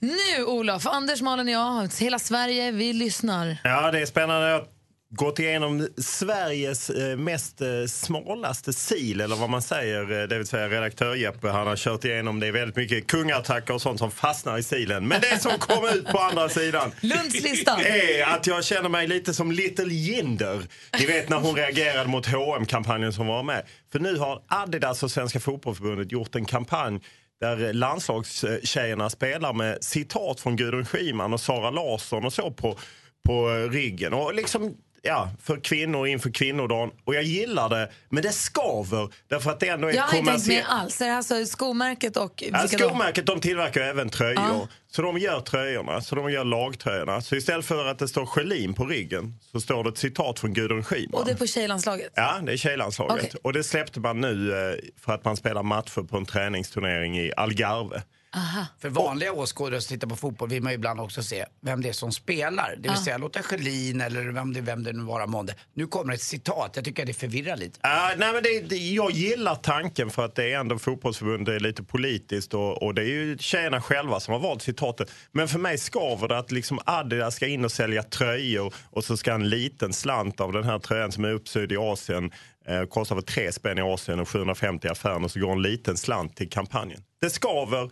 Nu 0.00 0.44
Olof, 0.44 0.86
Anders, 0.86 1.20
Malin 1.22 1.48
och 1.48 1.54
jag, 1.54 1.88
hela 2.00 2.18
Sverige, 2.18 2.70
vi 2.70 2.92
lyssnar. 2.92 3.56
Ja, 3.64 3.90
det 3.90 4.00
är 4.00 4.06
spännande. 4.06 4.64
Gått 5.10 5.38
igenom 5.38 5.88
Sveriges 5.96 6.90
eh, 6.90 7.16
mest 7.16 7.60
eh, 7.60 7.84
smalaste 7.86 8.72
sil, 8.88 9.20
eller 9.20 9.36
vad 9.36 9.50
man 9.50 9.62
säger. 9.62 10.20
eh, 10.22 10.28
Det 10.28 10.38
vill 10.38 10.46
säga 10.46 10.68
redaktör 10.68 11.14
Jeppe, 11.14 11.48
han 11.48 11.66
har 11.66 11.76
kört 11.76 12.04
igenom 12.04 12.40
det 12.40 12.50
väldigt 12.50 12.76
mycket 12.76 13.06
kungattacker 13.06 13.74
och 13.74 13.82
sånt 13.82 13.98
som 13.98 14.10
fastnar 14.10 14.58
i 14.58 14.62
silen. 14.62 15.08
Men 15.08 15.20
det 15.20 15.38
som 15.42 15.58
kom 15.58 15.84
ut 15.88 16.06
på 16.06 16.18
andra 16.18 16.48
sidan 16.48 16.92
Lundslistan. 17.00 17.80
är 17.80 18.22
att 18.34 18.46
jag 18.46 18.64
känner 18.64 18.88
mig 18.88 19.06
lite 19.06 19.34
som 19.34 19.52
Little 19.52 19.94
Jinder. 19.94 20.62
Ni 20.98 21.06
vet 21.06 21.28
när 21.28 21.36
hon 21.36 21.56
reagerade 21.56 22.08
mot 22.08 22.26
hm 22.26 22.66
kampanjen 22.66 23.12
som 23.12 23.26
var 23.26 23.42
med. 23.42 23.62
För 23.92 23.98
nu 23.98 24.16
har 24.16 24.42
Adidas 24.48 25.02
och 25.02 25.10
Svenska 25.10 25.40
Fotbollförbundet 25.40 26.12
gjort 26.12 26.34
en 26.34 26.44
kampanj 26.44 27.00
där 27.40 27.72
landslagstjejerna 27.72 29.10
spelar 29.10 29.52
med 29.52 29.84
citat 29.84 30.40
från 30.40 30.56
Gudrun 30.56 30.86
Schyman 30.86 31.32
och 31.32 31.40
Sara 31.40 31.70
Larsson 31.70 32.24
och 32.24 32.32
så 32.32 32.50
på, 32.50 32.78
på 33.26 33.48
ryggen. 33.70 34.12
Och 34.14 34.34
liksom, 34.34 34.74
ja, 35.02 35.30
för 35.42 35.60
kvinnor 35.60 36.06
inför 36.06 36.30
kvinnodagen. 36.30 36.90
Och 37.04 37.14
jag 37.14 37.22
gillar 37.22 37.68
det, 37.68 37.90
men 38.08 38.22
det 38.22 38.32
skaver 38.32 39.08
därför 39.28 39.50
att 39.50 39.60
det 39.60 39.68
ändå 39.68 39.88
är 39.88 39.92
Jag 39.92 40.02
har 40.02 40.18
inte 40.18 40.32
tänkt 40.32 40.46
med 40.46 40.64
alls. 40.68 40.98
Det 40.98 41.04
är 41.04 41.16
alltså 41.16 41.46
skomärket 41.46 42.16
och... 42.16 42.44
Ja, 42.52 42.68
skomärket 42.68 43.26
de 43.26 43.40
tillverkar 43.40 43.80
även 43.80 44.08
tröjor. 44.08 44.34
Ja. 44.36 44.68
Så 44.90 45.02
de 45.02 45.18
gör 45.18 45.40
tröjorna, 45.40 46.00
så 46.00 46.14
de 46.14 46.32
gör 46.32 46.44
lagtröjorna. 46.44 47.20
Så 47.20 47.36
istället 47.36 47.66
för 47.66 47.86
att 47.86 47.98
det 47.98 48.08
står 48.08 48.26
Schelin 48.26 48.74
på 48.74 48.86
ryggen 48.86 49.34
så 49.52 49.60
står 49.60 49.84
det 49.84 49.90
ett 49.90 49.98
citat 49.98 50.38
från 50.38 50.52
Gudrun 50.52 50.84
Schyman. 50.84 51.20
Och 51.20 51.26
det 51.26 51.32
är 51.32 51.36
på 51.36 51.46
tjejlandslaget? 51.46 52.12
Ja, 52.14 52.38
det 52.42 52.52
är 52.52 52.56
tjejlandslaget. 52.56 53.24
Okej. 53.24 53.40
Och 53.42 53.52
det 53.52 53.64
släppte 53.64 54.00
man 54.00 54.20
nu 54.20 54.52
eh, 54.52 54.78
för 55.00 55.12
att 55.12 55.24
man 55.24 55.36
spelar 55.36 55.62
matcher 55.62 56.02
på 56.02 56.16
en 56.16 56.26
träningsturnering 56.26 57.18
i 57.18 57.32
Algarve. 57.36 58.02
Aha. 58.36 58.66
För 58.78 58.88
vanliga 58.88 59.32
åskådare 59.32 59.80
som 59.80 59.94
tittar 59.94 60.08
på 60.08 60.16
fotboll 60.16 60.48
vill 60.48 60.62
man 60.62 60.72
ju 60.72 60.74
ibland 60.74 61.00
också 61.00 61.22
se 61.22 61.44
vem 61.62 61.82
det 61.82 61.88
är 61.88 61.92
som 61.92 62.12
spelar. 62.12 62.70
Det 62.76 62.82
vill 62.82 62.90
Ja. 62.96 63.04
säga 63.04 63.18
låta 63.18 63.42
Schelin 63.42 64.00
eller 64.00 64.22
vem 64.32 64.52
det, 64.52 64.60
vem 64.60 64.82
det 64.82 64.92
nu 64.92 65.02
vara 65.02 65.26
månde. 65.26 65.54
Nu 65.74 65.86
kommer 65.86 66.14
ett 66.14 66.20
citat, 66.22 66.72
jag 66.74 66.84
tycker 66.84 67.02
att 67.02 67.06
det 67.06 67.12
förvirrar 67.14 67.56
lite. 67.56 67.80
Ja, 67.82 68.10
nej, 68.18 68.32
men 68.32 68.42
det, 68.42 68.60
det, 68.60 68.76
jag 68.76 69.10
gillar 69.10 69.54
tanken 69.54 70.10
för 70.10 70.24
att 70.24 70.34
det 70.34 70.52
är 70.52 70.58
ändå 70.60 70.78
fotbollsförbundet 70.78 71.46
det 71.46 71.54
är 71.54 71.60
lite 71.60 71.82
politiskt 71.82 72.54
och, 72.54 72.82
och 72.82 72.94
det 72.94 73.02
är 73.02 73.06
ju 73.06 73.38
tjejerna 73.38 73.80
själva 73.80 74.20
som 74.20 74.32
har 74.32 74.40
valt 74.40 74.62
citatet. 74.62 75.10
Men 75.32 75.48
för 75.48 75.58
mig 75.58 75.78
skaver 75.78 76.28
det 76.28 76.38
att 76.38 76.52
liksom 76.52 76.78
Adidas 76.84 77.34
ska 77.34 77.46
in 77.46 77.64
och 77.64 77.72
sälja 77.72 78.02
tröjor 78.02 78.74
och 78.90 79.04
så 79.04 79.16
ska 79.16 79.32
en 79.32 79.48
liten 79.48 79.92
slant 79.92 80.40
av 80.40 80.52
den 80.52 80.64
här 80.64 80.78
tröjan 80.78 81.12
som 81.12 81.24
är 81.24 81.32
uppsydd 81.32 81.72
i 81.72 81.76
Asien 81.76 82.30
eh, 82.68 82.82
kostar 82.84 83.14
för 83.16 83.22
tre 83.22 83.52
spänn 83.52 83.78
i 83.78 83.82
Asien 83.82 84.20
och 84.20 84.28
750 84.28 84.86
i 84.86 84.90
affären 84.90 85.24
och 85.24 85.30
så 85.30 85.40
går 85.40 85.52
en 85.52 85.62
liten 85.62 85.96
slant 85.96 86.36
till 86.36 86.50
kampanjen. 86.50 87.00
Det 87.20 87.30
skaver. 87.30 87.90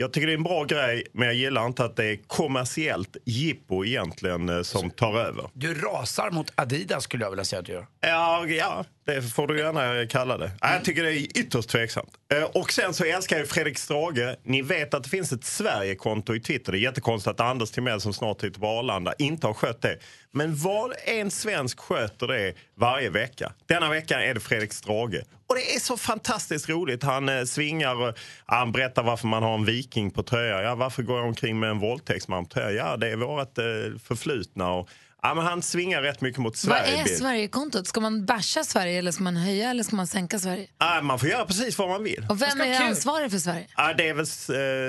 Jag 0.00 0.12
tycker 0.12 0.26
det 0.26 0.32
är 0.32 0.36
en 0.36 0.42
bra 0.42 0.64
grej, 0.64 1.06
men 1.12 1.26
jag 1.26 1.34
gillar 1.34 1.66
inte 1.66 1.84
att 1.84 1.96
det 1.96 2.04
är 2.04 2.16
kommersiellt 2.26 3.16
jippo 3.24 3.84
egentligen 3.84 4.48
eh, 4.48 4.62
som 4.62 4.90
tar 4.90 5.18
över. 5.18 5.50
Du 5.52 5.74
rasar 5.74 6.30
mot 6.30 6.52
Adidas 6.54 7.04
skulle 7.04 7.24
jag 7.24 7.30
vilja 7.30 7.44
säga 7.44 7.60
att 7.60 7.66
du 7.66 7.72
gör. 7.72 7.86
Ja, 8.00 8.46
ja, 8.46 8.84
det 9.08 9.22
får 9.22 9.46
du 9.46 9.58
gärna 9.58 10.06
kalla 10.06 10.38
det. 10.38 10.50
Nej, 10.62 10.74
Jag 10.74 10.84
tycker 10.84 11.02
det 11.02 11.12
är 11.12 11.38
ytterst 11.38 11.68
tveksamt. 11.68 12.10
Eh, 12.32 12.42
och 12.42 12.72
sen 12.72 12.94
så 12.94 13.04
älskar 13.04 13.38
jag 13.38 13.48
Fredrik 13.48 13.78
Strage. 13.78 14.36
Ni 14.42 14.62
vet 14.62 14.94
att 14.94 15.04
det 15.04 15.10
finns 15.10 15.32
ett 15.32 15.44
Sverigekonto 15.44 16.34
i 16.34 16.40
Twitter. 16.40 16.72
Det 16.72 16.78
är 16.78 16.80
jättekonstigt 16.80 17.30
att 17.30 17.40
Anders 17.40 17.70
Timell 17.70 18.00
som 18.00 18.12
snart 18.12 18.40
sitter 18.40 18.60
på 18.60 18.66
Arlanda 18.66 19.14
inte 19.18 19.46
har 19.46 19.54
skött 19.54 19.82
det. 19.82 19.98
Men 20.32 20.56
var 20.56 20.94
en 21.04 21.30
svensk 21.30 21.80
sköter 21.80 22.26
det 22.26 22.54
varje 22.76 23.10
vecka. 23.10 23.52
Denna 23.66 23.90
vecka 23.90 24.22
är 24.22 24.34
det 24.34 24.40
Fredrik 24.40 24.72
Strage. 24.72 25.22
Och 25.48 25.54
det 25.54 25.74
är 25.74 25.80
så 25.80 25.96
fantastiskt 25.96 26.68
roligt. 26.68 27.02
Han 27.02 27.28
eh, 27.28 27.44
svingar, 27.44 28.02
och, 28.02 28.18
han 28.46 28.72
berättar 28.72 29.02
varför 29.02 29.26
man 29.26 29.42
har 29.42 29.54
en 29.54 29.64
viking 29.64 30.10
på 30.10 30.22
tröja. 30.22 30.62
Ja, 30.62 30.74
varför 30.74 31.02
går 31.02 31.18
jag 31.18 31.26
omkring 31.26 31.58
med 31.60 31.70
en 31.70 31.78
våldtäktsman 31.78 32.44
på 32.44 32.50
tröja? 32.50 32.86
Ja, 32.86 32.96
det 32.96 33.08
är 33.08 33.16
vårt 33.16 33.58
eh, 33.58 33.64
förflutna. 34.04 34.70
Och, 34.72 34.88
ja, 35.22 35.34
men 35.34 35.44
han 35.44 35.62
svingar 35.62 36.02
rätt 36.02 36.20
mycket 36.20 36.40
mot 36.40 36.64
Vad 36.64 36.78
Sverige. 36.78 37.02
är 37.02 37.06
Sverigekontot? 37.06 37.86
Ska 37.86 38.00
man 38.00 38.26
basha 38.26 38.64
Sverige 38.64 38.98
eller 38.98 39.12
ska 39.12 39.22
man 39.22 39.36
höja 39.36 39.70
eller 39.70 39.82
ska 39.82 39.96
man 39.96 40.06
sänka 40.06 40.38
Sverige? 40.38 40.66
Ja, 40.78 41.00
man 41.02 41.18
får 41.18 41.28
göra 41.28 41.44
precis 41.44 41.78
vad 41.78 41.88
man 41.88 42.02
vill. 42.02 42.26
Och 42.28 42.42
vem 42.42 42.60
är 42.60 42.82
ansvarig 42.82 43.30
för 43.30 43.38
Sverige? 43.38 43.66
Ja, 43.76 43.94
det 43.96 44.08
är 44.08 44.14
väl 44.14 44.26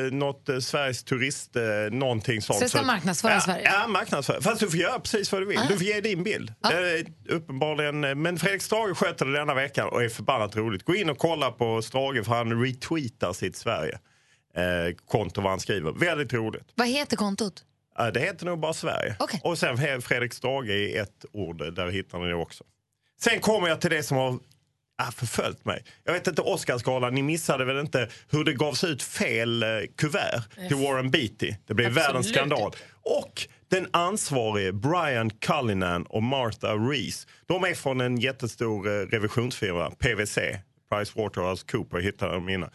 eh, 0.07 0.13
något 0.13 0.49
eh, 0.49 0.59
Sveriges 0.59 1.03
turist, 1.03 1.55
eh, 1.55 1.63
någonting 1.91 2.41
sånt. 2.41 2.59
Så 2.59 2.65
det 2.65 2.69
ska 2.69 2.81
marknadsföra 2.81 3.33
ja, 3.33 3.41
Sverige? 3.41 3.63
Ja, 3.63 3.87
marknadsföra. 3.87 4.41
Fast 4.41 4.59
du 4.59 4.69
får 4.69 4.79
göra 4.79 4.99
precis 4.99 5.31
vad 5.31 5.41
du 5.41 5.45
vill. 5.45 5.57
Ah. 5.57 5.65
Du 5.69 5.77
får 5.77 5.85
ge 5.85 6.01
din 6.01 6.23
bild. 6.23 6.53
Det 6.61 6.75
är 6.75 7.05
uppenbarligen, 7.29 8.03
eh, 8.03 8.15
men 8.15 8.39
Fredrik 8.39 8.61
Strage 8.61 8.97
sköter 8.97 9.25
det 9.25 9.33
denna 9.33 9.53
veckan 9.53 9.89
och 9.89 10.03
är 10.03 10.09
förbannat 10.09 10.55
roligt. 10.55 10.83
Gå 10.85 10.95
in 10.95 11.09
och 11.09 11.17
kolla 11.17 11.51
på 11.51 11.81
Strage 11.81 12.25
för 12.25 12.33
han 12.33 12.63
retweetar 12.63 13.33
sitt 13.33 13.55
Sverige. 13.55 13.99
Eh, 14.55 14.95
konto 15.05 15.41
vad 15.41 15.51
han 15.51 15.59
skriver. 15.59 15.91
Väldigt 15.91 16.33
roligt. 16.33 16.71
Vad 16.75 16.87
heter 16.87 17.17
kontot? 17.17 17.63
Ja, 17.99 18.12
det 18.12 18.19
heter 18.19 18.45
nog 18.45 18.59
bara 18.59 18.73
Sverige. 18.73 19.15
Och 19.43 19.57
sen 19.57 20.01
Fredrik 20.01 20.33
Strage 20.33 20.69
i 20.69 20.97
ett 20.97 21.25
ord, 21.31 21.73
där 21.73 21.88
hittar 21.88 22.19
ni 22.19 22.27
det 22.27 22.35
också. 22.35 22.63
Sen 23.21 23.39
kommer 23.39 23.67
jag 23.67 23.81
till 23.81 23.89
det 23.89 24.03
som 24.03 24.17
har 24.17 24.39
ah, 24.97 25.12
förföljt 25.12 25.65
mig. 25.65 25.83
Jag 26.03 26.13
vet 26.13 26.27
inte, 26.27 26.41
Oscarsgalan, 26.41 27.15
ni 27.15 27.21
missade 27.21 27.65
väl 27.65 27.79
inte 27.79 28.09
hur 28.29 28.43
det 28.43 28.53
gavs 28.53 28.83
ut 28.83 29.03
fel 29.03 29.63
eh, 29.63 29.69
kuvert 29.97 30.43
till 30.67 30.77
Warren 30.77 31.12
Beatty. 31.12 31.53
Det 31.67 31.73
blev 31.73 31.88
Absolut. 31.88 32.07
världens 32.07 32.29
skandal. 32.29 32.71
Och 33.01 33.47
den 33.67 33.88
ansvarige 33.91 34.73
Brian 34.73 35.29
Cullinan 35.29 36.03
och 36.03 36.23
Martha 36.23 36.73
Rees, 36.73 37.27
de 37.47 37.63
är 37.63 37.73
från 37.73 38.01
en 38.01 38.17
jättestor 38.17 38.88
eh, 38.88 38.91
revisionsfirma, 38.91 39.91
PWC, 39.91 40.38
PricewaterhouseCooper 40.91 41.99
hittade 41.99 42.33
de 42.33 42.49
innan. 42.49 42.69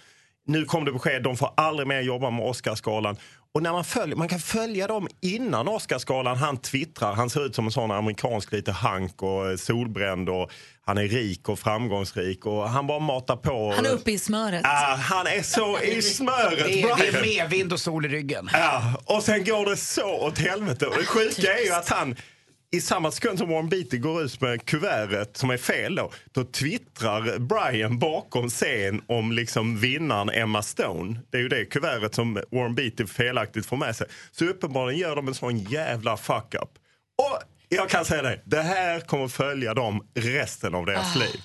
Nu 0.47 0.65
kom 0.65 0.85
det 0.85 0.93
besked, 0.93 1.23
de 1.23 1.37
får 1.37 1.51
aldrig 1.57 1.89
mer 1.89 2.01
jobba 2.01 2.31
med 2.31 2.45
Oscarsgalan. 2.45 3.17
Och 3.57 3.63
när 3.63 3.73
man, 3.73 3.85
följer, 3.85 4.17
man 4.17 4.29
kan 4.29 4.39
följa 4.39 4.87
dem 4.87 5.09
innan 5.21 5.69
Oscarsgalan. 5.69 6.37
Han 6.37 6.57
twittrar, 6.57 7.13
han 7.13 7.31
ser 7.31 7.47
ut 7.47 7.55
som 7.55 7.65
en 7.65 7.71
sån 7.73 7.91
amerikansk 7.91 8.53
lite 8.53 8.73
hank 8.73 9.23
och 9.23 9.61
solbränd 9.61 10.29
och 10.29 10.51
han 10.87 10.99
är 10.99 11.09
rik 11.09 11.49
och 11.49 11.59
framgångsrik 11.59 12.47
och 12.47 12.69
han 12.69 12.87
bara 12.87 12.99
matar 12.99 13.37
på. 13.37 13.73
Han 13.77 13.87
är 13.87 13.91
uppe 13.91 14.11
i 14.13 14.19
smöret. 14.19 14.63
Ah, 14.65 14.95
han 14.95 15.27
är 15.27 15.43
så 15.43 15.79
i 15.81 16.03
smöret, 16.03 16.65
Det 16.65 16.83
är, 16.83 16.97
det 16.97 17.19
är 17.19 17.23
medvind 17.23 17.73
och 17.73 17.81
sol 17.81 18.07
i 18.07 18.09
ryggen. 18.09 18.51
Ja, 18.53 19.03
och 19.05 19.23
sen 19.23 19.45
går 19.45 19.67
det 19.71 19.77
så 19.77 20.15
åt 20.15 20.39
helvete. 20.39 20.87
Och 20.87 20.97
det 20.99 21.07
sjuka 21.07 21.59
är 21.59 21.65
ju 21.65 21.73
att 21.73 21.89
han 21.89 22.17
i 22.75 22.81
samma 22.81 23.11
sekund 23.11 23.39
som 23.39 23.49
Warren 23.49 23.69
Beatty 23.69 23.99
går 23.99 24.23
ut 24.23 24.41
med 24.41 24.65
kuvertet 24.65 25.37
som 25.37 25.51
är 25.51 25.57
fel 25.57 25.95
då, 25.95 26.11
då 26.33 26.45
twittrar 26.45 27.39
Brian 27.39 27.99
bakom 27.99 28.49
scen 28.49 29.03
om 29.07 29.33
liksom 29.33 29.81
vinnaren 29.81 30.31
Emma 30.31 30.63
Stone. 30.63 31.21
Det 31.31 31.37
är 31.37 31.43
ju 31.43 31.49
det 31.49 31.65
kuvertet 31.65 32.15
som 32.15 32.35
Warren 32.51 32.75
Beatty 32.75 33.07
felaktigt 33.07 33.67
får 33.67 33.77
med 33.77 33.97
sig. 33.97 34.07
Så 34.31 34.45
uppenbarligen 34.45 35.01
gör 35.01 35.17
de 35.17 35.29
en 35.29 35.35
sån 35.35 35.59
jävla 35.59 36.17
fuck-up. 36.17 36.71
Och 37.19 37.39
jag 37.69 37.89
kan 37.89 38.05
säga 38.05 38.23
det, 38.23 38.41
det 38.45 38.63
här 38.63 39.01
kommer 39.01 39.29
följa 39.29 39.75
dem 39.75 40.07
resten 40.15 40.75
av 40.75 40.87
deras 40.87 41.17
Ah. 41.17 41.19
liv. 41.19 41.41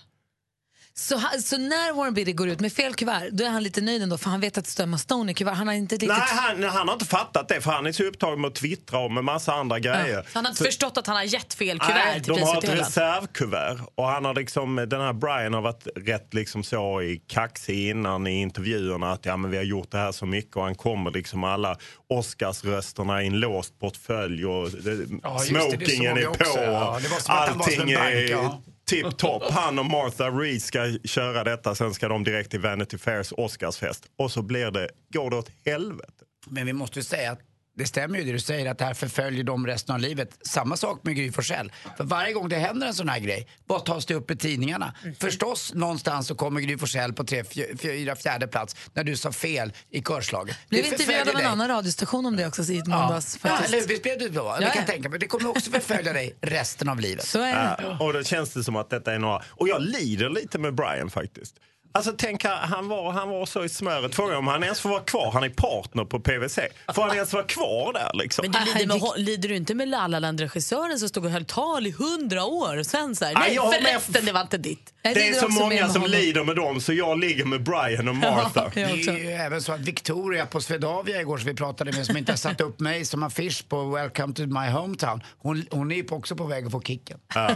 Så, 1.00 1.22
så 1.44 1.58
när 1.58 1.94
Warren 1.94 2.14
Beatty 2.14 2.34
går 2.34 2.48
ut 2.50 2.60
med 2.60 2.74
fel 2.74 2.94
kuvert, 2.94 3.30
då 3.32 3.44
är 3.46 3.50
han 3.50 3.64
lite 3.64 3.82
nöjd 3.82 4.02
ändå 4.02 4.18
för 4.18 4.30
han 4.30 4.40
vet 4.42 4.58
att 4.58 4.80
Emma 4.80 4.98
Stone 4.98 5.32
i 5.32 5.36
kuvert. 5.36 5.54
Han 5.54 5.68
har 5.68 5.74
inte 5.76 5.96
riktigt... 5.96 6.10
Nej, 6.10 6.20
han, 6.30 6.64
han 6.64 6.88
har 6.88 6.94
inte 6.94 7.06
fattat 7.06 7.48
det 7.48 7.62
för 7.62 7.72
han 7.72 7.86
är 7.86 7.92
så 7.92 8.04
upptagen 8.04 8.42
med 8.42 8.48
att 8.48 8.56
twittra 8.56 8.98
om 9.00 9.18
en 9.18 9.26
massa 9.26 9.54
andra 9.54 9.80
grejer. 9.80 10.26
Han 10.34 10.46
har 10.46 10.50
inte 10.52 10.58
Så- 10.58 10.66
förstått 10.66 10.98
att 10.98 11.08
han 11.08 11.16
har 11.16 11.24
gett 11.24 11.54
fel 11.54 11.80
kuvert 11.80 11.94
Nej, 12.06 12.24
till 12.24 12.34
de 12.34 12.42
har 12.42 12.58
ett 12.58 12.70
reservkuvert. 12.80 13.78
Och 13.96 14.06
han 14.08 14.26
har 14.26 14.34
liksom, 14.34 14.76
den 14.76 15.02
här 15.02 15.14
Brian 15.14 15.54
har 15.54 15.62
varit 15.62 15.88
rätt 15.96 16.34
liksom 16.34 16.64
så 16.64 17.02
i 17.02 17.22
kaxig 17.28 17.90
innan 17.90 18.28
i 18.28 18.42
intervjuerna 18.42 19.12
att 19.12 19.26
ja, 19.26 19.38
men 19.38 19.52
vi 19.52 19.58
har 19.58 19.64
gjort 19.64 19.92
det 19.92 19.98
här 19.98 20.12
så 20.12 20.26
mycket 20.26 20.56
och 20.56 20.64
han 20.64 20.76
kommer 20.76 21.12
liksom 21.12 21.44
alla 21.44 21.78
Oscarsrösterna 22.10 23.24
i 23.24 23.28
en 23.28 23.40
låst 23.40 23.80
portfölj 23.80 24.46
och 24.46 24.52
Ja, 24.54 24.64
just 24.64 24.84
det, 24.84 24.96
det 24.96 25.46
smokingen 25.48 26.18
är 26.18 26.26
på. 26.26 26.36
ja. 26.56 27.00
Det 27.04 27.08
var 27.10 27.18
som 27.20 27.36
att 27.36 27.50
han 27.50 27.58
var 27.58 27.66
som 27.68 27.80
Allting 27.82 27.92
en 27.92 28.00
bank, 28.00 28.14
är 28.14 28.30
ja 28.32 28.62
tipptopp. 28.90 29.44
Han 29.50 29.80
och 29.80 29.86
Martha 29.86 30.30
Reed 30.30 30.62
ska 30.62 30.98
köra 31.04 31.44
detta, 31.44 31.76
sen 31.76 31.94
ska 31.94 32.08
de 32.08 32.24
direkt 32.24 32.52
till 32.52 32.60
Vanity 32.60 32.98
Fairs 32.98 33.34
Oscarsfest. 33.38 34.06
Och 34.18 34.32
så 34.32 34.42
blir 34.42 34.72
det, 34.72 34.90
går 35.14 35.30
det 35.30 35.38
åt 35.38 35.52
helvete. 35.66 36.24
Men 36.48 36.66
vi 36.66 36.74
måste 36.74 37.04
säga 37.04 37.32
att 37.32 37.40
det 37.80 37.86
stämmer 37.86 38.18
ju 38.20 38.24
det 38.26 38.32
du 38.32 38.40
säger 38.40 38.72
att 38.72 38.78
det 38.78 38.86
här 38.86 38.94
förföljer 38.94 39.44
dem 39.44 39.68
resten 39.68 39.96
av 39.96 40.02
livet. 40.02 40.38
Samma 40.42 40.78
sak 40.78 41.00
med 41.04 41.16
Gry 41.16 41.32
Forssell. 41.32 41.72
För 41.98 42.04
varje 42.04 42.34
gång 42.34 42.50
det 42.50 42.56
händer 42.56 42.88
en 42.88 42.94
sån 42.94 43.10
här 43.10 43.20
grej, 43.20 43.48
vad 43.68 43.86
tas 43.86 44.06
det 44.06 44.16
upp 44.16 44.32
i 44.32 44.36
tidningarna? 44.36 44.94
Förstås 45.20 45.74
någonstans 45.74 46.28
så 46.28 46.36
kommer 46.36 46.62
Gry 46.62 46.78
Forssell 46.78 47.14
på 47.14 47.24
tre, 47.24 47.44
fyra, 47.80 48.16
fjärde 48.16 48.48
plats 48.48 48.76
när 48.94 49.04
du 49.04 49.18
sa 49.18 49.32
fel 49.32 49.74
i 49.92 50.02
körslaget. 50.02 50.58
Blev 50.70 50.84
Det 50.84 50.90
intervjuad 50.90 51.30
av 51.30 51.36
en 51.36 51.46
annan 51.46 51.68
radiostation 51.68 52.26
om 52.26 52.36
det 52.36 52.48
också 52.48 52.64
i 52.64 52.84
måndags. 52.86 53.40
Ja, 53.44 53.50
faktiskt. 53.50 53.74
eller? 53.74 53.88
Visst 53.88 54.04
blev 54.04 54.20
du? 54.20 54.30
Ja, 54.34 54.56
Det 54.60 54.66
kan 54.66 54.72
ja. 54.74 54.76
jag 54.76 54.88
tänka 54.88 55.10
mig. 55.10 55.20
Det 55.20 55.28
kommer 55.28 55.50
också 55.50 55.72
förfölja 55.72 56.14
dig 56.14 56.38
resten 56.42 56.90
av 56.90 57.00
livet. 57.00 57.26
Så 57.26 57.40
Ja, 57.40 57.98
och 58.00 58.14
då 58.14 58.24
känns 58.24 58.54
det 58.54 58.64
som 58.64 58.76
att 58.76 58.90
detta 58.90 59.14
är 59.14 59.20
några... 59.20 59.42
Och 59.50 59.68
jag 59.68 59.82
lider 59.82 60.30
lite 60.30 60.60
med 60.60 60.76
Brian 60.76 61.10
faktiskt. 61.10 61.56
Alltså 61.92 62.14
tänk, 62.18 62.44
han 62.46 62.88
var, 62.88 63.12
han 63.12 63.30
var 63.30 63.46
så 63.46 63.64
i 63.66 63.70
smöret. 63.70 64.16
Frågan 64.16 64.38
om 64.38 64.48
han 64.48 64.64
ens 64.64 64.80
får 64.80 64.90
vara 64.90 65.00
kvar. 65.02 65.32
Han 65.32 65.44
är 65.44 65.50
partner 65.50 66.06
på 66.06 66.20
PVC. 66.20 66.60
Får 66.96 67.02
han 67.02 67.16
ens 67.16 67.34
vara 67.34 67.44
kvar 67.44 67.94
där 67.94 68.12
liksom? 68.14 68.42
Men 68.44 68.52
du 68.52 68.74
lider, 68.74 68.88
med, 68.88 68.98
hon- 69.02 69.24
lider 69.24 69.50
du 69.50 69.56
inte 69.56 69.76
med 69.76 69.88
La 69.88 70.08
La 70.08 70.20
Land-regissören 70.20 71.00
som 71.00 71.10
stod 71.10 71.26
och 71.26 71.32
höll 71.32 71.46
tal 71.46 71.88
i 71.88 71.92
hundra 71.92 72.46
år 72.46 72.78
och 72.78 72.86
sen 72.86 73.16
så 73.16 73.26
här, 73.26 73.32
Ja, 73.32 73.40
nej 73.40 73.54
jag 73.56 73.62
har 73.62 73.72
med- 73.72 73.84
förresten 73.84 74.26
det 74.26 74.32
var 74.32 74.42
inte 74.42 74.58
ditt. 74.58 74.94
Det 75.02 75.28
är 75.30 75.34
så 75.34 75.48
många 75.50 75.90
som 75.90 76.04
lider 76.04 76.44
med 76.44 76.56
dem 76.56 76.82
så 76.82 76.94
jag 76.94 77.20
ligger 77.20 77.46
med 77.46 77.64
Brian 77.64 78.08
och 78.08 78.16
Martha. 78.16 78.72
Det 78.74 78.82
är 78.82 78.96
ju 79.18 79.32
även 79.32 79.62
så 79.62 79.72
att 79.72 79.80
Victoria 79.80 80.46
på 80.46 80.62
Swedavia 80.62 81.22
igår 81.22 81.38
som 81.38 81.48
vi 81.48 81.54
pratade 81.56 81.92
med 81.92 82.06
som 82.06 82.18
inte 82.18 82.32
har 82.32 82.38
satt 82.38 82.62
upp 82.62 82.80
mig 82.80 83.06
som 83.06 83.24
affisch 83.24 83.66
på 83.70 83.84
Welcome 83.90 84.34
to 84.34 84.42
my 84.42 84.70
hometown. 84.70 85.24
Hon, 85.38 85.66
hon 85.72 85.92
är 85.92 86.14
också 86.14 86.36
på 86.36 86.44
väg 86.44 86.66
att 86.66 86.72
få 86.72 86.82
kicken. 86.82 87.20
Ja. 87.36 87.50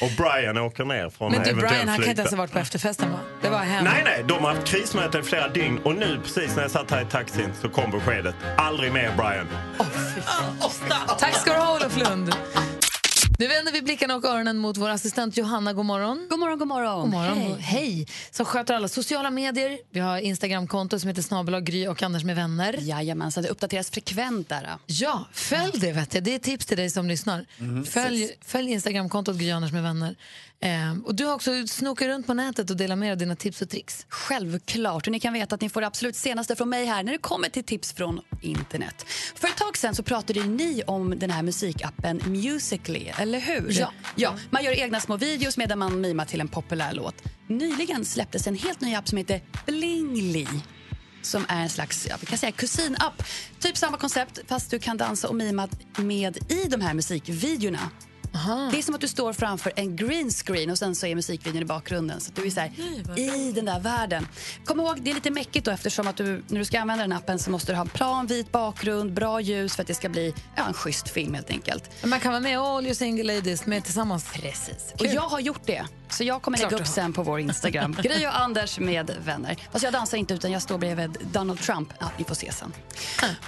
Och 0.00 0.10
Brian 0.16 0.58
åker 0.58 0.84
ner 0.84 1.10
från 1.10 1.32
Men 1.32 1.42
du 1.42 1.54
Brian, 1.54 1.88
han 1.88 1.98
kan 2.00 2.08
inte 2.10 2.20
ens 2.22 2.30
ha 2.30 2.38
varit 2.38 2.52
på 2.52 2.58
efterfesten 2.58 3.12
va? 3.12 3.18
Det 3.42 3.50
var 3.50 3.61
hem. 3.62 3.84
Nej, 3.84 4.02
nej, 4.04 4.24
de 4.28 4.44
har 4.44 4.54
haft 4.54 4.66
krismöten 4.66 5.20
i 5.20 5.24
flera 5.24 5.48
dygn 5.48 5.78
och 5.84 5.94
nu 5.94 6.20
precis 6.22 6.56
när 6.56 6.62
jag 6.62 6.70
satt 6.70 6.90
här 6.90 7.02
i 7.02 7.04
taxin 7.04 7.52
så 7.60 7.68
kom 7.68 7.90
beskedet. 7.90 8.34
Aldrig 8.56 8.92
mer 8.92 9.12
Brian. 9.16 9.48
Tack 11.18 11.34
ska 11.34 11.52
du 11.52 11.58
ha 11.58 11.76
Olof 11.76 11.96
Lund. 11.96 12.34
Nu 13.38 13.48
vänder 13.48 13.72
vi 13.72 13.82
blickarna 13.82 14.16
och 14.16 14.24
öronen 14.24 14.58
mot 14.58 14.76
vår 14.76 14.88
assistent 14.88 15.36
Johanna. 15.36 15.72
God 15.72 15.84
morgon. 15.84 16.26
God 16.30 16.38
morgon, 16.38 16.58
god 16.58 16.68
morgon. 16.68 17.00
God 17.00 17.10
morgon. 17.10 17.38
Hej. 17.38 17.56
Hej. 17.60 18.06
Som 18.30 18.46
sköter 18.46 18.74
alla 18.74 18.88
sociala 18.88 19.30
medier. 19.30 19.78
Vi 19.90 20.00
har 20.00 20.18
Instagramkonto 20.18 20.98
som 20.98 21.08
heter 21.08 21.22
snabel 21.22 21.60
Gry 21.60 21.86
och 21.86 22.02
Anders 22.02 22.24
med 22.24 22.36
vänner. 22.36 22.76
Jajamensan, 22.80 23.42
det 23.42 23.48
uppdateras 23.48 23.90
frekvent 23.90 24.48
där. 24.48 24.76
Ja, 24.86 25.26
följ 25.32 25.72
det 25.80 25.92
vet 25.92 26.14
jag. 26.14 26.24
Det 26.24 26.32
är 26.32 26.36
ett 26.36 26.42
tips 26.42 26.66
till 26.66 26.76
dig 26.76 26.90
som 26.90 27.08
lyssnar. 27.08 27.46
Mm. 27.58 27.84
Följ, 27.84 28.30
följ 28.44 28.72
Instagramkontot 28.72 29.36
Gry 29.36 29.50
Anders 29.50 29.72
med 29.72 29.82
vänner. 29.82 30.16
Ehm, 30.64 31.00
och 31.00 31.14
du 31.14 31.24
har 31.24 31.34
också 31.34 31.66
snokat 31.66 32.08
runt 32.08 32.26
på 32.26 32.34
nätet 32.34 32.70
och 32.70 32.76
delat 32.76 32.98
med 32.98 33.06
dig 33.06 33.12
av 33.12 33.18
dina 33.18 33.36
tips 33.36 33.62
och 33.62 33.68
tricks. 33.68 34.06
Självklart. 34.08 35.06
Och 35.06 35.12
ni 35.12 35.20
kan 35.20 35.32
veta 35.32 35.54
att 35.54 35.60
ni 35.60 35.68
får 35.68 35.80
det 35.80 35.86
absolut 35.86 36.16
senaste 36.16 36.56
från 36.56 36.68
mig 36.68 36.84
här 36.84 37.02
när 37.02 37.12
det 37.12 37.18
kommer 37.18 37.48
till 37.48 37.64
tips 37.64 37.92
från 37.92 38.20
internet. 38.40 39.06
För 39.34 39.48
ett 39.48 39.56
tag 39.56 39.76
sen 39.76 39.94
så 39.94 40.02
pratade 40.02 40.44
ni 40.44 40.82
om 40.86 41.18
den 41.18 41.30
här 41.30 41.42
musikappen 41.42 42.20
Musically, 42.26 43.10
eller 43.22 43.40
hur? 43.40 43.78
Ja. 43.78 43.92
ja. 44.16 44.34
Man 44.50 44.64
gör 44.64 44.72
egna 44.72 45.00
små 45.00 45.16
videos 45.16 45.56
medan 45.56 45.78
man 45.78 46.00
mimar 46.00 46.24
till 46.24 46.40
en 46.40 46.48
populär 46.48 46.92
låt. 46.92 47.14
Nyligen 47.46 48.04
släpptes 48.04 48.46
en 48.46 48.54
helt 48.54 48.80
ny 48.80 48.94
app 48.94 49.08
som 49.08 49.18
heter 49.18 49.40
Blingly 49.66 50.46
som 51.22 51.44
är 51.48 51.62
en 51.62 51.68
slags 51.68 52.06
ja, 52.10 52.16
vi 52.20 52.26
kan 52.26 52.38
säga 52.38 52.52
kusinapp. 52.52 53.22
Typ 53.60 53.76
samma 53.76 53.96
koncept, 53.96 54.40
fast 54.48 54.70
du 54.70 54.78
kan 54.78 54.96
dansa 54.96 55.28
och 55.28 55.34
mima 55.34 55.68
med 55.96 56.52
i 56.52 56.68
de 56.68 56.80
här 56.80 56.94
musikvideorna. 56.94 57.90
Det 58.70 58.78
är 58.78 58.82
som 58.82 58.94
att 58.94 59.00
du 59.00 59.08
står 59.08 59.32
framför 59.32 59.72
en 59.76 59.96
green 59.96 60.30
screen 60.30 60.70
och 60.70 60.78
sen 60.78 60.94
så 60.94 61.06
är 61.06 61.14
musikvideon 61.14 61.62
i 61.62 61.64
bakgrunden. 61.64 62.20
Så 62.20 62.32
du 62.34 62.46
är 62.46 62.50
så 62.50 62.60
här, 62.60 62.70
i 63.18 63.52
den 63.52 63.64
där 63.64 63.80
världen. 63.80 64.26
Kom 64.64 64.80
ihåg, 64.80 65.02
det 65.02 65.10
är 65.10 65.14
lite 65.14 65.30
mäckigt 65.30 65.64
då 65.64 65.70
eftersom 65.70 66.06
att 66.06 66.16
du, 66.16 66.42
när 66.48 66.58
du 66.58 66.64
ska 66.64 66.80
använda 66.80 67.04
den 67.04 67.12
appen 67.12 67.38
så 67.38 67.50
måste 67.50 67.72
du 67.72 67.76
ha 67.76 67.82
en 67.82 67.88
plan, 67.88 68.26
vit 68.26 68.52
bakgrund, 68.52 69.12
bra 69.12 69.40
ljus 69.40 69.74
för 69.76 69.82
att 69.82 69.86
det 69.86 69.94
ska 69.94 70.08
bli 70.08 70.34
ja, 70.56 70.66
en 70.66 70.74
schysst 70.74 71.08
film 71.08 71.34
helt 71.34 71.50
enkelt. 71.50 71.90
Man 72.04 72.20
kan 72.20 72.32
vara 72.32 72.40
med 72.40 72.58
all 72.58 72.84
you 72.84 72.94
single 72.94 73.34
ladies 73.34 73.66
med 73.66 73.84
tillsammans. 73.84 74.26
Precis. 74.32 74.92
Och 74.98 75.06
jag 75.06 75.22
har 75.22 75.40
gjort 75.40 75.66
det. 75.66 75.84
Så 76.08 76.24
jag 76.24 76.42
kommer 76.42 76.58
Klart 76.58 76.72
lägga 76.72 76.82
upp 76.82 76.88
sen 76.88 77.12
på 77.12 77.22
vår 77.22 77.40
Instagram. 77.40 77.96
Gry 78.02 78.26
och 78.26 78.40
Anders 78.40 78.78
med 78.78 79.10
vänner. 79.24 79.56
Fast 79.72 79.84
jag 79.84 79.92
dansar 79.92 80.18
inte 80.18 80.34
utan 80.34 80.52
jag 80.52 80.62
står 80.62 80.78
bredvid 80.78 81.18
Donald 81.32 81.60
Trump. 81.60 81.92
Ja, 82.00 82.10
vi 82.16 82.24
får 82.24 82.34
se 82.34 82.52
sen. 82.52 82.72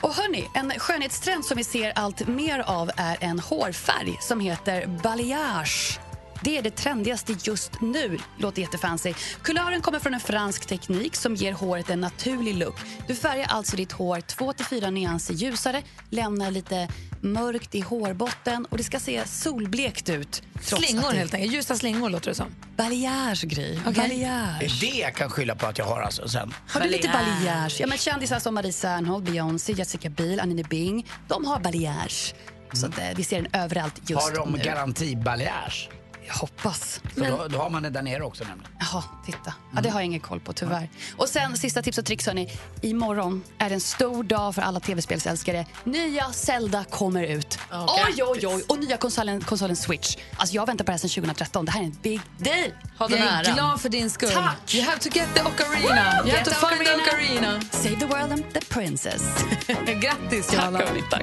Och 0.01 0.15
hörni, 0.15 0.45
en 0.55 0.71
skönhetstrend 0.79 1.45
som 1.45 1.57
vi 1.57 1.65
ser 1.65 1.93
allt 1.95 2.29
mer 2.29 2.59
av 2.59 2.91
är 2.97 3.17
en 3.21 3.39
hårfärg 3.39 4.19
som 4.21 4.41
heter 4.41 4.74
balayage. 5.03 5.99
Det 6.43 6.59
är 6.59 6.63
det 6.63 6.71
trendigaste 6.77 7.37
just 7.43 7.81
nu. 7.81 8.19
Låter 8.39 8.63
jättefancy. 8.63 9.15
Kulören 9.43 9.81
kommer 9.83 9.99
från 9.99 10.15
en 10.15 10.21
fransk 10.21 10.67
teknik 10.67 11.17
som 11.17 11.35
ger 11.35 11.53
håret 11.53 11.91
en 11.91 12.01
naturlig 12.01 12.55
look. 12.55 12.77
Du 13.09 13.15
färgar 13.15 13.47
alltså 13.49 13.77
ditt 13.77 13.93
hår 13.93 14.19
2-4 14.19 14.91
nyanser 14.91 15.35
ljusare, 15.35 15.83
lämnar 16.11 16.51
lite 16.51 16.89
mörkt 17.21 17.75
i 17.75 17.81
hårbotten 17.81 18.65
och 18.71 18.77
det 18.77 18.85
ska 18.85 19.01
se 19.01 19.27
solblekt 19.27 20.09
ut. 20.09 20.43
Slingor 20.63 21.11
det- 21.13 21.19
helt 21.19 21.35
enkelt. 21.35 21.53
Ljusa 21.53 21.77
slingor 21.77 22.11
låter 22.11 22.29
det 22.29 22.35
som. 22.35 22.47
Balayage, 22.77 23.45
Gry. 23.45 23.79
Balayage. 23.85 24.81
Det 24.81 24.87
jag 24.87 25.15
kan 25.15 25.31
skylla 25.31 25.55
på 25.55 25.67
att 25.67 25.79
jag 25.79 25.85
har 25.85 26.01
alltså 26.03 26.29
sen. 26.29 26.55
Har 26.69 26.81
du 26.81 26.89
lite 26.89 27.09
balayage? 27.09 27.77
Ja, 27.81 27.87
men 27.87 27.99
kändisar 27.99 28.39
som 28.39 28.55
Marie 28.55 28.73
Serneholt, 28.73 29.25
Beyoncé, 29.25 29.73
Jessica 29.73 30.11
Biel, 30.11 30.41
Anine 30.41 30.63
Bing, 30.63 31.07
de 31.29 31.45
har 31.45 31.61
balayage. 31.61 32.35
Så 32.75 32.87
att, 32.87 32.99
eh, 32.99 33.05
vi 33.17 33.25
ser 33.25 33.43
den 33.43 33.63
överallt 33.63 34.11
just 34.11 34.23
Har 34.23 34.35
de 34.35 34.53
nu. 34.53 34.59
garantibalayage? 34.65 35.89
Jag 36.27 36.35
hoppas. 36.35 37.01
För 37.15 37.25
då, 37.31 37.49
då 37.49 37.59
har 37.59 37.71
man 37.71 37.83
det 37.83 37.91
där 37.91 38.03
nere 38.03 38.23
också 38.25 38.45
nämligen. 38.45 38.73
Jaha, 38.81 39.05
titta. 39.27 39.55
Ja, 39.75 39.81
det 39.81 39.89
har 39.91 40.01
jag 40.01 40.05
ingen 40.07 40.21
koll 40.21 40.41
på 40.41 40.53
tyvärr. 40.53 40.89
Och 41.17 41.29
sen 41.29 41.57
sista 41.57 41.83
tips 41.83 41.99
och 41.99 42.05
tricks 42.05 42.27
hörni. 42.27 42.59
Imorgon 42.83 43.43
är 43.59 43.69
det 43.69 43.75
en 43.75 43.81
stor 43.81 44.25
dag 44.25 44.55
för 44.55 44.63
alla 44.63 44.81
tv-spelsälskare. 44.81 45.67
Nya 45.85 46.33
Zelda 46.33 46.85
kommer 46.85 47.23
ut. 47.23 47.59
oj, 47.73 48.23
oj, 48.23 48.47
oj. 48.47 48.65
Och 48.69 48.79
nya 48.79 48.97
konsolen, 48.97 49.41
konsolen 49.41 49.77
Switch. 49.77 50.17
Alltså 50.37 50.55
jag 50.55 50.67
väntar 50.67 50.85
på 50.85 50.87
det 50.87 50.93
här 50.93 50.99
sedan 50.99 51.11
2013. 51.11 51.65
Det 51.65 51.73
här 51.73 51.81
är 51.81 51.85
en 51.85 51.97
big 52.03 52.21
deal. 52.39 52.71
Jag 52.99 53.13
är 53.13 53.55
glad 53.55 53.81
för 53.81 53.89
din 53.89 54.11
skull. 54.11 54.31
Tack! 54.31 54.75
You 54.75 54.85
have 54.85 54.99
to 54.99 55.09
get 55.13 55.29
the 55.35 55.41
ocarina. 55.43 55.81
Woo! 55.83 55.89
You 55.89 55.95
have 55.97 56.31
Get 56.31 56.45
to 56.45 56.51
the 56.51 56.57
find 56.57 56.87
the 56.87 56.95
ocarina. 56.95 57.61
Save 57.71 57.97
the 58.01 58.07
world 58.07 58.33
and 58.33 58.45
the 58.53 58.61
princess. 58.61 59.23
Grattis, 59.87 60.47
Tack, 60.47 60.55
Johanna. 60.57 60.79
hörni, 60.79 61.03
tack. 61.11 61.23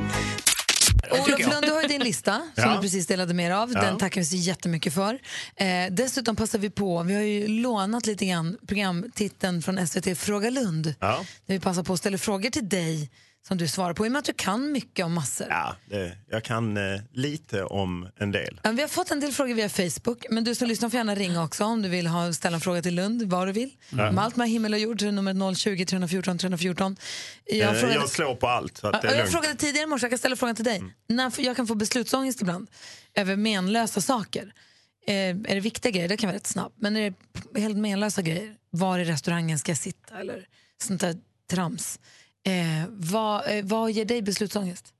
Olof. 1.11 1.39
Lund, 1.39 1.65
du 1.65 1.71
har 1.71 1.81
ju 1.81 1.87
din 1.87 2.03
lista 2.03 2.31
som 2.55 2.63
Ja. 2.63 2.75
du 2.75 2.81
precis 2.81 3.07
delade 3.07 3.33
med 3.33 3.55
av. 3.55 3.71
Ja. 3.73 3.81
Den 3.81 3.97
tackar 3.97 4.21
vi 4.21 4.25
så 4.25 4.35
jättemycket 4.35 4.93
för. 4.93 5.19
Eh, 5.55 5.67
dessutom 5.91 6.35
passar 6.35 6.59
vi 6.59 6.69
på, 6.69 7.03
vi 7.03 7.13
har 7.15 7.21
ju 7.21 7.47
lånat 7.47 8.05
lite 8.05 8.25
grann 8.25 8.57
programtiteln 8.67 9.61
från 9.61 9.87
SVT 9.87 10.17
Fråga 10.17 10.49
Lund. 10.49 10.93
Ja. 10.99 11.25
Där 11.45 11.53
vi 11.55 11.59
passar 11.59 11.83
på 11.83 11.93
att 11.93 11.99
ställa 11.99 12.17
frågor 12.17 12.49
till 12.49 12.69
dig 12.69 13.09
som 13.47 13.57
du 13.57 13.67
svarar 13.67 13.93
på. 13.93 14.05
I 14.05 14.07
och 14.07 14.11
med 14.11 14.19
att 14.19 14.25
du 14.25 14.33
kan 14.33 14.71
mycket 14.71 15.05
om 15.05 15.13
massor. 15.13 15.47
Ja, 15.49 15.75
det, 15.85 16.17
jag 16.29 16.43
kan 16.43 16.77
eh, 16.77 17.01
lite 17.11 17.63
om 17.63 18.09
en 18.17 18.31
del. 18.31 18.59
Ja, 18.63 18.71
Vi 18.71 18.81
har 18.81 18.89
fått 18.89 19.11
en 19.11 19.19
del 19.19 19.31
frågor 19.31 19.53
via 19.53 19.69
Facebook, 19.69 20.25
men 20.29 20.43
du 20.43 20.55
som 20.55 20.67
lyssnar 20.67 20.89
får 20.89 20.97
gärna 20.97 21.15
ringa 21.15 21.43
också 21.43 21.63
om 21.63 21.81
du 21.81 21.89
vill 21.89 22.07
ha, 22.07 22.33
ställa 22.33 22.55
en 22.55 22.61
fråga 22.61 22.81
till 22.81 22.95
Lund, 22.95 23.23
vad 23.23 23.47
du 23.47 23.51
vill. 23.51 23.69
Ja. 23.89 24.09
Om 24.09 24.17
allt 24.17 24.35
med 24.35 24.49
himmel 24.49 24.73
och 24.73 24.79
jord 24.79 25.01
nummer 25.01 25.55
020 25.55 25.85
314 25.85 26.37
314. 26.37 26.97
Jag, 27.45 27.57
Jag, 27.57 27.79
frågade, 27.79 27.99
jag 27.99 28.09
slår 28.09 28.35
på 28.35 28.47
allt. 28.47 28.77
Så 28.77 28.87
att 28.87 29.01
det 29.01 29.07
är 29.07 29.11
jag 29.11 29.17
lugnt. 29.17 29.31
frågade 29.31 29.55
tidigare 29.55 29.83
i 29.83 29.87
morse, 29.87 30.03
jag 30.05 30.11
kan 30.11 30.17
ställa 30.19 30.35
frågan 30.35 30.55
till 30.55 30.65
dig. 30.65 30.83
När 31.07 31.29
får- 31.29 31.45
jag 31.45 31.55
kan 31.55 31.67
få 31.67 31.75
beslutsångest 31.75 32.41
ibland 32.41 32.69
över 33.15 33.35
menlösa 33.35 34.01
saker. 34.01 34.53
Eh, 35.07 35.13
är 35.15 35.33
det 35.55 35.59
viktiga 35.59 35.91
grejer, 35.91 36.09
det 36.09 36.17
kan 36.17 36.27
vara 36.27 36.35
rätt 36.35 36.47
snabbt. 36.47 36.75
Men 36.79 36.95
är 36.95 37.13
det 37.53 37.59
helt 37.61 37.77
menlösa 37.77 38.21
grejer, 38.21 38.55
var 38.69 38.99
i 38.99 39.03
restaurangen 39.05 39.59
ska 39.59 39.71
jag 39.71 39.77
sitta 39.79 40.19
eller 40.19 40.45
sånt 40.83 41.01
där 41.01 41.15
trams. 41.51 41.99
Eh, 42.43 42.87
vad, 42.89 43.57
eh, 43.57 43.65
vad 43.65 43.91
ger 43.91 44.05
dig 44.05 44.21
beslutsångest? 44.21 44.93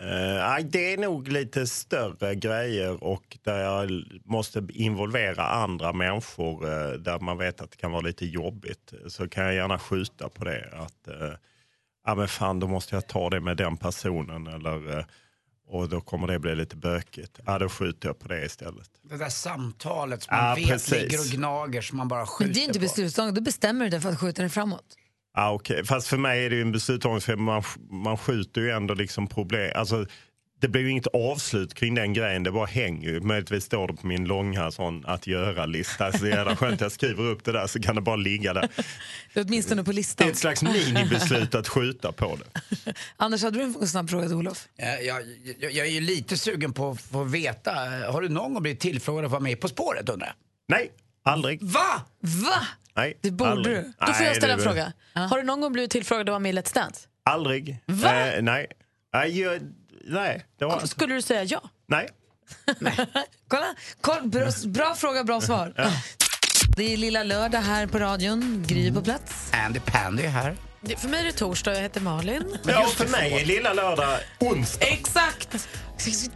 Eh, 0.00 0.64
det 0.64 0.92
är 0.92 0.98
nog 0.98 1.28
lite 1.28 1.66
större 1.66 2.34
grejer 2.34 3.04
och 3.04 3.38
där 3.42 3.58
jag 3.60 3.90
måste 4.24 4.66
involvera 4.72 5.42
andra 5.46 5.92
människor 5.92 6.64
eh, 6.72 6.90
där 6.92 7.18
man 7.20 7.38
vet 7.38 7.60
att 7.60 7.70
det 7.70 7.76
kan 7.76 7.92
vara 7.92 8.00
lite 8.02 8.26
jobbigt. 8.26 8.92
Så 9.08 9.28
kan 9.28 9.44
jag 9.44 9.54
gärna 9.54 9.78
skjuta 9.78 10.28
på 10.28 10.44
det. 10.44 10.68
Att, 10.72 11.08
eh, 11.08 11.32
ja 12.06 12.14
men 12.14 12.28
fan, 12.28 12.60
då 12.60 12.66
måste 12.68 12.94
jag 12.94 13.06
ta 13.06 13.30
det 13.30 13.40
med 13.40 13.56
den 13.56 13.76
personen 13.76 14.46
eller 14.46 14.98
eh, 14.98 15.04
och 15.68 15.88
då 15.88 16.00
kommer 16.00 16.26
det 16.26 16.38
bli 16.38 16.54
lite 16.54 16.76
bökigt. 16.76 17.40
Ja, 17.46 17.58
då 17.58 17.68
skjuter 17.68 18.08
jag 18.08 18.18
på 18.18 18.28
det 18.28 18.44
istället. 18.44 18.90
Det 19.02 19.16
där 19.16 19.28
samtalet 19.28 20.22
som 20.22 20.36
man 20.36 20.48
Ja, 20.48 20.54
vet 20.54 20.66
precis. 20.68 20.92
ligger 20.92 21.18
och 21.18 21.26
gnager 21.26 21.82
som 21.82 21.98
man 21.98 22.08
bara 22.08 22.26
skjuter 22.26 22.44
Men 22.44 22.52
det 22.54 22.60
är 22.60 22.64
inte 22.64 22.78
på. 22.78 22.82
beslutsångest, 22.82 23.34
då 23.34 23.40
bestämmer 23.40 23.84
du 23.84 23.90
dig 23.90 24.00
för 24.00 24.08
att 24.10 24.20
skjuta 24.20 24.42
den 24.42 24.50
framåt. 24.50 24.96
Ja, 25.36 25.50
okej. 25.52 25.84
Fast 25.84 26.06
för 26.08 26.16
mig 26.16 26.44
är 26.46 26.50
det 26.50 26.56
ju 26.56 26.62
en 26.62 26.72
beslutsångest 26.72 27.26
för 27.26 27.36
man, 27.36 27.62
man 27.90 28.16
skjuter 28.18 28.60
ju 28.60 28.70
ändå 28.70 28.94
liksom 28.94 29.26
problem. 29.26 29.72
Alltså, 29.74 30.06
det 30.60 30.68
blir 30.68 30.82
ju 30.82 30.90
inget 30.90 31.06
avslut 31.06 31.74
kring 31.74 31.94
den 31.94 32.12
grejen, 32.12 32.42
det 32.42 32.52
bara 32.52 32.66
hänger 32.66 33.08
ju. 33.08 33.20
Möjligtvis 33.20 33.64
står 33.64 33.88
det 33.88 33.94
på 33.94 34.06
min 34.06 34.24
långa 34.24 34.70
sån 34.70 35.06
att 35.06 35.26
göra-lista. 35.26 36.12
Så 36.12 36.26
jävla 36.26 36.56
skönt, 36.56 36.80
jag 36.80 36.92
skriver 36.92 37.24
upp 37.24 37.44
det 37.44 37.52
där 37.52 37.66
så 37.66 37.80
kan 37.80 37.94
det 37.94 38.00
bara 38.00 38.16
ligga 38.16 38.52
där. 38.52 38.68
Det 39.34 39.40
är 39.40 39.44
åtminstone 39.44 39.84
på 39.84 39.90
Det 39.90 39.96
listan. 39.96 40.26
är 40.26 40.30
ett 40.30 40.38
slags 40.38 40.62
minibeslut 40.62 41.54
att 41.54 41.68
skjuta 41.68 42.12
på 42.12 42.36
det. 42.36 42.60
Anders, 43.16 43.42
hade 43.42 43.58
du 43.58 43.64
en 43.64 43.88
snabb 43.88 44.10
fråga 44.10 44.26
till 44.26 44.36
Olof? 44.36 44.68
Jag, 44.76 45.04
jag, 45.60 45.72
jag 45.72 45.86
är 45.86 45.90
ju 45.90 46.00
lite 46.00 46.36
sugen 46.36 46.72
på 46.72 46.90
att 46.90 47.00
få 47.00 47.24
veta, 47.24 47.70
har 48.08 48.20
du 48.22 48.28
någon 48.28 48.54
gång 48.54 48.62
blivit 48.62 48.80
tillfrågad 48.80 49.24
att 49.24 49.30
vara 49.30 49.40
med 49.42 49.60
På 49.60 49.68
spåret 49.68 50.08
undrar 50.08 50.26
jag? 50.26 50.34
Nej, 50.78 50.90
aldrig. 51.24 51.62
Va? 51.62 52.02
Va? 52.20 52.66
Nej, 52.96 53.18
Det 53.20 53.30
borde 53.30 53.50
aldrig. 53.50 53.76
du. 53.76 53.92
Då 54.06 54.12
får 54.12 54.26
jag 54.26 54.36
ställa 54.36 54.52
en 54.52 54.58
det- 54.58 54.64
fråga. 54.64 54.92
Har 55.14 55.36
du 55.38 55.42
någon 55.42 55.60
gång 55.60 55.72
blivit 55.72 55.90
tillfrågad 55.90 56.28
att 56.28 56.32
vara 56.32 56.38
med 56.38 56.54
i 56.54 56.58
Let's 56.58 56.74
Dance? 56.74 57.08
Aldrig. 57.24 57.78
Va? 57.86 58.26
Eh, 58.26 58.42
nej. 58.42 58.66
Nej, 59.14 59.40
jag, 59.40 59.60
nej, 60.04 60.44
det 60.58 60.64
var... 60.64 60.80
Skulle 60.86 61.14
du 61.14 61.22
säga 61.22 61.44
ja? 61.44 61.62
Nej. 61.86 62.08
Kolla, 63.48 63.66
koll, 64.00 64.28
bra, 64.28 64.46
bra 64.66 64.94
fråga, 64.94 65.24
bra 65.24 65.40
svar. 65.40 65.72
Det 66.76 66.92
är 66.92 66.96
lilla 66.96 67.22
lördag 67.22 67.58
här 67.60 67.86
på 67.86 67.98
radion. 67.98 68.64
Gry 68.66 68.92
på 68.92 69.02
plats. 69.02 69.50
Andy 69.66 69.80
Pandy 69.80 70.22
är 70.22 70.28
här. 70.28 70.56
Det, 70.84 70.96
för 70.96 71.08
mig 71.08 71.20
är 71.20 71.24
det 71.24 71.32
torsdag, 71.32 71.74
jag 71.74 71.80
heter 71.80 72.00
Malin. 72.00 72.58
Ja, 72.66 72.86
för 72.96 73.06
mig 73.08 73.32
är 73.40 73.44
lilla 73.46 73.72
lördag 73.72 74.18
onsdag. 74.40 74.86
Exakt! 74.86 75.68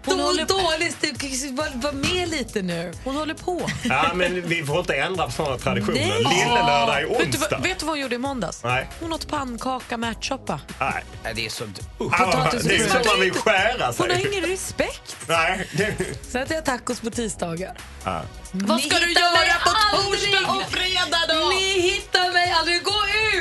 Hon 0.05 0.20
håller 0.20 0.44
dåligt. 0.44 0.97
Du- 1.01 1.53
Var, 1.53 1.68
var 1.74 1.92
med 1.92 2.28
lite 2.28 2.62
nu. 2.62 2.92
Hon 3.05 3.16
håller 3.16 3.34
på. 3.34 3.70
Ja, 3.84 4.11
men 4.14 4.49
vi 4.49 4.64
får 4.64 4.78
inte 4.78 4.94
ändra 4.94 5.26
på 5.26 5.32
sådana 5.32 5.59
traditioner. 5.59 5.99
Nej. 5.99 6.09
Lillelördag 6.38 7.01
är 7.03 7.07
Vet 7.07 7.18
du, 7.18 7.24
vad- 7.24 7.26
onsdag. 7.53 7.59
vet 7.59 7.78
du 7.78 7.86
vad 7.86 7.92
hon 7.92 8.01
gjorde 8.01 8.14
i 8.14 8.18
måndags? 8.18 8.64
Nej. 8.64 8.88
Hon 9.01 9.12
åt 9.12 9.28
pannkaka 9.28 9.97
med 9.97 10.11
ärtsoppa. 10.11 10.61
Nej. 10.80 11.05
Nej, 11.24 11.32
det 11.34 11.47
är 11.47 11.51
så... 11.51 11.64
Ja, 11.99 12.51
det 12.62 12.74
är 12.76 12.88
så 13.03 13.11
man 13.11 13.20
vill 13.20 13.32
skära 13.34 13.86
Hon 13.99 14.11
har 14.11 14.16
sig. 14.16 14.28
ingen 14.32 14.51
respekt. 14.51 15.16
Nej. 15.28 15.68
det- 15.72 15.94
Sen 16.30 16.42
äter 16.42 16.55
jag 16.57 16.64
tacos 16.64 17.01
på 17.01 17.11
tisdagar. 17.11 17.76
Ja. 18.05 18.22
Vad 18.53 18.80
ska 18.80 18.94
Ni 18.99 19.01
du 19.01 19.07
hittar 19.09 19.32
mig 19.38 19.47
göra 19.49 19.59
på 19.64 19.70
aldrig. 19.97 20.20
torsdag 20.32 20.51
och 20.53 20.62
fredag 20.72 21.40
då? 21.40 21.49
Ni 21.49 21.80
hittar 21.80 22.32
mig 22.32 22.51
aldrig. 22.51 22.82
Gå 22.82 22.92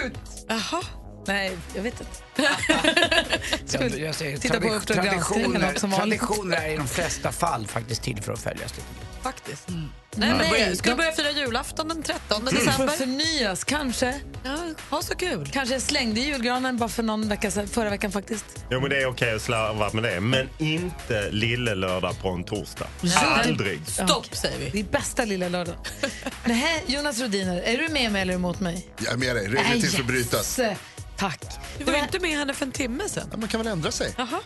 ut! 0.05 0.13
Jaha. 0.47 0.81
Nej, 1.27 1.57
jag 1.75 1.83
vet 1.83 1.99
inte. 1.99 2.11
Jag, 3.79 3.99
jag 3.99 4.15
säger, 4.15 4.37
titta 4.37 4.61
på 4.61 4.67
Uppdrag 4.67 5.05
granskning 5.05 5.43
eller 5.43 5.59
traditioner, 5.59 5.71
något 5.71 5.79
som 5.79 5.89
vanligt. 5.89 6.19
traditioner 6.19 6.57
är 6.57 6.73
i 6.73 6.77
de 6.77 6.87
flesta 6.87 7.31
fall 7.31 7.67
faktiskt 7.67 8.03
till 8.03 8.21
för 8.21 8.33
att 8.33 8.39
följas. 8.39 8.73
Faktiskt. 9.21 9.69
Nej, 9.69 9.87
Nej, 10.17 10.33
nej, 10.37 10.49
börja, 10.49 10.75
ska 10.75 10.89
du 10.89 10.95
börja 10.95 11.11
fira 11.11 11.31
julafton 11.31 11.87
den 11.87 12.03
13 12.03 12.45
För 12.47 12.55
december? 12.55 12.87
att 12.87 12.97
förnyas, 12.97 13.63
kanske. 13.63 14.19
Ja, 14.43 14.57
ha 14.89 15.01
så 15.01 15.15
kul. 15.15 15.49
Kanske 15.53 15.75
jag 15.75 15.81
slängde 15.81 16.19
julgranen 16.19 16.77
bara 16.77 16.89
för 16.89 17.03
någon 17.03 17.29
vecka 17.29 17.51
sedan, 17.51 17.67
förra 17.67 17.89
veckan 17.89 18.11
faktiskt. 18.11 18.45
Jo, 18.71 18.81
men 18.81 18.89
det 18.89 19.01
är 19.01 19.07
okej 19.07 19.35
att 19.35 19.41
slarva 19.41 19.89
med 19.93 20.03
det. 20.03 20.19
Men 20.19 20.49
inte 20.57 21.31
lillelördag 21.31 22.19
på 22.21 22.29
en 22.29 22.43
torsdag. 22.43 22.87
Aldrig. 23.15 23.87
Stopp 23.87 24.35
säger 24.35 24.59
vi. 24.59 24.69
Det 24.69 24.79
är 24.79 24.83
bästa 24.91 25.25
lilla 25.25 25.49
lördag. 25.49 25.75
Nej, 26.45 26.83
Jonas 26.87 27.19
Rodiner, 27.19 27.61
är 27.61 27.77
du 27.77 27.87
med 27.89 28.11
mig 28.11 28.21
eller 28.21 28.33
emot 28.33 28.59
mig? 28.59 28.87
Jag 29.03 29.13
är 29.13 29.17
med 29.17 29.35
dig. 29.35 29.45
Regler 29.45 29.63
Nej, 29.69 29.81
till 29.81 29.89
för 29.91 29.99
att 29.99 30.07
brytas. 30.07 30.59
yes. 30.59 30.77
Tack. 31.17 31.41
Du 31.77 31.83
var 31.83 31.93
ju 31.93 31.99
inte 31.99 32.19
med 32.19 32.37
henne 32.37 32.53
för 32.53 32.65
en 32.65 32.71
timme 32.71 33.03
sen. 33.09 33.27
Ja, 33.31 33.37
man 33.37 33.49
kan 33.49 33.59
väl 33.59 33.67
ändra 33.67 33.91
sig? 33.91 34.13
Jaha. 34.17 34.39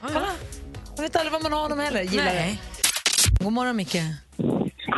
Kolla. 0.00 0.32
Jag 0.96 1.02
vet 1.02 1.16
aldrig 1.16 1.32
vad 1.32 1.42
man 1.42 1.52
har 1.52 1.60
honom 1.60 1.78
heller. 1.78 2.02
Gillar 2.02 2.24
Nej. 2.24 2.60
det. 3.38 3.44
God 3.44 3.52
morgon, 3.52 3.76
Micke. 3.76 3.96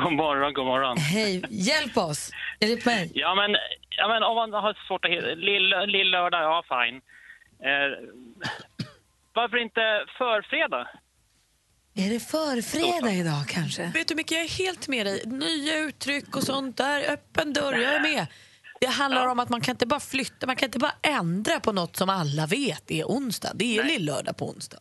God 0.03 0.13
morgon, 0.13 0.55
god 0.55 0.67
morgon. 0.67 0.97
Hej. 0.99 1.45
Hjälp 1.51 1.97
oss. 1.97 2.31
Hjälp 2.61 2.85
mig. 2.85 3.11
Ja, 3.15 3.35
men, 3.35 3.57
ja, 3.99 4.09
men 4.09 4.23
om 4.23 4.35
man 4.37 4.53
har 4.53 4.77
svårt 4.89 5.05
att 5.05 5.11
hitta... 5.11 5.27
Lill- 5.27 5.87
Lill-lördag, 5.87 6.43
ja 6.43 6.63
fine. 6.69 6.97
Eh, 7.69 7.89
varför 9.35 9.57
inte 9.57 9.81
förfredag? 10.19 10.87
Är 11.95 12.11
det 12.11 12.21
förfredag 12.21 13.15
idag 13.15 13.45
kanske? 13.49 13.91
Vet 13.95 14.09
du 14.09 14.15
mycket, 14.15 14.33
jag 14.33 14.45
är 14.45 14.59
helt 14.65 14.89
med 14.89 15.07
dig. 15.07 15.23
Nya 15.27 15.79
uttryck 15.79 16.37
och 16.37 16.43
sånt 16.43 16.77
där. 16.77 17.13
Öppen 17.13 17.53
dörr, 17.53 17.73
jag 17.73 17.95
är 17.95 18.01
med. 18.01 18.27
Det 18.81 18.87
handlar 18.87 19.27
om 19.27 19.39
att 19.39 19.49
man 19.49 19.61
kan 19.61 19.73
inte 19.73 19.87
bara 19.87 20.01
flytta, 20.01 20.47
man 20.47 20.57
kan 20.57 20.67
inte 20.67 20.79
bara 20.79 20.95
ändra 21.03 21.61
på 21.61 21.73
något 21.73 21.97
som 21.97 22.09
alla 22.09 22.47
vet 22.47 22.91
är 22.91 23.05
onsdag. 23.05 23.51
Det 23.55 23.79
är 23.79 23.85
lillördag 23.85 24.37
på 24.37 24.49
onsdag. 24.49 24.79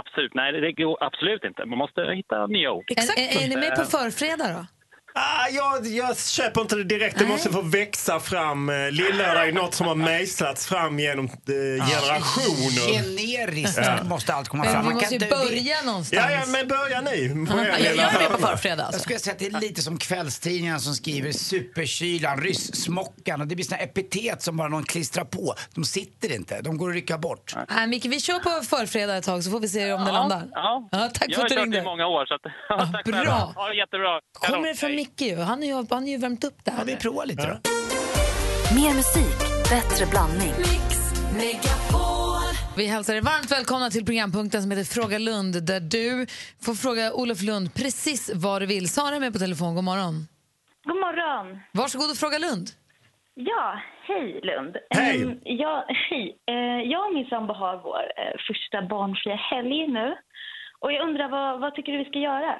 Absolut, 0.00 0.34
nej 0.34 0.52
det 0.52 0.72
går 0.72 0.96
absolut 1.00 1.44
inte. 1.44 1.64
Man 1.64 1.78
måste 1.78 2.00
hitta 2.20 2.46
nya 2.46 2.70
ord. 2.72 2.84
Är, 2.90 3.02
är, 3.22 3.44
är 3.44 3.48
ni 3.48 3.56
med 3.56 3.74
på 3.76 3.84
förfredag 3.84 4.48
då? 4.56 4.62
Ah, 5.16 5.48
jag, 5.50 5.86
jag 5.86 6.18
köper 6.18 6.60
inte 6.60 6.76
det 6.76 6.84
direkt. 6.84 7.18
Det 7.18 7.26
måste 7.26 7.50
få 7.52 7.60
växa 7.62 8.20
fram. 8.20 8.68
Eh, 8.68 8.90
Lillördag 8.90 9.48
är 9.48 9.52
något 9.52 9.74
som 9.74 9.86
har 9.86 9.94
mejslats 9.94 10.66
fram 10.66 10.98
genom 10.98 11.24
eh, 11.24 11.32
generationer. 11.86 12.92
Generiskt 12.92 13.78
Ja. 13.82 14.02
måste 14.04 14.34
allt 14.34 14.48
komma 14.48 14.64
Men 14.64 14.72
fram. 14.72 14.82
vi 14.82 14.86
Man 14.88 14.94
måste 14.94 15.08
kan 15.18 15.18
ju 15.18 15.26
inte- 15.26 15.36
börja 15.36 15.82
någonstans. 15.82 16.22
Ja, 16.30 16.30
ja, 16.30 16.46
men 16.46 16.68
börja 16.68 17.00
ni. 17.00 17.26
Jag, 17.26 17.96
jag 17.96 18.14
är 18.14 18.18
med 18.18 18.30
på 18.40 18.46
förfredag. 18.46 18.84
Alltså. 18.84 18.92
Jag 18.98 19.00
skulle 19.02 19.18
säga 19.18 19.32
att 19.32 19.38
det 19.38 19.46
är 19.46 19.60
lite 19.60 19.82
som 19.82 19.98
kvällstidningarna 19.98 20.78
som 20.78 20.94
skriver 20.94 21.32
superkylan, 21.32 22.40
ryssmockan 22.40 23.40
och 23.40 23.46
det 23.46 23.54
blir 23.54 23.64
såna 23.64 23.78
epitet 23.80 24.42
som 24.42 24.56
bara 24.56 24.68
någon 24.68 24.84
klistrar 24.84 25.24
på. 25.24 25.54
De 25.74 25.84
sitter 25.84 26.32
inte, 26.34 26.60
de 26.62 26.78
går 26.78 26.88
att 26.88 26.94
rycka 26.94 27.18
bort. 27.18 27.54
Nej, 27.68 27.86
Micke, 27.86 28.04
vi 28.04 28.20
kör 28.20 28.38
på 28.38 28.64
förfredag 28.64 29.16
ett 29.16 29.24
tag 29.24 29.44
så 29.44 29.50
får 29.50 29.60
vi 29.60 29.68
se 29.68 29.92
om 29.92 30.04
det 30.04 30.12
landar. 30.12 30.42
Ja, 30.52 30.88
tack 31.14 31.24
jag 31.28 31.34
för 31.34 31.40
har 31.40 31.44
att 31.44 31.48
du 31.48 31.54
kört 31.54 31.62
ringde. 31.64 31.78
i 31.78 31.82
många 31.82 32.06
år. 32.06 32.26
Så 32.26 32.34
att, 32.34 32.40
ja, 32.68 32.88
tack 32.92 33.04
bra. 33.04 33.52
Ha 33.56 33.68
det 33.68 33.76
jättebra. 33.76 34.20
Kommer 34.32 34.68
det 34.68 34.74
från 34.74 34.90
Micke 35.04 35.20
ju? 35.20 35.36
Han 35.36 35.58
har 35.58 35.66
ju, 35.66 35.86
han 35.90 36.06
ju 36.06 36.18
värmt 36.18 36.44
upp 36.44 36.58
det 36.64 36.70
här. 36.70 36.78
Ja, 36.78 36.84
vi 36.84 36.96
provar 36.96 37.26
lite 37.26 37.46
då. 37.46 37.56
Mer 38.78 38.94
musik, 39.00 39.38
bättre 39.74 40.06
blandning. 40.12 40.52
Vi 42.76 42.86
hälsar 42.86 43.14
er 43.14 43.22
varmt 43.32 43.50
välkomna 43.52 43.90
till 43.90 44.04
programpunkten 44.04 44.62
som 44.62 44.70
heter 44.70 44.88
Fråga 44.98 45.18
Lund 45.18 45.54
där 45.70 45.80
du 45.96 46.26
får 46.64 46.74
fråga 46.84 47.04
Olof 47.20 47.42
Lund 47.42 47.66
precis 47.74 48.22
vad 48.44 48.62
du 48.62 48.66
vill. 48.66 48.86
Sara 48.88 49.14
är 49.16 49.20
med 49.20 49.32
på 49.32 49.38
telefon. 49.38 49.74
God 49.74 49.84
morgon. 49.84 50.14
God 50.88 51.00
morgon. 51.06 51.46
Varsågod 51.72 52.10
och 52.10 52.16
fråga 52.16 52.38
Lund. 52.46 52.66
Ja, 53.34 53.66
hej 54.08 54.40
Lund. 54.50 54.74
Hej. 54.90 55.22
Ehm, 55.22 55.38
ja, 55.62 55.84
hej. 56.08 56.24
Eh, 56.52 56.80
jag 56.92 57.06
och 57.06 57.14
min 57.14 57.28
sambo 57.32 57.52
har 57.62 57.74
vår 57.88 58.04
eh, 58.22 58.34
första 58.48 58.78
barnfria 58.94 59.36
helg 59.50 59.88
nu. 59.98 60.08
Och 60.82 60.92
jag 60.92 61.08
undrar, 61.08 61.28
vad, 61.36 61.60
vad 61.60 61.74
tycker 61.74 61.92
du 61.92 61.98
vi 61.98 62.10
ska 62.12 62.18
göra? 62.18 62.54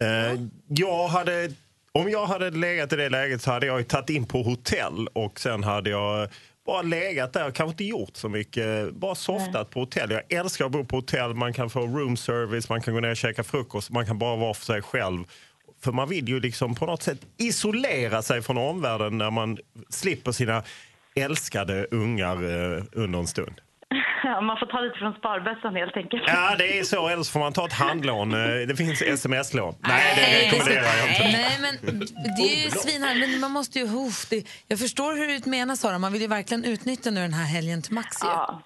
Eh, 0.00 0.40
jag 0.68 1.08
hade, 1.08 1.52
om 1.92 2.10
jag 2.10 2.26
hade 2.26 2.50
legat 2.50 2.92
i 2.92 2.96
det 2.96 3.08
läget 3.08 3.42
så 3.42 3.50
hade 3.50 3.66
jag 3.66 3.78
ju 3.78 3.84
tagit 3.84 4.10
in 4.10 4.26
på 4.26 4.42
hotell 4.42 5.08
och 5.12 5.40
sen 5.40 5.64
hade 5.64 5.90
jag 5.90 6.28
bara 6.66 6.82
legat 6.82 7.32
där 7.32 7.48
och 7.48 7.54
kanske 7.54 7.70
inte 7.70 7.84
gjort 7.84 8.16
så 8.16 8.28
mycket. 8.28 8.94
Bara 8.94 9.14
softat 9.14 9.70
på 9.70 9.80
hotell. 9.80 10.10
Jag 10.10 10.32
älskar 10.32 10.64
att 10.66 10.72
bo 10.72 10.84
på 10.84 10.96
hotell. 10.96 11.34
Man 11.34 11.52
kan 11.52 11.70
få 11.70 11.80
room 11.80 12.16
service, 12.16 12.68
man 12.68 12.80
kan 12.80 12.94
gå 12.94 13.00
ner 13.00 13.10
och 13.10 13.16
käka 13.16 13.44
frukost. 13.44 13.90
Man 13.90 14.06
kan 14.06 14.18
bara 14.18 14.36
vara 14.36 14.54
för 14.54 14.64
sig 14.64 14.82
själv. 14.82 15.24
För 15.82 15.92
man 15.92 16.08
vill 16.08 16.28
ju 16.28 16.40
liksom 16.40 16.74
på 16.74 16.86
något 16.86 17.02
sätt 17.02 17.18
isolera 17.36 18.22
sig 18.22 18.42
från 18.42 18.58
omvärlden 18.58 19.18
när 19.18 19.30
man 19.30 19.58
slipper 19.88 20.32
sina 20.32 20.62
älskade 21.16 21.86
ungar 21.90 22.36
eh, 22.76 22.82
under 22.92 23.18
en 23.18 23.26
stund. 23.26 23.60
Man 24.48 24.58
får 24.58 24.66
ta 24.66 24.80
lite 24.80 24.98
från 24.98 25.12
sparbössan 25.12 25.74
helt 25.74 25.96
enkelt. 25.96 26.22
Ja, 26.26 26.54
det 26.58 26.78
är 26.78 26.84
så. 26.84 27.08
Eller 27.08 27.22
så 27.22 27.32
får 27.32 27.40
man 27.40 27.52
ta 27.52 27.66
ett 27.66 27.72
handlån. 27.72 28.34
Eh, 28.34 28.66
Det 28.68 28.76
finns 28.76 29.02
sms-lån. 29.02 29.74
Nej, 29.80 30.14
det 30.16 30.46
rekommenderar 30.46 30.96
jag 30.96 31.08
inte. 31.10 31.22
Nej, 31.22 31.58
men 31.60 31.98
det 32.36 32.42
är 32.42 32.64
ju 32.64 32.70
svinhärligt. 32.70 33.30
Men 33.30 33.40
man 33.40 33.50
måste 33.50 33.78
ju... 33.78 33.84
Uff, 33.84 34.26
det, 34.30 34.44
jag 34.68 34.78
förstår 34.78 35.14
hur 35.16 35.26
du 35.44 35.50
menar, 35.50 35.76
Sara. 35.76 35.98
Man 35.98 36.12
vill 36.12 36.22
ju 36.22 36.28
verkligen 36.28 36.64
utnyttja 36.64 37.10
nu 37.10 37.20
den 37.20 37.32
här 37.34 37.44
helgen 37.46 37.82
till 37.82 37.92
max. 37.94 38.16
Ja. 38.22 38.62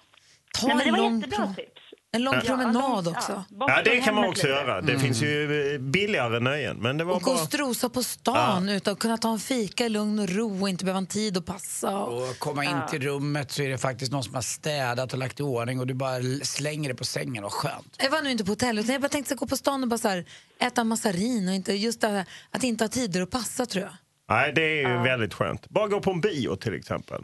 Ta 0.59 0.67
Nej, 0.67 0.75
men 0.75 0.85
det 0.85 0.99
en 0.99 1.03
var 1.03 1.15
jättebra 1.21 1.47
tips. 1.57 1.80
En 2.13 2.23
lång 2.23 2.33
Ja. 2.35 2.41
promenad 2.41 3.05
Ja, 3.07 3.11
också. 3.11 3.43
Ja, 3.59 3.81
det 3.85 4.01
kan 4.01 4.15
man 4.15 4.23
också 4.29 4.47
lite. 4.47 4.59
göra. 4.59 4.81
Det 4.81 4.99
finns 4.99 5.21
ju 5.21 5.73
eh, 5.73 5.79
billigare 5.79 6.39
nöjen. 6.39 6.77
Men 6.77 6.97
det 6.97 7.03
var 7.03 7.13
Och 7.15 7.21
gå 7.21 7.31
bara... 7.33 7.41
och 7.41 7.47
strosa 7.47 7.89
på 7.89 8.03
stan 8.03 8.69
utan 8.69 8.93
att 8.93 8.99
kunna 8.99 9.17
ta 9.17 9.31
en 9.31 9.39
fika 9.39 9.85
i 9.85 9.89
lugn 9.89 10.19
och 10.19 10.29
ro 10.29 10.61
och 10.61 10.69
inte 10.69 10.85
behöva 10.85 10.97
en 10.97 11.07
tid 11.07 11.37
att 11.37 11.45
passa. 11.45 11.97
Och... 11.97 12.39
Komma 12.39 12.65
in 12.65 12.77
till 12.89 13.01
rummet 13.03 13.51
så 13.51 13.61
är 13.61 13.69
det 13.69 13.77
faktiskt 13.77 14.11
någon 14.11 14.23
som 14.23 14.35
har 14.35 14.41
städat 14.41 15.13
och 15.13 15.19
lagt 15.19 15.39
i 15.39 15.43
ordning 15.43 15.79
och 15.79 15.87
du 15.87 15.93
bara 15.93 16.21
slänger 16.43 16.89
det 16.89 16.95
på 16.95 17.03
sängen 17.05 17.43
och 17.43 17.53
skönt. 17.53 17.95
Jag 18.03 18.09
var 18.09 18.21
nu 18.21 18.31
inte 18.31 18.43
på 18.45 18.51
hotell 18.51 18.79
utan 18.79 18.93
jag 18.93 19.01
bara 19.01 19.09
tänkte 19.09 19.35
gå 19.35 19.45
på 19.47 19.57
stan 19.57 19.83
och 19.83 19.89
bara 19.89 19.97
så 19.97 20.07
här, 20.07 20.25
äta 20.59 20.83
massarin 20.83 21.47
och 21.47 21.53
inte, 21.53 21.73
just 21.73 22.01
det 22.01 22.07
här, 22.07 22.25
att 22.51 22.63
inte 22.63 22.83
ha 22.83 22.89
tider 22.89 23.21
att 23.21 23.29
passa 23.31 23.65
tror 23.65 23.83
jag. 23.83 23.93
Nej, 24.29 24.53
det 24.53 24.61
är 24.61 24.89
ju 24.89 24.97
väldigt 25.03 25.33
skönt. 25.33 25.69
Bara 25.69 25.87
gå 25.87 25.99
på 26.01 26.11
en 26.11 26.21
bio 26.21 26.55
till 26.55 26.73
exempel. 26.73 27.23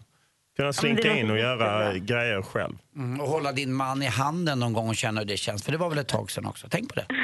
Kunna 0.58 0.74
slinka 0.74 1.18
in 1.18 1.32
och 1.32 1.38
göra 1.38 1.94
grejer 1.98 2.42
själv. 2.42 2.78
Mm, 2.96 3.22
och 3.22 3.28
hålla 3.28 3.52
din 3.52 3.74
man 3.74 4.02
i 4.02 4.06
handen 4.06 4.60
någon 4.60 4.74
gång 4.74 4.90
och 4.90 4.96
känna 4.96 5.20
hur 5.22 5.28
det 5.28 5.38
känns. 5.38 5.64
För 5.64 5.72
det 5.72 5.78
var 5.78 5.90
väl 5.90 5.98
ett 5.98 6.08
tag 6.08 6.32
sedan 6.32 6.46
också. 6.46 6.68
Tänk 6.70 6.90
på 6.90 6.96
det. 6.96 7.06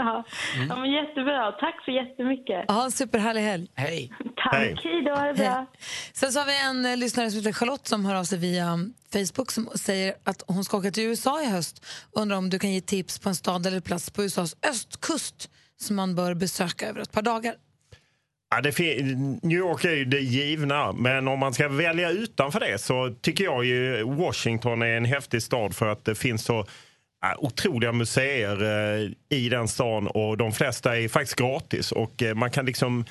Ja. 0.00 0.24
ja, 0.68 0.76
men 0.76 0.90
jättebra. 0.92 1.52
Tack 1.52 1.84
så 1.84 1.90
jättemycket. 1.90 2.70
Ha 2.70 2.84
en 2.84 2.90
superhärlig 2.90 3.40
helg. 3.40 3.68
Hej. 3.74 4.12
Tack. 4.36 4.54
Hej. 4.54 4.76
Hej 4.84 5.02
då, 5.02 5.14
ha 5.14 5.26
det 5.26 5.34
bra. 5.34 5.66
Sen 6.12 6.32
så 6.32 6.38
har 6.38 6.46
vi 6.46 6.60
en 6.62 6.86
eh, 6.86 6.96
lyssnare 6.96 7.30
som 7.30 7.38
heter 7.38 7.52
Charlotte 7.52 7.86
som 7.88 8.04
hör 8.04 8.14
av 8.14 8.24
sig 8.24 8.38
via 8.38 8.78
Facebook 9.12 9.50
som 9.50 9.68
säger 9.74 10.14
att 10.24 10.42
hon 10.46 10.64
ska 10.64 10.76
åka 10.76 10.90
till 10.90 11.02
USA 11.02 11.42
i 11.42 11.46
höst. 11.46 11.86
Undrar 12.12 12.36
om 12.36 12.50
du 12.50 12.58
kan 12.58 12.70
ge 12.70 12.80
tips 12.80 13.18
på 13.18 13.28
en 13.28 13.34
stad 13.34 13.66
eller 13.66 13.80
plats 13.80 14.10
på 14.10 14.22
USAs 14.22 14.56
östkust 14.70 15.50
som 15.80 15.96
man 15.96 16.14
bör 16.14 16.34
besöka 16.34 16.88
över 16.88 17.00
ett 17.00 17.12
par 17.12 17.22
dagar. 17.22 17.54
Ja, 18.50 18.60
det 18.60 18.78
New 19.42 19.58
York 19.58 19.84
är 19.84 19.94
ju 19.94 20.04
det 20.04 20.20
givna, 20.20 20.92
men 20.92 21.28
om 21.28 21.38
man 21.38 21.54
ska 21.54 21.68
välja 21.68 22.10
utanför 22.10 22.60
det 22.60 22.78
så 22.78 23.14
tycker 23.20 23.44
jag 23.44 23.64
ju 23.64 24.02
Washington 24.02 24.82
är 24.82 24.96
en 24.96 25.04
häftig 25.04 25.42
stad 25.42 25.74
för 25.74 25.86
att 25.86 26.04
det 26.04 26.14
finns 26.14 26.44
så 26.44 26.66
otroliga 27.38 27.92
museer 27.92 28.62
eh, 28.62 29.10
i 29.38 29.48
den 29.48 29.68
stan 29.68 30.06
och 30.06 30.36
de 30.36 30.52
flesta 30.52 30.98
är 30.98 31.08
faktiskt 31.08 31.38
gratis 31.38 31.92
och 31.92 32.22
eh, 32.22 32.34
man 32.34 32.50
kan 32.50 32.66
liksom 32.66 33.04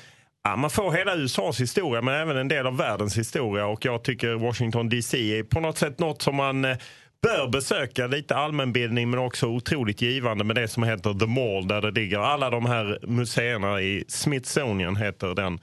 Ja, 0.44 0.56
man 0.56 0.70
får 0.70 0.92
hela 0.92 1.16
USAs 1.16 1.60
historia 1.60 2.02
men 2.02 2.14
även 2.14 2.36
en 2.36 2.48
del 2.48 2.66
av 2.66 2.76
världens 2.76 3.18
historia 3.18 3.66
och 3.66 3.84
jag 3.84 4.02
tycker 4.02 4.34
Washington 4.34 4.88
DC 4.88 5.38
är 5.38 5.42
på 5.42 5.60
något 5.60 5.78
sätt 5.78 5.98
något 5.98 6.22
som 6.22 6.36
man 6.36 6.64
eh, 6.64 6.76
bör 7.22 7.48
besöka. 7.48 8.06
Lite 8.06 8.36
allmänbildning 8.36 9.10
men 9.10 9.18
också 9.18 9.46
otroligt 9.46 10.02
givande 10.02 10.44
med 10.44 10.56
det 10.56 10.68
som 10.68 10.82
heter 10.82 11.14
The 11.14 11.26
Mall 11.26 11.68
där 11.68 11.80
det 11.80 11.90
ligger 11.90 12.18
alla 12.18 12.50
de 12.50 12.66
här 12.66 12.98
museerna 13.02 13.80
i 13.80 14.04
Smithsonian 14.08 14.96
heter 14.96 15.34
den. 15.34 15.58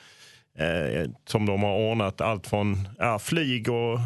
Eh, 0.57 1.09
som 1.27 1.45
de 1.45 1.63
har 1.63 1.77
ordnat 1.77 2.21
allt 2.21 2.47
från 2.47 2.87
ja, 2.99 3.19
flyg 3.19 3.69
och 3.69 3.99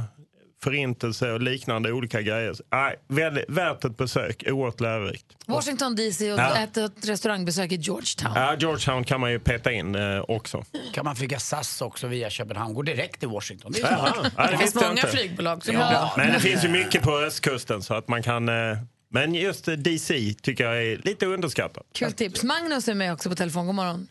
förintelse 0.64 1.32
och 1.32 1.42
liknande 1.42 1.92
olika 1.92 2.22
grejer. 2.22 2.54
Nej, 2.72 2.96
väldigt, 3.08 3.46
värt 3.50 3.86
ett 3.86 3.98
besök, 3.98 4.44
oerhört 4.48 4.80
lärorikt. 4.80 5.26
Washington 5.48 5.96
DC 5.96 6.34
och 6.34 6.40
Ja. 6.40 6.56
äta 6.58 6.86
ett 6.86 7.10
restaurangbesök 7.10 7.72
i 7.72 7.76
Georgetown. 7.76 8.32
Ja, 8.36 8.56
Georgetown 8.60 9.04
kan 9.04 9.20
man 9.22 9.32
ju 9.32 9.40
peta 9.40 9.72
in 9.72 9.96
eh, 9.96 10.22
också. 10.28 10.64
Kan 10.94 11.06
man 11.06 11.16
flyga 11.16 11.40
SAS 11.40 11.82
också 11.82 12.08
via 12.08 12.30
Köpenhamn? 12.30 12.74
Går 12.74 12.84
direkt 12.84 13.20
till 13.20 13.30
Washington. 13.30 13.72
Det. 13.72 13.80
Ja, 13.80 14.14
det 14.36 14.52
Det 14.52 14.58
finns 14.58 14.76
många 14.76 14.90
inte. 14.92 15.08
flygbolag 15.08 15.66
som 15.66 15.76
Ja. 15.76 16.14
Men 16.18 16.34
det 16.34 16.40
finns 16.40 16.66
ju 16.66 16.70
mycket 16.70 17.04
på 17.04 17.12
östkusten 17.18 17.82
så 17.82 17.94
att 17.94 18.08
man 18.08 18.24
kan... 18.24 18.50
eh, 18.50 18.78
Men 19.12 19.36
just 19.36 19.68
eh, 19.68 19.74
DC 19.74 20.34
tycker 20.42 20.64
jag 20.64 20.84
är 20.84 20.98
lite 20.98 21.26
underskattat. 21.26 21.86
Kul 21.94 22.12
tips. 22.12 22.44
Magnus 22.44 22.88
är 22.88 22.94
med 22.94 23.14
också 23.14 23.30
på 23.30 23.36
telefon. 23.36 23.66
God 23.66 23.76
morgon. 23.76 24.08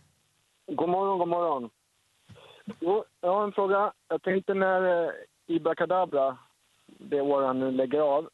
God 0.76 0.88
morgon, 0.88 1.18
god 1.18 1.28
morgon. 1.28 1.70
Jo, 2.80 3.05
jag 3.20 3.34
har 3.34 3.44
en 3.44 3.53
fråga. 3.53 3.92
Jag 4.09 4.22
tänkte 4.22 4.55
när 4.55 5.11
Ibrakadabra, 5.49 6.20
Kadabra, 6.20 6.38
det 6.86 7.20
år 7.20 7.42
han 7.42 7.61
nu 7.61 7.70
lägger 7.70 8.01
av, 8.01 8.28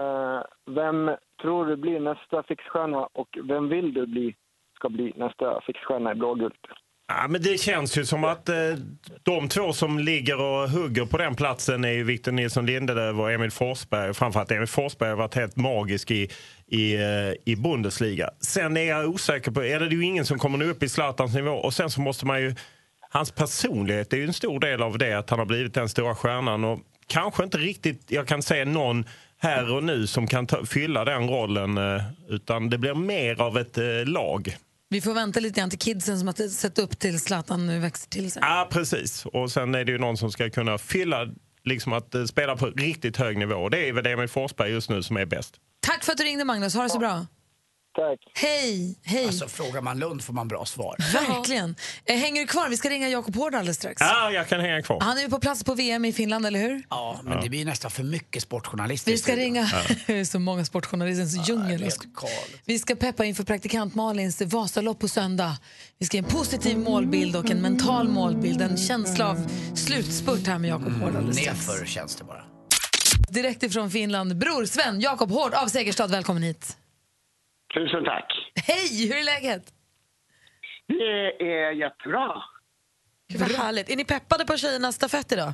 eh, 0.00 0.42
vem 0.66 1.10
tror 1.42 1.66
du 1.66 1.76
blir 1.76 2.00
nästa 2.00 2.42
fixstjärna 2.42 3.08
och 3.12 3.38
vem 3.44 3.68
vill 3.68 3.94
du 3.94 4.06
bli 4.06 4.34
ska 4.76 4.88
bli 4.88 5.12
nästa 5.16 5.60
fixstjärna 5.66 6.12
i 6.12 6.14
blågult? 6.14 6.66
Ja, 7.08 7.28
men 7.28 7.42
det 7.42 7.60
känns 7.60 7.98
ju 7.98 8.04
som 8.04 8.24
att 8.24 8.48
eh, 8.48 8.54
de 9.22 9.48
två 9.48 9.72
som 9.72 9.98
ligger 9.98 10.40
och 10.40 10.70
hugger 10.70 11.06
på 11.06 11.18
den 11.18 11.34
platsen 11.34 11.84
är 11.84 11.92
ju 11.92 12.04
Victor 12.04 12.32
Nilsson 12.32 12.66
Lindelöf 12.66 13.18
och 13.18 13.32
Emil 13.32 13.50
Forsberg. 13.50 14.14
Framförallt 14.14 14.50
Emil 14.50 14.66
Forsberg 14.66 15.08
har 15.08 15.16
varit 15.16 15.34
helt 15.34 15.56
magisk 15.56 16.10
i, 16.10 16.28
i, 16.66 16.94
eh, 16.94 17.52
i 17.52 17.56
Bundesliga. 17.56 18.30
Sen 18.40 18.76
är 18.76 18.88
jag 18.88 19.08
osäker 19.08 19.50
på, 19.50 19.62
Eller 19.62 19.86
det 19.86 19.94
är 19.94 19.96
ju 19.96 20.04
ingen 20.04 20.24
som 20.24 20.38
kommer 20.38 20.58
nå 20.58 20.64
upp 20.64 20.82
i 20.82 20.88
Zlatans 20.88 21.34
nivå 21.34 21.50
och 21.50 21.74
sen 21.74 21.90
så 21.90 22.00
måste 22.00 22.26
man 22.26 22.40
ju 22.40 22.54
Hans 23.12 23.30
personlighet 23.30 24.12
är 24.12 24.16
ju 24.16 24.24
en 24.24 24.32
stor 24.32 24.60
del 24.60 24.82
av 24.82 24.98
det 24.98 25.18
att 25.18 25.30
han 25.30 25.38
har 25.38 25.46
blivit 25.46 25.74
den 25.74 25.88
stora 25.88 26.14
stjärnan 26.14 26.64
och 26.64 26.80
kanske 27.06 27.44
inte 27.44 27.58
riktigt, 27.58 28.04
jag 28.08 28.26
kan 28.26 28.42
säga 28.42 28.64
någon 28.64 29.04
här 29.38 29.74
och 29.74 29.84
nu 29.84 30.06
som 30.06 30.26
kan 30.26 30.46
ta, 30.46 30.66
fylla 30.66 31.04
den 31.04 31.28
rollen 31.28 31.78
eh, 31.78 32.02
utan 32.28 32.70
det 32.70 32.78
blir 32.78 32.94
mer 32.94 33.40
av 33.40 33.58
ett 33.58 33.78
eh, 33.78 33.84
lag. 34.04 34.56
Vi 34.88 35.00
får 35.00 35.14
vänta 35.14 35.40
lite 35.40 35.60
grann 35.60 35.70
till 35.70 35.78
kidsen 35.78 36.18
som 36.18 36.28
har 36.28 36.48
sett 36.48 36.78
upp 36.78 36.98
till 36.98 37.20
Zlatan 37.20 37.66
nu 37.66 37.78
växer 37.78 38.08
till 38.08 38.32
sig. 38.32 38.42
Ja, 38.44 38.68
precis. 38.70 39.26
Och 39.26 39.52
sen 39.52 39.74
är 39.74 39.84
det 39.84 39.92
ju 39.92 39.98
någon 39.98 40.16
som 40.16 40.32
ska 40.32 40.50
kunna 40.50 40.78
fylla, 40.78 41.28
liksom 41.64 41.92
att 41.92 42.14
eh, 42.14 42.24
spela 42.24 42.56
på 42.56 42.66
riktigt 42.66 43.16
hög 43.16 43.38
nivå. 43.38 43.68
Det 43.68 43.88
är 43.88 43.92
väl 43.92 44.06
Emil 44.06 44.28
Forsberg 44.28 44.70
just 44.70 44.90
nu 44.90 45.02
som 45.02 45.16
är 45.16 45.26
bäst. 45.26 45.54
Tack 45.80 46.04
för 46.04 46.12
att 46.12 46.18
du 46.18 46.24
ringde 46.24 46.44
Magnus. 46.44 46.74
Ha 46.74 46.82
det 46.82 46.90
så 46.90 46.98
bra. 46.98 47.26
Tack. 48.08 48.18
Hej, 48.34 48.98
hej. 49.02 49.26
Alltså 49.26 49.48
frågar 49.48 49.80
man 49.80 49.98
Lund 49.98 50.24
får 50.24 50.32
man 50.32 50.48
bra 50.48 50.64
svar. 50.64 50.96
Verkligen. 51.12 51.76
Eh, 52.04 52.16
Hänger 52.16 52.40
du 52.40 52.46
kvar? 52.46 52.68
Vi 52.68 52.76
ska 52.76 52.90
ringa 52.90 53.08
Jakob 53.08 53.36
Hård 53.36 53.54
alldeles 53.54 53.76
strax. 53.76 53.96
Ja, 54.00 54.30
jag 54.30 54.48
kan 54.48 54.60
hänga 54.60 54.82
kvar. 54.82 55.00
Han 55.00 55.18
är 55.18 55.22
ju 55.22 55.28
på 55.28 55.38
plats 55.38 55.64
på 55.64 55.74
VM 55.74 56.04
i 56.04 56.12
Finland, 56.12 56.46
eller 56.46 56.60
hur? 56.60 56.82
Ja, 56.90 57.20
men 57.22 57.40
det 57.42 57.48
blir 57.48 57.64
nästan 57.64 57.90
för 57.90 58.02
mycket 58.02 58.42
sportjournalister. 58.42 59.10
Vi 59.12 59.18
ska 59.18 59.36
ringa 59.36 59.70
så 60.26 60.38
många 60.38 60.64
sportjournalistens 60.64 61.48
djungel. 61.48 61.90
Vi 62.64 62.78
ska 62.78 62.94
peppa 62.94 63.24
inför 63.24 63.44
praktikant 63.44 63.94
Malins 63.94 64.40
Vasalopp 64.42 64.98
på 64.98 65.08
söndag. 65.08 65.56
Vi 65.98 66.06
ska 66.06 66.16
ge 66.16 66.22
en 66.22 66.30
positiv 66.30 66.78
målbild 66.78 67.36
och 67.36 67.50
en 67.50 67.62
mental 67.62 68.08
målbild. 68.08 68.62
En 68.62 68.76
känsla 68.76 69.30
av 69.30 69.46
slutspurt 69.74 70.46
här 70.46 70.58
med 70.58 70.70
Jakob 70.70 70.92
Hård 71.00 71.16
alldeles 71.16 71.36
strax. 71.38 71.68
Nerför 71.68 71.86
känns 71.86 72.16
det 72.16 72.24
bara. 72.24 72.42
Direkt 73.28 73.62
ifrån 73.62 73.90
Finland, 73.90 74.38
bror 74.38 74.64
Sven 74.66 75.00
Jakob 75.00 75.30
Hård 75.30 75.54
av 75.54 75.68
Segerstad. 75.68 76.06
Välkommen 76.06 76.42
hit. 76.42 76.76
Tusen 77.74 78.04
tack. 78.04 78.32
Hej, 78.66 79.08
hur 79.08 79.16
är 79.16 79.24
läget? 79.24 79.62
Det 80.86 81.52
är 81.52 81.70
jättebra. 81.72 82.42
Gud, 83.28 83.40
vad 83.40 83.50
härligt. 83.50 83.90
Är 83.90 83.96
ni 83.96 84.04
peppade 84.04 84.44
på 84.46 84.56
tjejernas 84.56 84.94
stafett 84.94 85.32
idag? 85.32 85.52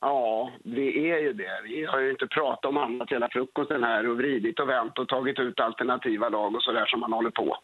Ja, 0.00 0.52
vi 0.64 1.10
är 1.10 1.18
ju 1.18 1.32
det. 1.32 1.60
Vi 1.64 1.84
har 1.84 2.00
ju 2.00 2.10
inte 2.10 2.26
pratat 2.26 2.64
om 2.64 2.76
annat 2.76 3.10
hela 3.10 3.28
frukosten 3.32 3.82
här 3.82 4.08
och 4.08 4.16
vridit 4.16 4.60
och 4.60 4.68
vänt 4.68 4.98
och 4.98 5.08
tagit 5.08 5.38
ut 5.38 5.60
alternativa 5.60 6.28
lag 6.28 6.54
och 6.54 6.62
sådär 6.62 6.86
som 6.86 7.00
man 7.00 7.12
håller 7.12 7.30
på. 7.30 7.56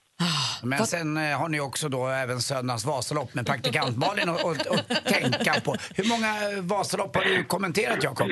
Men 0.63 0.79
sen 0.79 1.17
eh, 1.17 1.39
har 1.41 1.49
ni 1.49 1.61
också 1.61 1.89
då 1.89 2.07
även 2.09 2.39
söndagens 2.39 2.87
Vasalopp 2.87 3.35
med 3.35 3.47
praktikant 3.47 3.97
Malin 3.97 4.29
att 4.29 5.05
tänka 5.05 5.61
på. 5.65 5.75
Hur 5.97 6.09
många 6.09 6.63
Vasalopp 6.63 7.17
har 7.17 7.25
du 7.25 7.45
kommenterat, 7.45 8.05
Jakob? 8.05 8.31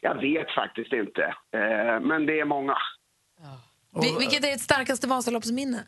Jag 0.00 0.20
vet 0.20 0.50
faktiskt 0.50 0.92
inte, 0.92 1.22
eh, 1.54 2.00
men 2.00 2.26
det 2.26 2.40
är 2.40 2.44
många. 2.44 2.76
Vil- 4.00 4.18
vilket 4.18 4.44
är 4.44 4.48
ert 4.54 4.60
starkaste 4.60 5.06
Vasaloppsminne? 5.08 5.78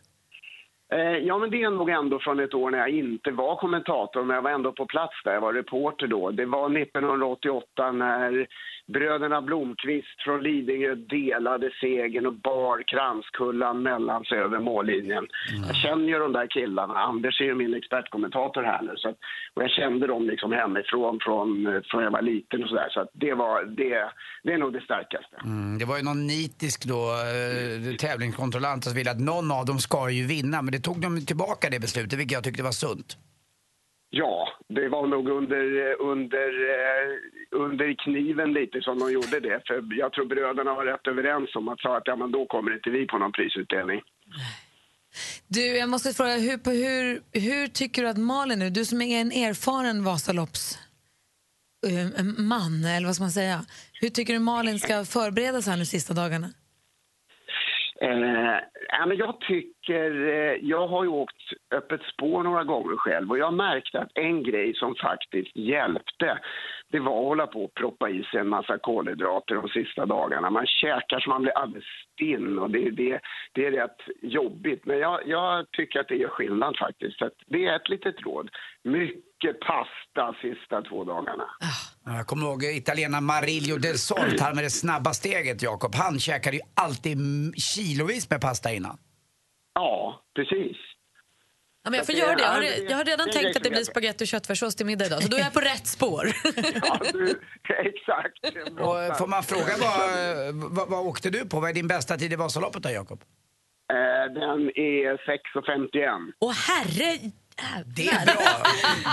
Eh, 0.92 0.98
Ja, 1.00 1.38
men 1.38 1.50
det 1.50 1.62
är 1.62 1.70
nog 1.70 1.90
ändå 1.90 2.18
från 2.18 2.40
ett 2.40 2.54
år 2.54 2.70
när 2.70 2.78
jag 2.78 2.88
inte 2.90 3.30
var 3.30 3.56
kommentator, 3.56 4.24
men 4.24 4.34
jag 4.34 4.42
var 4.42 4.50
ändå 4.50 4.72
på 4.72 4.86
plats 4.86 5.14
där. 5.24 5.32
Jag 5.32 5.40
var 5.40 5.52
reporter 5.52 6.06
då. 6.06 6.30
Det 6.30 6.46
var 6.46 6.78
1988 6.78 7.92
när 7.92 8.46
bröderna 8.86 9.42
Blomqvist 9.42 10.22
från 10.24 10.42
Lidingö 10.42 10.94
delade 10.94 11.70
segern 11.80 12.26
och 12.26 12.34
bar 12.34 12.82
Kranskullan 12.86 13.82
mellan 13.82 14.24
sig 14.24 14.38
över 14.38 14.58
mållinjen. 14.58 15.26
Jag 15.66 15.76
känner 15.76 16.08
ju 16.08 16.18
de 16.18 16.32
där 16.32 16.46
killarna. 16.46 16.94
Anders 16.94 17.40
är 17.40 17.44
ju 17.44 17.54
min 17.54 17.74
expertkommentator 17.74 18.62
här 18.62 18.82
nu. 18.82 18.94
Så 18.96 19.08
att, 19.08 19.16
och 19.54 19.62
jag 19.62 19.70
kände 19.70 20.06
dem 20.06 20.26
liksom 20.26 20.52
hemifrån 20.52 21.18
från, 21.22 21.66
eh, 21.66 21.82
från 21.90 22.02
jag 22.02 22.10
var 22.10 22.22
liten 22.22 22.62
och 22.62 22.68
sådär. 22.68 22.88
Så 22.90 23.00
att 23.00 23.08
det, 23.12 23.34
var, 23.34 23.64
det, 23.64 24.10
det 24.42 24.52
är 24.52 24.58
nog 24.58 24.72
det 24.72 24.80
starkaste. 24.80 25.36
Mm, 25.44 25.78
det 25.78 25.84
var 25.84 25.96
ju 25.96 26.02
någon 26.02 26.26
nitisk 26.26 26.84
då, 26.84 27.02
eh, 27.10 27.96
tävlingskontrollant 27.96 28.84
som 28.84 28.94
ville 28.94 29.10
att 29.10 29.20
någon 29.20 29.52
av 29.52 29.64
dem 29.66 29.78
ska 29.78 30.10
ju 30.10 30.26
vinna. 30.26 30.62
Men 30.62 30.72
det 30.72 30.80
tog 30.80 31.00
de 31.00 31.26
tillbaka 31.26 31.70
det 31.70 31.80
beslutet, 31.80 32.18
vilket 32.18 32.32
jag 32.32 32.44
tyckte 32.44 32.62
var 32.62 32.70
sunt. 32.70 33.16
Ja, 34.16 34.48
det 34.68 34.88
var 34.88 35.06
nog 35.06 35.28
under, 35.28 35.64
eh, 35.84 35.94
under, 36.12 36.48
eh, 36.74 37.06
under 37.50 37.94
kniven 38.04 38.52
lite 38.52 38.80
som 38.80 38.98
de 38.98 39.12
gjorde 39.12 39.40
det. 39.40 39.62
För 39.66 39.98
jag 39.98 40.12
tror 40.12 40.26
bröderna 40.26 40.74
var 40.74 40.84
rätt 40.84 41.06
överens 41.06 41.56
om 41.56 41.68
att 41.68 41.80
sa 41.80 41.96
att 41.96 42.06
ja, 42.06 42.16
men 42.16 42.30
då 42.32 42.46
kommer 42.46 42.74
inte 42.74 42.90
vi 42.90 43.06
på 43.06 43.18
någon 43.18 43.32
prisutdelning. 43.32 44.00
Du, 45.48 45.76
jag 45.76 45.88
måste 45.88 46.12
fråga, 46.12 46.36
hur, 46.36 46.58
på 46.58 46.70
hur, 46.70 47.22
hur 47.40 47.66
tycker 47.66 48.02
du 48.02 48.08
att 48.08 48.16
Malin 48.16 48.58
nu, 48.58 48.70
du 48.70 48.84
som 48.84 49.02
är 49.02 49.20
en 49.20 49.32
erfaren 49.32 50.04
Vasalopps 50.04 50.78
eh, 51.86 52.24
man, 52.38 52.84
eller 52.84 53.06
vad 53.06 53.14
ska 53.14 53.24
man 53.24 53.30
säga, 53.30 53.64
hur 54.00 54.08
tycker 54.08 54.32
du 54.32 54.38
Malin 54.38 54.78
ska 54.80 55.04
förbereda 55.04 55.62
sig 55.62 55.70
här 55.70 55.78
nu 55.78 55.86
sista 55.86 56.14
dagarna? 56.14 56.50
Eh, 58.00 58.58
ja, 58.88 59.06
men 59.06 59.16
jag 59.16 59.40
tycker, 59.40 60.28
eh, 60.28 60.54
jag 60.62 60.88
har 60.88 61.04
ju 61.04 61.10
åkt 61.10 61.42
öppet 61.70 62.02
spår 62.02 62.42
några 62.42 62.64
gånger 62.64 62.96
själv 62.96 63.30
och 63.30 63.38
jag 63.38 63.54
märkte 63.54 64.00
att 64.00 64.10
en 64.14 64.42
grej 64.42 64.74
som 64.74 64.94
faktiskt 64.94 65.56
hjälpte 65.56 66.38
det 66.94 67.00
var 67.00 67.18
att 67.18 67.24
hålla 67.24 67.46
på 67.46 67.64
och 67.64 67.74
proppa 67.74 68.10
i 68.10 68.24
sig 68.24 68.40
en 68.40 68.48
massa 68.48 68.78
kolhydrater 68.78 69.54
de 69.54 69.68
sista 69.68 70.06
dagarna. 70.06 70.50
Man 70.50 70.66
käkar 70.66 71.20
så 71.20 71.30
man 71.30 71.42
blir 71.42 71.58
alldeles 71.58 71.84
stinn 72.12 72.58
och 72.58 72.70
det, 72.70 72.90
det, 72.90 73.20
det 73.52 73.66
är 73.66 73.70
rätt 73.70 74.00
jobbigt. 74.22 74.86
Men 74.86 74.98
jag, 74.98 75.20
jag 75.26 75.70
tycker 75.70 76.00
att 76.00 76.08
det 76.08 76.16
gör 76.16 76.28
skillnad 76.28 76.78
faktiskt. 76.78 77.18
Så 77.18 77.24
att 77.24 77.32
det 77.46 77.66
är 77.66 77.76
ett 77.76 77.88
litet 77.88 78.22
råd. 78.22 78.50
Mycket 78.82 79.60
pasta 79.60 80.34
sista 80.40 80.82
två 80.82 81.04
dagarna. 81.04 81.44
Ja, 81.60 81.66
jag 82.06 82.26
kommer 82.26 82.46
ihåg 82.46 82.64
italienaren 82.64 83.24
Marilio 83.24 83.78
del 83.78 83.98
Solt, 83.98 84.40
han 84.40 84.54
med 84.54 84.64
det 84.64 84.70
snabba 84.70 85.12
steget, 85.12 85.62
Jakob. 85.62 85.94
Han 85.94 86.20
käkade 86.20 86.56
ju 86.56 86.62
alltid 86.74 87.18
kilovis 87.56 88.30
med 88.30 88.40
pasta 88.40 88.72
innan. 88.72 88.98
Ja, 89.74 90.22
precis. 90.36 90.76
Ja, 91.84 91.90
men 91.90 91.98
jag 91.98 92.06
får 92.06 92.14
göra 92.14 92.34
det. 92.34 92.42
Jag 92.42 92.50
har, 92.50 92.62
jag 92.90 92.96
har 92.96 93.04
redan 93.04 93.30
tänkt 93.30 93.56
att 93.56 93.62
det 93.62 93.70
blir 93.70 93.84
spagetti 93.84 94.24
och 94.24 94.28
köttfärssås 94.28 94.76
till 94.76 94.86
middag 94.86 95.06
idag, 95.06 95.22
så 95.22 95.28
då 95.28 95.36
är 95.36 95.40
jag 95.40 95.52
på 95.52 95.60
rätt 95.72 95.86
spår. 95.86 96.26
Exakt. 97.88 98.38
Och 98.80 99.02
eh, 99.02 99.14
får 99.14 99.26
man 99.26 99.42
fråga 99.42 99.72
vad, 99.80 100.54
vad, 100.54 100.88
vad 100.88 101.06
åkte 101.06 101.30
du 101.30 101.48
på? 101.48 101.60
Vad 101.60 101.70
är 101.70 101.74
din 101.74 101.88
bästa 101.88 102.16
tid 102.16 102.32
i 102.32 102.36
Vasaloppet 102.36 102.82
då, 102.82 102.90
Jakob? 102.90 103.22
Eh, 103.92 104.32
den 104.34 104.60
är 104.74 105.16
6,51. 105.16 106.32
Åh 106.40 106.52
herre... 106.52 107.18
Det 107.96 108.06
är 108.08 108.24
bra. 108.26 108.34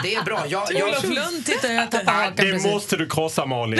Det 0.03 0.15
är 0.15 0.23
bra. 0.23 0.43
Jag, 0.47 0.63
jag... 0.71 0.87
Olof 0.87 1.03
Lund 1.03 1.45
tittar 1.45 1.69
jag 1.73 1.91
tappar 1.91 2.13
hakan 2.13 2.33
Det 2.35 2.41
precis. 2.51 2.71
måste 2.73 2.97
du 2.97 3.07
krossa 3.09 3.45
Malin. 3.45 3.79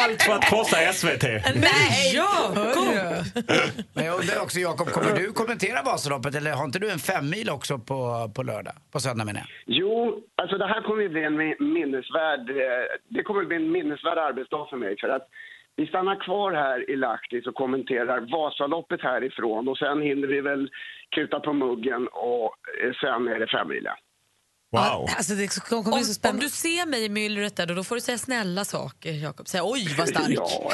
Allt 0.00 0.22
för 0.22 0.32
att 0.32 0.44
krossa 0.44 0.92
SVT. 0.92 1.22
Nej, 1.54 2.14
Jakob! 2.14 2.86
Men 3.94 4.04
jag 4.04 4.20
undrar 4.20 4.42
också, 4.42 4.58
Jakob, 4.58 4.88
kommer 4.88 5.12
du 5.18 5.32
kommentera 5.32 5.82
Vasaloppet 5.82 6.34
eller 6.34 6.52
har 6.52 6.64
inte 6.64 6.78
du 6.78 6.90
en 6.90 6.98
femmil 6.98 7.50
också 7.50 7.78
på, 7.78 8.30
på 8.34 8.42
lördag? 8.42 8.74
På 8.92 9.00
söndag 9.00 9.24
menar 9.24 9.40
jag. 9.40 9.48
Jo, 9.66 10.20
alltså 10.42 10.58
det 10.58 10.66
här 10.66 10.82
kommer 10.82 11.02
ju 11.02 11.08
bli 11.08 11.24
en 11.24 11.40
mi- 11.40 11.60
minnesvärd, 11.62 12.50
eh, 12.50 12.84
det 13.08 13.22
kommer 13.22 13.44
bli 13.44 13.56
en 13.56 13.72
minnesvärd 13.72 14.18
arbetsdag 14.18 14.66
för 14.70 14.76
mig. 14.76 14.96
För 15.00 15.08
att 15.08 15.28
vi 15.76 15.86
stannar 15.86 16.20
kvar 16.24 16.52
här 16.52 16.90
i 16.90 16.96
Lahtis 16.96 17.46
och 17.46 17.54
kommenterar 17.54 18.20
Vasaloppet 18.32 19.02
härifrån 19.02 19.68
och 19.68 19.78
sen 19.78 20.02
hinner 20.02 20.28
vi 20.28 20.40
väl 20.40 20.68
kuta 21.16 21.40
på 21.40 21.52
muggen 21.52 22.08
och 22.12 22.54
eh, 22.82 22.92
sen 23.00 23.28
är 23.28 23.38
det 23.40 23.48
femmilen. 23.56 23.96
Wow. 24.72 25.08
Alltså 25.16 25.34
det 25.34 25.60
kommer 25.60 25.96
bli 25.96 26.04
så 26.04 26.28
Om, 26.28 26.34
om 26.34 26.40
du 26.40 26.48
ser 26.48 26.86
mig 26.86 27.04
i 27.04 27.08
myllret 27.08 27.56
där, 27.56 27.66
då, 27.66 27.84
får 27.84 27.94
du 27.94 28.00
säga 28.00 28.18
snälla 28.18 28.64
saker, 28.64 29.12
Jakob. 29.12 29.48
Säga 29.48 29.64
oj 29.64 29.94
vad 29.98 30.08
stark. 30.14 30.30
Ja, 30.30 30.72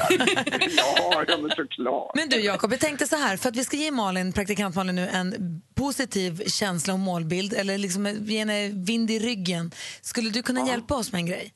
ja, 0.76 1.24
ja 1.28 1.36
men 1.38 1.50
såklart. 1.50 2.10
Men 2.14 2.28
du 2.28 2.36
Jakob, 2.40 2.72
jag 2.72 2.80
tänkte 2.80 3.06
så 3.06 3.16
här, 3.16 3.36
för 3.36 3.48
att 3.48 3.56
vi 3.56 3.64
ska 3.64 3.76
ge 3.76 3.90
Malin, 3.90 4.32
praktikant 4.32 4.74
Malin 4.74 4.94
nu 4.94 5.08
en 5.08 5.34
positiv 5.74 6.42
känsla 6.46 6.92
och 6.92 6.98
målbild, 6.98 7.52
eller 7.52 7.78
liksom 7.78 8.06
ge 8.06 8.38
henne 8.38 8.68
vind 8.68 9.10
i 9.10 9.18
ryggen. 9.18 9.70
Skulle 10.00 10.30
du 10.30 10.42
kunna 10.42 10.66
hjälpa 10.66 10.94
oss 10.94 11.12
med 11.12 11.18
en 11.18 11.26
grej? 11.26 11.52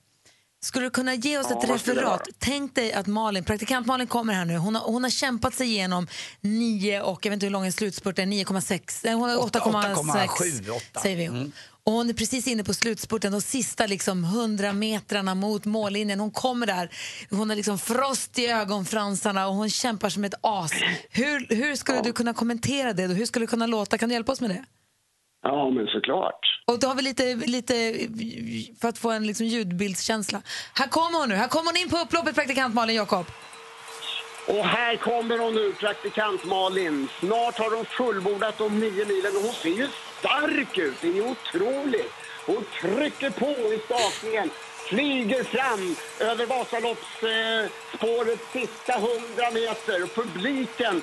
Skulle 0.63 0.87
du 0.87 0.91
kunna 0.91 1.15
ge 1.15 1.39
oss 1.39 1.47
Ja, 1.51 1.59
ett 1.59 1.71
referat? 1.71 2.29
Tänk 2.39 2.75
dig 2.75 2.93
att 2.93 3.07
Malin, 3.07 3.45
praktikant 3.45 3.87
Malin 3.87 4.07
kommer 4.07 4.35
här 4.35 4.45
nu. 4.45 4.57
Hon 4.57 4.75
har, 4.75 4.83
hon 4.83 5.03
har 5.03 5.11
kämpat 5.11 5.55
sig 5.55 5.67
igenom 5.67 6.07
9 6.41 7.01
och 7.03 7.27
jag 7.27 7.31
vet 7.31 7.37
inte 7.37 7.47
hur 7.47 7.51
lång 7.51 7.67
en 7.67 7.73
slutspurt 7.73 8.19
är, 8.19 8.23
9,6, 8.27 9.07
eh, 9.07 9.19
hon 9.19 9.31
har 9.31 9.37
8,6 9.37 9.95
8,7, 10.27 10.71
8. 10.71 11.01
säger 11.01 11.17
vi. 11.17 11.53
Och 11.85 11.93
hon 11.93 12.11
är 12.11 12.15
precis 12.15 12.47
inne 12.47 12.65
på 12.65 12.75
slutspurten, 12.75 13.33
de 13.33 13.41
sista 13.41 13.87
liksom 13.87 14.25
100 14.25 14.73
metrarna 14.73 15.35
mot 15.35 15.65
mållinjen. 15.65 16.21
Hon 16.21 16.31
kommer 16.31 16.67
där, 16.67 16.91
hon 17.31 17.49
har 17.49 17.57
liksom 17.57 17.79
frost 17.79 18.39
i 18.39 18.47
ögonfransarna 18.47 19.49
och 19.49 19.55
hon 19.55 19.71
kämpar 19.71 20.09
som 20.09 20.25
ett 20.25 20.35
as. 20.41 20.73
Hur, 21.11 21.47
hur 21.55 21.77
skulle 21.77 22.01
du 22.03 22.13
kunna 22.13 22.35
kommentera 22.35 22.93
det? 22.93 23.07
Då? 23.07 23.15
Hur 23.15 23.27
skulle 23.27 23.47
det 23.47 23.51
kunna 23.51 23.67
låta? 23.67 23.99
Kan 23.99 24.09
du 24.09 24.13
hjälpa 24.15 24.33
oss 24.33 24.41
med 24.41 24.51
det? 24.51 24.65
Ja, 25.43 25.71
men 25.71 25.87
såklart. 25.87 26.41
Och 26.67 26.79
då 26.79 26.87
har 26.87 26.95
vi 26.95 27.03
lite, 27.03 27.35
lite 27.35 27.75
för 28.81 28.89
att 28.89 28.99
få 28.99 29.11
en 29.11 29.27
liksom 29.27 29.47
ljudbildskänsla. 29.47 30.43
Här 30.75 30.89
kommer 30.89 31.19
hon 31.19 31.29
nu, 31.29 31.35
här 31.35 31.49
kommer 31.49 31.67
hon 31.67 31.77
in 31.77 31.91
på 31.91 31.97
upploppet, 31.97 32.35
praktikant 32.35 32.75
Malin 32.75 32.97
Jakob. 32.97 33.27
Och 34.47 34.65
här 34.65 34.97
kommer 34.97 35.39
hon 35.39 35.55
nu, 35.55 35.73
praktikant 35.73 36.45
Malin. 36.45 37.09
Snart 37.21 37.59
har 37.59 37.77
hon 37.77 37.85
fullbordat 37.85 38.59
de 38.59 38.81
nio 38.81 39.05
milen 39.05 39.37
och 39.37 39.43
hon 39.43 39.53
ser 39.53 39.69
ju 39.69 39.89
stark 40.19 40.79
ut. 40.79 40.95
Det 41.01 41.19
är 41.19 41.31
otroligt. 41.31 42.13
Hon 42.47 42.65
trycker 42.81 43.31
på 43.31 43.47
i 43.47 43.81
stakningen, 43.85 44.51
flyger 44.89 45.45
fram 45.45 45.97
över 46.31 46.47
Vasaloppsspårets 46.47 48.53
sista 48.53 48.93
hundra 48.93 49.51
meter. 49.51 50.03
Och 50.03 50.15
publiken 50.15 51.03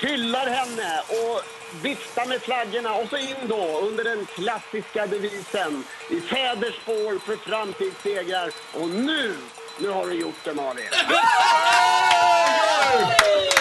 hyllar 0.00 0.46
henne 0.46 1.00
och 1.08 1.42
viftar 1.82 2.26
med 2.26 2.42
flaggorna 2.42 2.94
och 2.94 3.08
så 3.10 3.16
in 3.16 3.36
då 3.48 3.78
under 3.78 4.04
den 4.04 4.26
klassiska 4.26 5.06
devisen 5.06 5.84
i 6.10 6.20
fäders 6.20 6.74
spår 6.82 7.18
för 7.26 7.36
framtidssegrar. 7.36 8.50
Och 8.72 8.88
nu, 8.88 9.34
nu 9.78 9.88
har 9.88 10.06
du 10.06 10.14
gjort 10.14 10.44
det 10.44 10.54
Malin. 10.54 10.84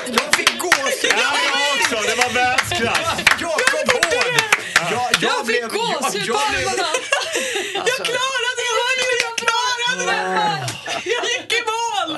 Jag 0.08 0.36
fick 0.36 0.60
gåshud! 0.60 1.12
Ja, 1.12 1.34
jag 1.46 1.76
också. 1.82 1.96
Det 2.10 2.16
var 2.16 2.30
världsklass. 2.34 3.20
Jakob 3.40 3.92
Hård! 3.94 4.42
Jag, 4.92 5.12
Jag 5.22 5.38
fick 5.38 5.46
blev- 5.46 5.70
gåshud 5.70 6.26
jag- 6.26 6.38
på 6.38 6.42
jag 6.44 6.52
blev- 6.52 6.68
armarna! 6.68 6.88
Jag 7.74 8.06
klarade 8.06 8.52
det! 8.58 8.72
Hörni, 8.80 9.08
jag 9.26 9.36
klarade 9.44 10.06
det 10.12 10.40
här! 10.40 10.60
Jag 11.06 11.24
gick 11.26 11.54
i 11.54 11.62
mål! 11.72 12.18